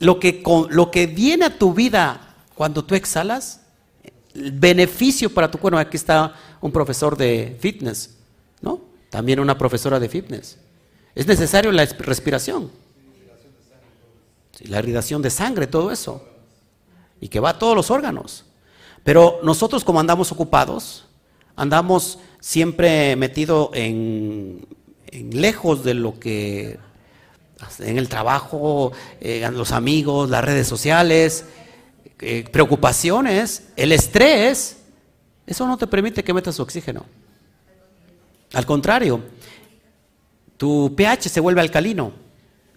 [0.00, 3.60] lo, que, lo que viene a tu vida cuando tú exhalas?
[4.34, 5.78] El beneficio para tu cuerpo.
[5.78, 8.16] Aquí está un profesor de fitness,
[8.60, 8.80] ¿no?
[9.08, 10.58] También una profesora de fitness.
[11.14, 12.72] Es necesario la respiración.
[14.62, 16.35] La irrigación de sangre, todo eso
[17.20, 18.44] y que va a todos los órganos.
[19.04, 21.06] Pero nosotros como andamos ocupados,
[21.54, 24.66] andamos siempre metidos en,
[25.12, 26.78] lejos de lo que
[27.78, 31.44] en el trabajo, eh, los amigos, las redes sociales,
[32.20, 34.78] eh, preocupaciones, el estrés,
[35.46, 37.06] eso no te permite que metas oxígeno.
[38.52, 39.22] Al contrario,
[40.56, 42.12] tu pH se vuelve alcalino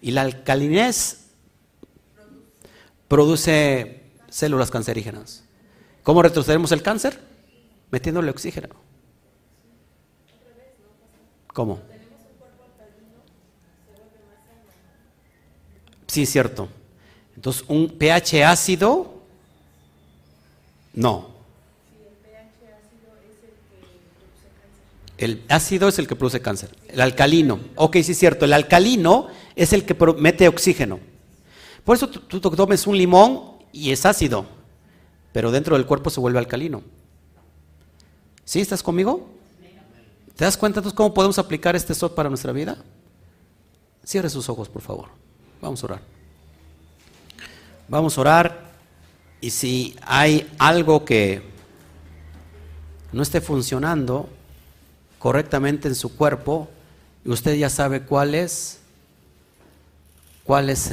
[0.00, 1.26] y la alcalinez
[3.08, 3.99] produce
[4.30, 5.44] células cancerígenas.
[6.02, 7.20] ¿Cómo retrocedemos el cáncer?
[7.90, 8.68] Metiéndole oxígeno.
[11.52, 11.80] ¿Cómo?
[16.06, 16.68] Sí, cierto.
[17.36, 19.22] Entonces, un pH ácido,
[20.92, 21.28] no.
[25.18, 26.70] El ácido es el que produce cáncer.
[26.88, 27.60] El alcalino.
[27.76, 28.46] Ok, sí, cierto.
[28.46, 30.98] El alcalino es el que mete oxígeno.
[31.84, 34.46] Por eso tú tomes un limón y es ácido.
[35.32, 36.82] pero dentro del cuerpo se vuelve alcalino.
[38.44, 38.60] ¿Sí?
[38.60, 39.30] ¿Estás conmigo?
[40.34, 42.78] ¿Te das cuenta entonces cómo podemos aplicar este SOT para nuestra vida?
[44.04, 45.08] Cierre sus ojos, por favor.
[45.60, 46.00] Vamos a orar.
[47.88, 48.70] Vamos a orar
[49.40, 51.42] y si hay algo que
[53.12, 54.28] no esté funcionando
[55.18, 56.68] correctamente en su cuerpo,
[57.24, 58.78] y usted ya sabe cuál es,
[60.44, 60.90] cuál es,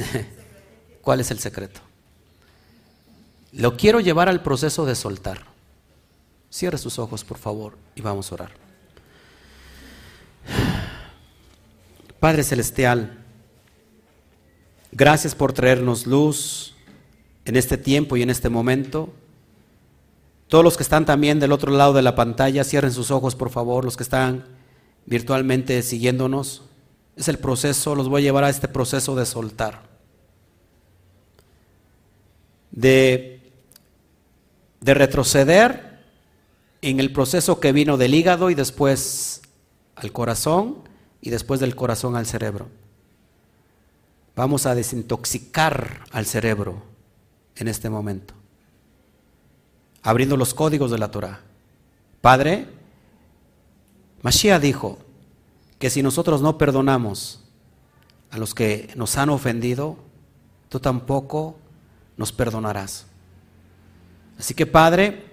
[1.02, 1.80] cuál es el secreto.
[3.58, 5.40] Lo quiero llevar al proceso de soltar.
[6.48, 8.52] Cierre sus ojos, por favor, y vamos a orar.
[12.20, 13.18] Padre Celestial,
[14.92, 16.76] gracias por traernos luz
[17.44, 19.12] en este tiempo y en este momento.
[20.46, 23.50] Todos los que están también del otro lado de la pantalla, cierren sus ojos, por
[23.50, 24.44] favor, los que están
[25.04, 26.62] virtualmente siguiéndonos.
[27.16, 29.82] Es el proceso, los voy a llevar a este proceso de soltar.
[32.70, 33.37] De,
[34.88, 35.98] de retroceder
[36.80, 39.42] en el proceso que vino del hígado y después
[39.94, 40.78] al corazón
[41.20, 42.68] y después del corazón al cerebro.
[44.34, 46.84] Vamos a desintoxicar al cerebro
[47.56, 48.32] en este momento,
[50.02, 51.42] abriendo los códigos de la Torah.
[52.22, 52.68] Padre,
[54.22, 54.96] Mashiach dijo
[55.78, 57.44] que si nosotros no perdonamos
[58.30, 59.98] a los que nos han ofendido,
[60.70, 61.58] tú tampoco
[62.16, 63.07] nos perdonarás.
[64.38, 65.24] Así que Padre,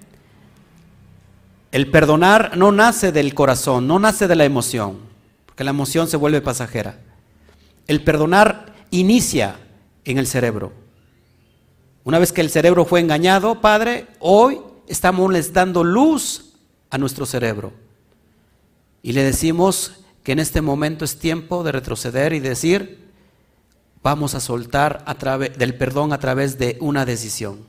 [1.71, 4.97] el perdonar no nace del corazón, no nace de la emoción,
[5.45, 6.99] porque la emoción se vuelve pasajera.
[7.87, 9.59] El perdonar inicia
[10.05, 10.73] en el cerebro.
[12.03, 16.53] Una vez que el cerebro fue engañado, Padre, hoy estamos les dando luz
[16.89, 17.73] a nuestro cerebro.
[19.01, 23.11] Y le decimos que en este momento es tiempo de retroceder y decir,
[24.01, 27.65] vamos a soltar a del perdón a través de una decisión,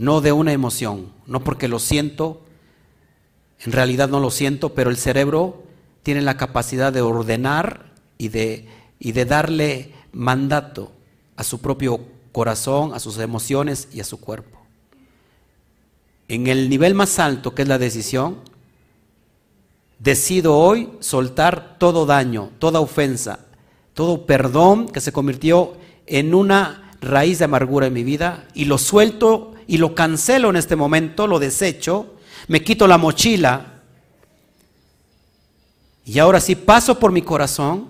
[0.00, 2.40] no de una emoción, no porque lo siento,
[3.58, 5.62] en realidad no lo siento, pero el cerebro
[6.02, 8.66] tiene la capacidad de ordenar y de,
[8.98, 10.90] y de darle mandato
[11.36, 12.00] a su propio
[12.32, 14.58] corazón, a sus emociones y a su cuerpo.
[16.28, 18.38] En el nivel más alto, que es la decisión,
[19.98, 23.40] decido hoy soltar todo daño, toda ofensa,
[23.92, 25.74] todo perdón que se convirtió
[26.06, 30.56] en una raíz de amargura en mi vida y lo suelto y lo cancelo en
[30.56, 32.16] este momento, lo desecho,
[32.48, 33.82] me quito la mochila
[36.04, 37.88] y ahora sí paso por mi corazón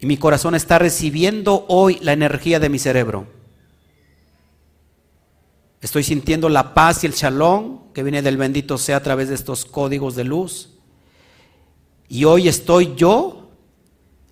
[0.00, 3.28] y mi corazón está recibiendo hoy la energía de mi cerebro.
[5.80, 9.36] Estoy sintiendo la paz y el shalom que viene del bendito sea a través de
[9.36, 10.70] estos códigos de luz.
[12.08, 13.48] Y hoy estoy yo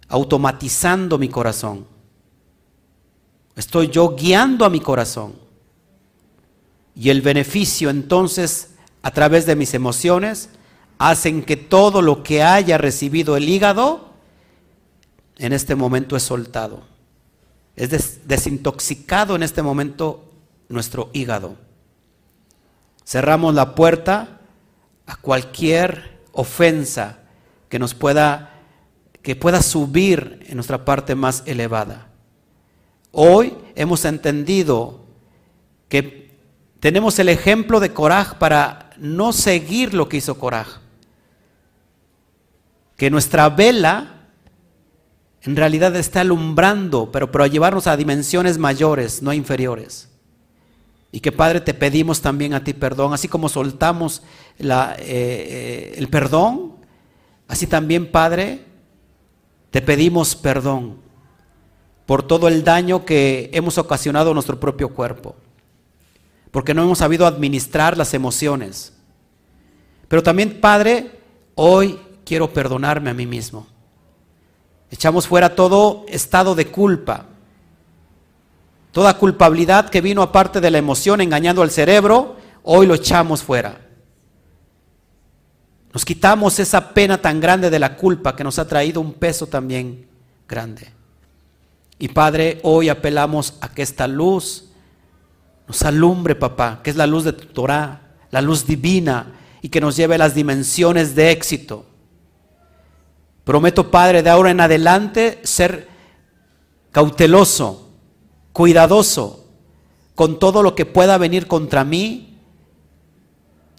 [0.08, 1.86] automatizando mi corazón.
[3.54, 5.49] Estoy yo guiando a mi corazón.
[7.00, 10.50] Y el beneficio entonces a través de mis emociones
[10.98, 14.10] hacen que todo lo que haya recibido el hígado
[15.38, 16.82] en este momento es soltado.
[17.74, 20.30] Es desintoxicado en este momento
[20.68, 21.56] nuestro hígado.
[23.06, 24.42] Cerramos la puerta
[25.06, 27.20] a cualquier ofensa
[27.70, 28.60] que nos pueda
[29.22, 32.08] que pueda subir en nuestra parte más elevada.
[33.10, 35.00] Hoy hemos entendido
[35.88, 36.19] que
[36.80, 40.80] tenemos el ejemplo de Coraj para no seguir lo que hizo Coraj.
[42.96, 44.20] Que nuestra vela
[45.42, 50.08] en realidad está alumbrando, pero para llevarnos a dimensiones mayores, no inferiores.
[51.12, 54.22] Y que Padre te pedimos también a ti perdón, así como soltamos
[54.58, 54.66] eh,
[54.98, 56.76] eh, el perdón,
[57.48, 58.64] así también Padre
[59.70, 60.98] te pedimos perdón
[62.06, 65.36] por todo el daño que hemos ocasionado a nuestro propio cuerpo,
[66.50, 68.92] porque no hemos sabido administrar las emociones.
[70.08, 71.20] Pero también Padre,
[71.54, 73.66] hoy quiero perdonarme a mí mismo.
[74.90, 77.26] Echamos fuera todo estado de culpa,
[78.92, 83.80] Toda culpabilidad que vino aparte de la emoción engañando al cerebro, hoy lo echamos fuera.
[85.92, 89.46] Nos quitamos esa pena tan grande de la culpa que nos ha traído un peso
[89.46, 90.08] también
[90.48, 90.92] grande.
[91.98, 94.69] Y Padre, hoy apelamos a que esta luz
[95.70, 98.00] nos alumbre, papá, que es la luz de tu Torah,
[98.32, 101.86] la luz divina, y que nos lleve a las dimensiones de éxito.
[103.44, 105.86] Prometo, Padre, de ahora en adelante ser
[106.90, 107.88] cauteloso
[108.52, 109.46] cuidadoso
[110.16, 112.40] con todo lo que pueda venir contra mí.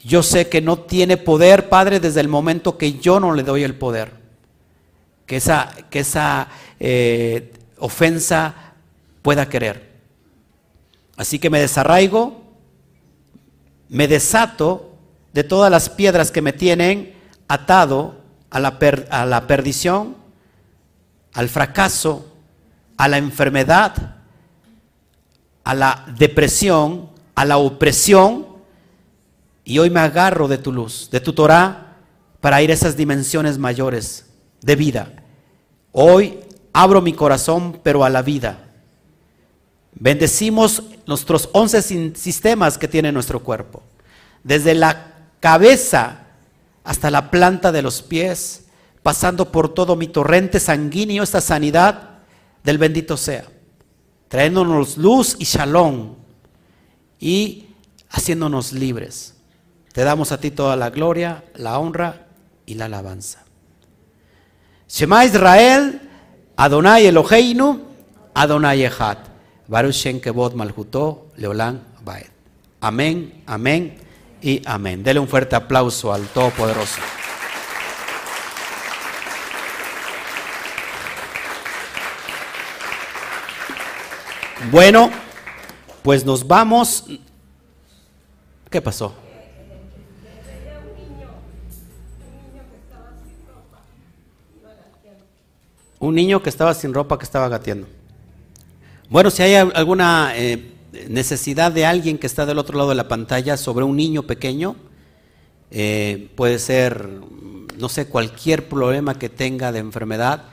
[0.02, 3.64] Yo sé que no tiene poder, Padre, desde el momento que yo no le doy
[3.64, 4.14] el poder.
[5.26, 6.48] Que esa, que esa
[6.80, 8.76] eh, ofensa
[9.22, 9.91] pueda querer.
[11.22, 12.41] Así que me desarraigo
[13.91, 14.95] me desato
[15.34, 17.14] de todas las piedras que me tienen
[17.49, 18.80] atado a la,
[19.10, 20.15] a la perdición,
[21.34, 22.26] al fracaso,
[22.95, 24.15] a la enfermedad,
[25.65, 28.48] a la depresión, a la opresión,
[29.65, 31.98] y hoy me agarro de tu luz, de tu Torah,
[32.39, 34.26] para ir a esas dimensiones mayores
[34.61, 35.11] de vida.
[35.91, 36.39] Hoy
[36.72, 38.70] abro mi corazón, pero a la vida.
[39.94, 41.82] Bendecimos nuestros once
[42.16, 43.84] sistemas que tiene nuestro cuerpo,
[44.44, 46.28] desde la cabeza
[46.84, 48.66] hasta la planta de los pies,
[49.04, 52.20] pasando por todo mi torrente sanguíneo, esta sanidad
[52.64, 53.46] del bendito sea,
[54.28, 56.16] trayéndonos luz y shalom
[57.20, 57.68] y
[58.10, 59.36] haciéndonos libres.
[59.94, 62.28] Te damos a ti toda la gloria, la honra
[62.66, 63.44] y la alabanza.
[64.88, 66.02] Shema Israel,
[66.56, 67.82] Adonai Eloheinu,
[68.34, 69.31] Adonai Echad.
[70.22, 72.27] Kevod Malhutó, Leolán Baed.
[72.81, 73.95] Amén, amén
[74.41, 75.02] y amén.
[75.02, 76.99] Dele un fuerte aplauso al Todopoderoso.
[84.69, 85.10] Bueno,
[86.03, 87.06] pues nos vamos.
[88.69, 89.14] ¿Qué pasó?
[95.98, 98.01] Un niño que estaba sin ropa, que estaba gateando.
[99.12, 100.72] Bueno, si hay alguna eh,
[101.10, 104.78] necesidad de alguien que está del otro lado de la pantalla sobre un niño pequeño,
[105.70, 107.10] eh, puede ser,
[107.78, 110.46] no sé, cualquier problema que tenga de enfermedad,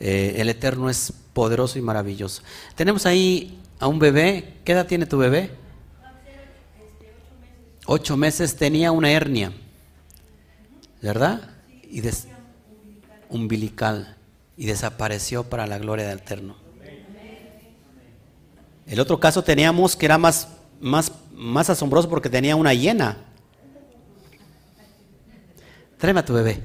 [0.00, 2.42] eh, el Eterno es poderoso y maravilloso.
[2.74, 5.52] Tenemos ahí a un bebé, ¿qué edad tiene tu bebé?
[7.86, 9.52] Ocho meses tenía una hernia,
[11.00, 11.50] ¿verdad?
[11.88, 12.02] Y
[13.28, 14.16] umbilical
[14.56, 16.61] y desapareció para la gloria del Eterno.
[18.86, 20.48] El otro caso teníamos que era más,
[20.80, 23.18] más, más asombroso porque tenía una hiena.
[25.98, 26.62] Tráeme a tu bebé.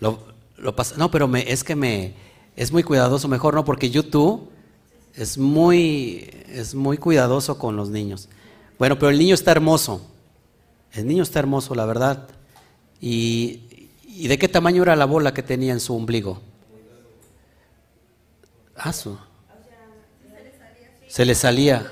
[0.00, 0.18] Lo,
[0.56, 2.14] lo no, pero me, es que me
[2.54, 4.50] es muy cuidadoso, mejor no, porque YouTube
[5.14, 8.28] es muy, es muy cuidadoso con los niños.
[8.78, 10.06] Bueno, pero el niño está hermoso.
[10.92, 12.28] El niño está hermoso, la verdad.
[13.00, 13.68] Y
[14.18, 16.40] ¿Y de qué tamaño era la bola que tenía en su ombligo?
[18.74, 18.92] Ah,
[21.18, 21.84] Se le salía.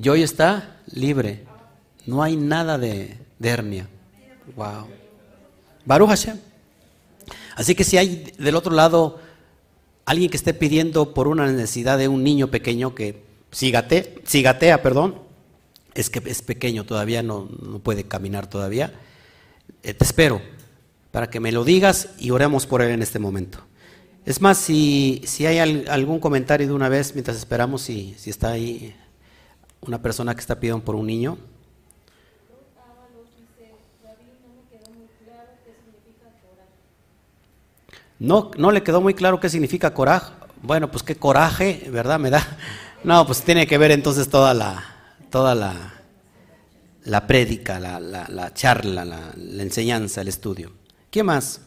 [0.00, 1.42] Y hoy está libre.
[2.06, 3.88] No hay nada de, hernia.
[4.54, 4.86] Wow.
[5.84, 6.38] Baruch Hashem.
[7.56, 9.18] Así que si hay del otro lado
[10.04, 15.20] alguien que esté pidiendo por una necesidad de un niño pequeño que si, gatea, perdón,
[15.94, 18.92] es que es pequeño, todavía no, no puede caminar todavía
[19.82, 20.40] eh, te espero
[21.10, 23.66] para que me lo digas y oremos por él en este momento.
[24.26, 25.58] Es más, si, si hay
[25.88, 28.94] algún comentario de una vez, mientras esperamos, si, si está ahí
[29.80, 31.38] una persona que está pidiendo por un niño.
[38.18, 40.32] No, no le quedó muy claro qué significa coraje.
[40.60, 42.18] Bueno, pues qué coraje, ¿verdad?
[42.18, 42.44] Me da.
[43.04, 44.82] No, pues tiene que ver entonces toda la,
[45.30, 45.94] toda la,
[47.04, 50.72] la prédica, la, charla, la, enseñanza, el estudio.
[51.10, 51.60] ¿Qué más?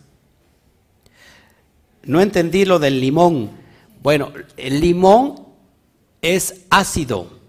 [2.04, 3.52] No entendí lo del limón.
[4.02, 5.48] Bueno, el limón
[6.22, 7.40] es ácido.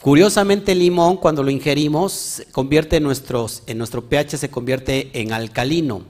[0.00, 6.04] Curiosamente el limón cuando lo ingerimos convierte en, en nuestro pH se convierte en alcalino.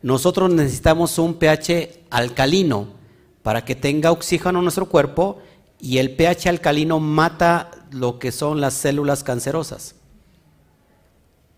[0.00, 2.88] Nosotros necesitamos un pH alcalino
[3.42, 5.38] para que tenga oxígeno en nuestro cuerpo
[5.80, 9.94] y el pH alcalino mata lo que son las células cancerosas.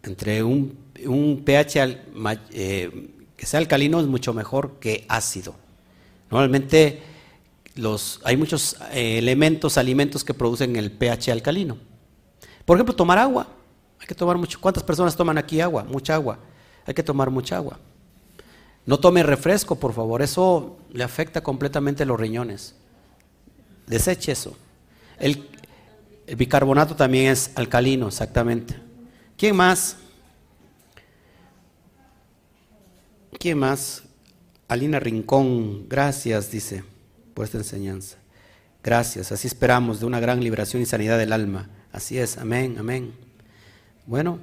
[0.02, 0.76] Entre un,
[1.44, 1.98] pH
[2.52, 3.10] eh,
[3.40, 5.54] que sea alcalino es mucho mejor que ácido.
[6.30, 7.00] Normalmente
[7.74, 11.78] los, hay muchos eh, elementos, alimentos que producen el pH alcalino.
[12.66, 13.48] Por ejemplo, tomar agua.
[13.98, 14.60] Hay que tomar mucho.
[14.60, 15.84] ¿Cuántas personas toman aquí agua?
[15.84, 16.38] Mucha agua.
[16.84, 17.78] Hay que tomar mucha agua.
[18.84, 20.20] No tome refresco, por favor.
[20.20, 22.74] Eso le afecta completamente los riñones.
[23.86, 24.54] Deseche eso.
[25.18, 25.48] El,
[26.26, 28.78] el bicarbonato también es alcalino, exactamente.
[29.38, 29.96] ¿Quién más?
[33.40, 34.02] ¿Quién más?
[34.68, 36.84] Alina Rincón, gracias, dice,
[37.32, 38.18] por esta enseñanza.
[38.84, 41.70] Gracias, así esperamos de una gran liberación y sanidad del alma.
[41.90, 43.14] Así es, amén, amén.
[44.04, 44.40] Bueno,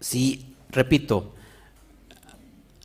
[0.00, 1.34] si, repito,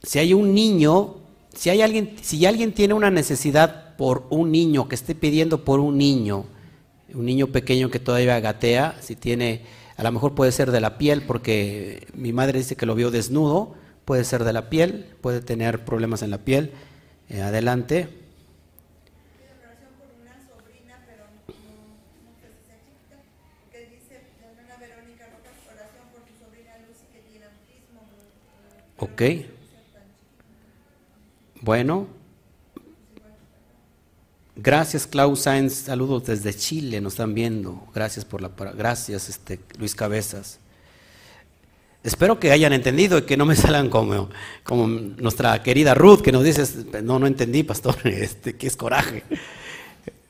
[0.04, 1.16] si hay un niño,
[1.56, 5.80] si hay alguien, si alguien tiene una necesidad por un niño, que esté pidiendo por
[5.80, 6.46] un niño,
[7.16, 9.64] un niño pequeño que todavía gatea, si tiene,
[9.98, 13.10] a lo mejor puede ser de la piel, porque mi madre dice que lo vio
[13.10, 13.74] desnudo,
[14.06, 16.72] puede ser de la piel, puede tener problemas en la piel.
[17.30, 18.08] Eh, adelante.
[28.98, 29.22] Ok.
[31.62, 32.08] Bueno.
[34.58, 35.74] Gracias Klaus Sainz.
[35.74, 37.88] saludos desde Chile, nos están viendo.
[37.94, 40.60] Gracias por la gracias este Luis Cabezas.
[42.06, 44.30] Espero que hayan entendido y que no me salgan como,
[44.64, 46.64] como nuestra querida Ruth que nos dice,
[47.02, 49.24] no, no entendí, pastor, este, que es coraje.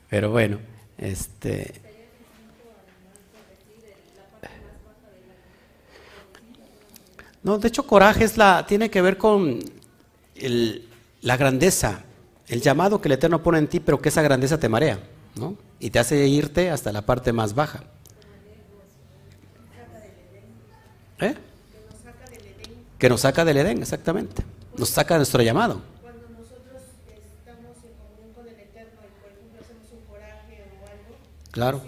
[0.10, 0.60] Pero bueno,
[0.98, 1.86] este
[7.44, 9.60] No, de hecho coraje es la, tiene que ver con
[11.22, 12.04] la grandeza,
[12.48, 15.00] el llamado que el Eterno pone en ti, pero que esa grandeza te marea,
[15.36, 15.56] ¿no?
[15.80, 17.84] Y te hace irte hasta la parte más baja.
[21.20, 21.36] ¿Eh?
[23.06, 24.42] Que nos saca del Edén, exactamente.
[24.80, 25.80] Nos saca de nuestro llamado.
[26.02, 30.88] Cuando nosotros estamos en comunión con el Eterno y por ejemplo hacemos un coraje o
[30.88, 31.18] algo,
[31.52, 31.84] claro.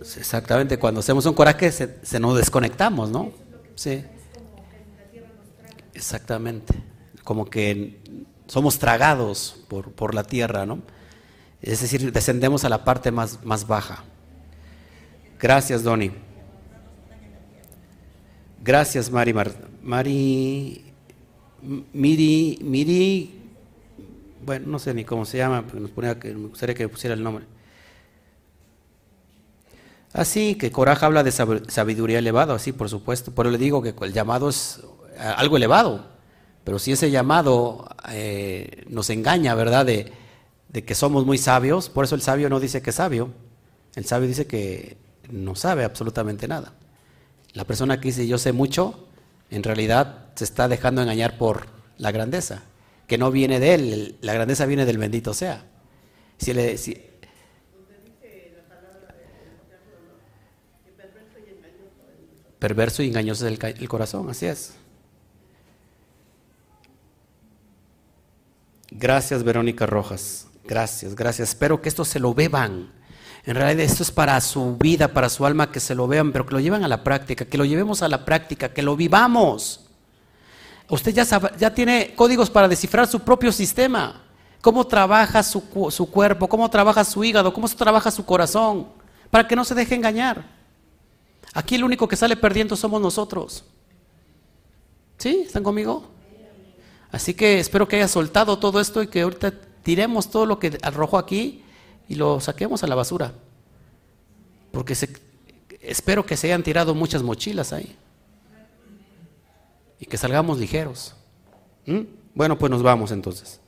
[0.00, 3.30] Exactamente, cuando hacemos un coraje se, se nos desconectamos, ¿no?
[3.76, 4.04] Sí.
[5.94, 6.74] Exactamente,
[7.22, 8.00] como que
[8.48, 10.80] somos tragados por, por, la tierra, ¿no?
[11.60, 14.02] Es decir, descendemos a la parte más, más baja.
[15.38, 16.10] Gracias, Doni.
[18.62, 19.34] Gracias, Mari.
[19.82, 20.84] Mari.
[21.92, 22.58] Miri.
[22.62, 23.40] Miri.
[24.44, 26.88] Bueno, no sé ni cómo se llama, pero nos ponía que, me gustaría que me
[26.88, 27.44] pusiera el nombre.
[30.12, 33.32] Así que Coraje habla de sabiduría elevada, así por supuesto.
[33.34, 34.80] Pero le digo que el llamado es
[35.18, 36.06] algo elevado.
[36.64, 39.86] Pero si ese llamado eh, nos engaña, ¿verdad?
[39.86, 40.12] De,
[40.72, 43.30] que somos muy sabios, por eso el sabio no dice que es sabio.
[43.94, 44.96] El sabio dice que
[45.30, 46.72] no sabe absolutamente nada.
[47.52, 49.06] La persona que dice yo sé mucho,
[49.50, 51.66] en realidad se está dejando engañar por
[51.98, 52.62] la grandeza,
[53.06, 55.64] que no viene de él, la grandeza viene del bendito sea.
[56.38, 56.96] Si le, si,
[62.58, 64.74] perverso y engañoso es el corazón, así es.
[68.92, 70.46] Gracias, Verónica Rojas.
[70.64, 71.50] Gracias, gracias.
[71.50, 72.92] Espero que esto se lo beban.
[73.44, 76.46] En realidad esto es para su vida, para su alma, que se lo vean, pero
[76.46, 79.80] que lo lleven a la práctica, que lo llevemos a la práctica, que lo vivamos.
[80.88, 84.22] Usted ya, tiene códigos para descifrar su propio sistema.
[84.60, 88.86] Cómo trabaja su, su cuerpo, cómo trabaja su hígado, cómo trabaja su corazón,
[89.28, 90.44] para que no se deje engañar.
[91.52, 93.64] Aquí el único que sale perdiendo somos nosotros.
[95.18, 95.42] ¿Sí?
[95.46, 96.08] ¿Están conmigo?
[97.10, 99.52] Así que espero que haya soltado todo esto y que ahorita
[99.82, 101.64] tiremos todo lo que arrojó aquí
[102.08, 103.32] y lo saquemos a la basura.
[104.70, 104.96] Porque
[105.80, 107.96] espero que se hayan tirado muchas mochilas ahí.
[109.98, 111.14] Y que salgamos ligeros.
[111.86, 112.00] ¿Mm?
[112.34, 113.60] Bueno, pues nos vamos entonces.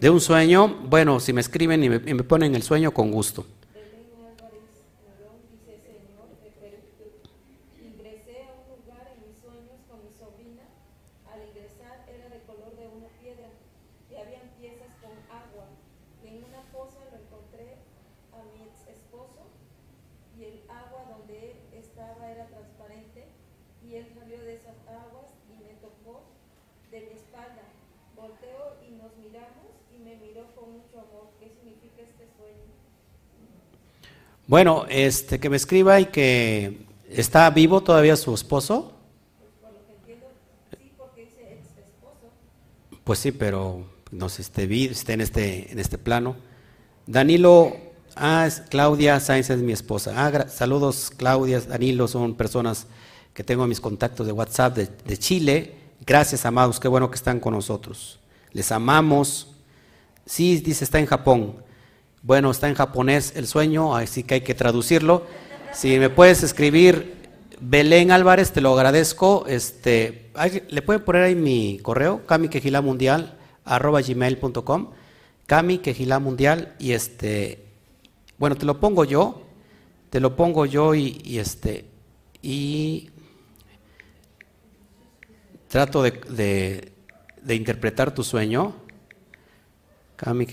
[0.00, 3.10] De un sueño, bueno, si me escriben y me, y me ponen el sueño, con
[3.10, 3.46] gusto.
[34.48, 38.94] Bueno, este, que me escriba y que está vivo todavía su esposo.
[43.04, 46.34] Pues sí, pero no sé, esté, esté en este, en este plano.
[47.06, 47.76] Danilo,
[48.16, 50.14] ah, es Claudia Sáenz es mi esposa.
[50.16, 52.86] Ah, saludos Claudia, Danilo, son personas
[53.34, 55.74] que tengo en mis contactos de WhatsApp de, de Chile.
[56.06, 58.18] Gracias, amados, qué bueno que están con nosotros.
[58.52, 59.48] Les amamos.
[60.24, 61.67] Sí, dice, está en Japón.
[62.22, 65.26] Bueno, está en japonés el sueño, así que hay que traducirlo.
[65.72, 67.16] Si me puedes escribir
[67.60, 69.44] Belén Álvarez, te lo agradezco.
[69.46, 70.30] Este,
[70.68, 73.38] le pueden poner ahí mi correo, camiquejilamundial
[73.68, 74.90] arroba gmail.com,
[76.20, 77.66] mundial y este,
[78.38, 79.46] bueno, te lo pongo yo,
[80.10, 81.84] te lo pongo yo y, este,
[82.42, 83.10] y
[85.68, 86.92] trato de,
[87.42, 88.74] de, interpretar tu sueño.
[90.16, 90.46] Cami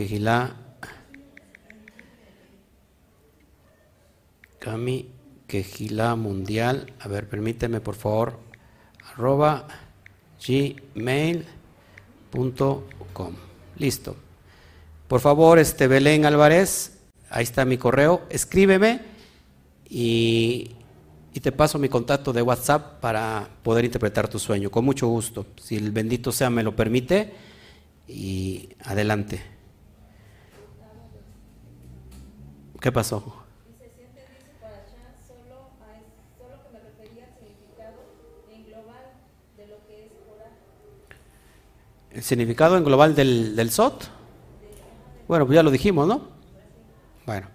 [4.66, 5.08] Cami
[5.46, 6.92] Quejila Mundial.
[7.00, 8.40] A ver, permíteme por favor.
[9.14, 9.68] Arroba
[10.44, 11.46] gmail.com.
[13.78, 14.16] Listo.
[15.08, 16.98] Por favor, este Belén Álvarez,
[17.30, 18.24] ahí está mi correo.
[18.32, 19.02] Escríbeme
[19.88, 20.72] y,
[21.32, 24.72] y te paso mi contacto de WhatsApp para poder interpretar tu sueño.
[24.72, 25.46] Con mucho gusto.
[25.62, 27.36] Si el bendito sea me lo permite.
[28.08, 29.44] Y adelante.
[32.82, 33.45] ¿Qué pasó?
[42.16, 44.06] El significado en global del, del SOT.
[45.28, 46.22] Bueno, pues ya lo dijimos, ¿no?
[47.26, 47.48] Bueno.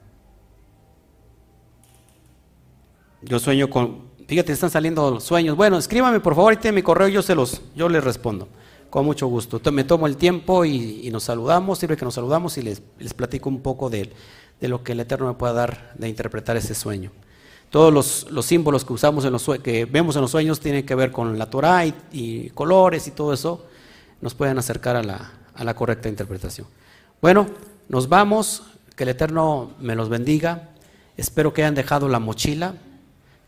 [3.22, 5.56] Yo sueño con, fíjate, están saliendo sueños.
[5.56, 8.48] Bueno, escríbame por favor, tiene mi correo, yo se los, yo les respondo.
[8.90, 9.60] Con mucho gusto.
[9.72, 13.48] Me tomo el tiempo y, nos saludamos, sirve que nos saludamos y les, les platico
[13.48, 14.12] un poco de,
[14.60, 17.12] de, lo que el Eterno me pueda dar de interpretar ese sueño.
[17.70, 20.94] Todos los, los símbolos que usamos en los que vemos en los sueños tienen que
[20.94, 23.64] ver con la Torah y, colores y todo eso,
[24.20, 26.66] nos pueden acercar a la, a la correcta interpretación.
[27.20, 27.46] Bueno,
[27.88, 28.62] nos vamos,
[28.96, 30.68] que el Eterno me los bendiga.
[31.16, 32.74] Espero que hayan dejado la mochila,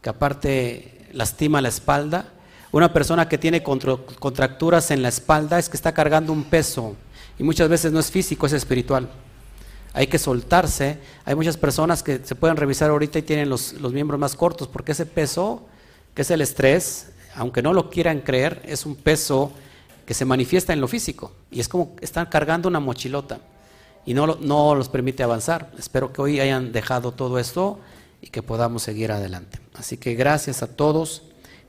[0.00, 2.26] que aparte lastima la espalda.
[2.70, 6.96] Una persona que tiene contracturas en la espalda es que está cargando un peso
[7.38, 9.10] y muchas veces no es físico, es espiritual.
[9.94, 10.98] Hay que soltarse.
[11.24, 14.68] Hay muchas personas que se pueden revisar ahorita y tienen los, los miembros más cortos
[14.68, 15.66] porque ese peso,
[16.14, 19.52] que es el estrés, aunque no lo quieran creer, es un peso
[20.04, 23.40] que se manifiesta en lo físico y es como están cargando una mochilota
[24.04, 25.70] y no, no los permite avanzar.
[25.78, 27.78] Espero que hoy hayan dejado todo esto
[28.20, 29.60] y que podamos seguir adelante.
[29.74, 31.22] Así que gracias a todos,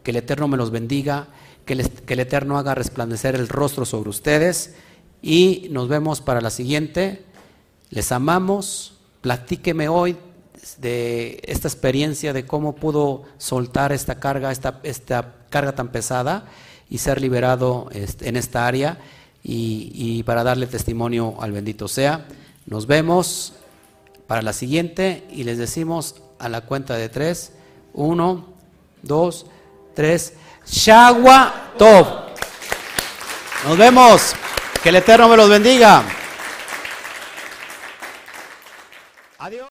[0.04, 1.28] que el Eterno me los bendiga,
[1.66, 4.76] que el, Eterno haga resplandecer el rostro sobre ustedes
[5.22, 7.24] y nos vemos para la siguiente.
[7.90, 10.18] Les amamos, platíqueme hoy
[10.80, 16.46] de esta experiencia de cómo pudo soltar esta carga, esta, esta carga tan pesada
[16.94, 18.99] y ser liberado en esta área
[19.44, 22.28] y, para darle testimonio al bendito sea.
[22.68, 23.53] Nos vemos
[24.28, 27.53] para la siguiente y les decimos a la cuenta de tres,
[27.95, 28.45] uno,
[29.02, 29.48] dos,
[29.95, 30.34] tres,
[30.68, 32.06] Shagua Tov.
[33.68, 34.36] Nos vemos.
[34.84, 36.03] Que el Eterno me los bendiga.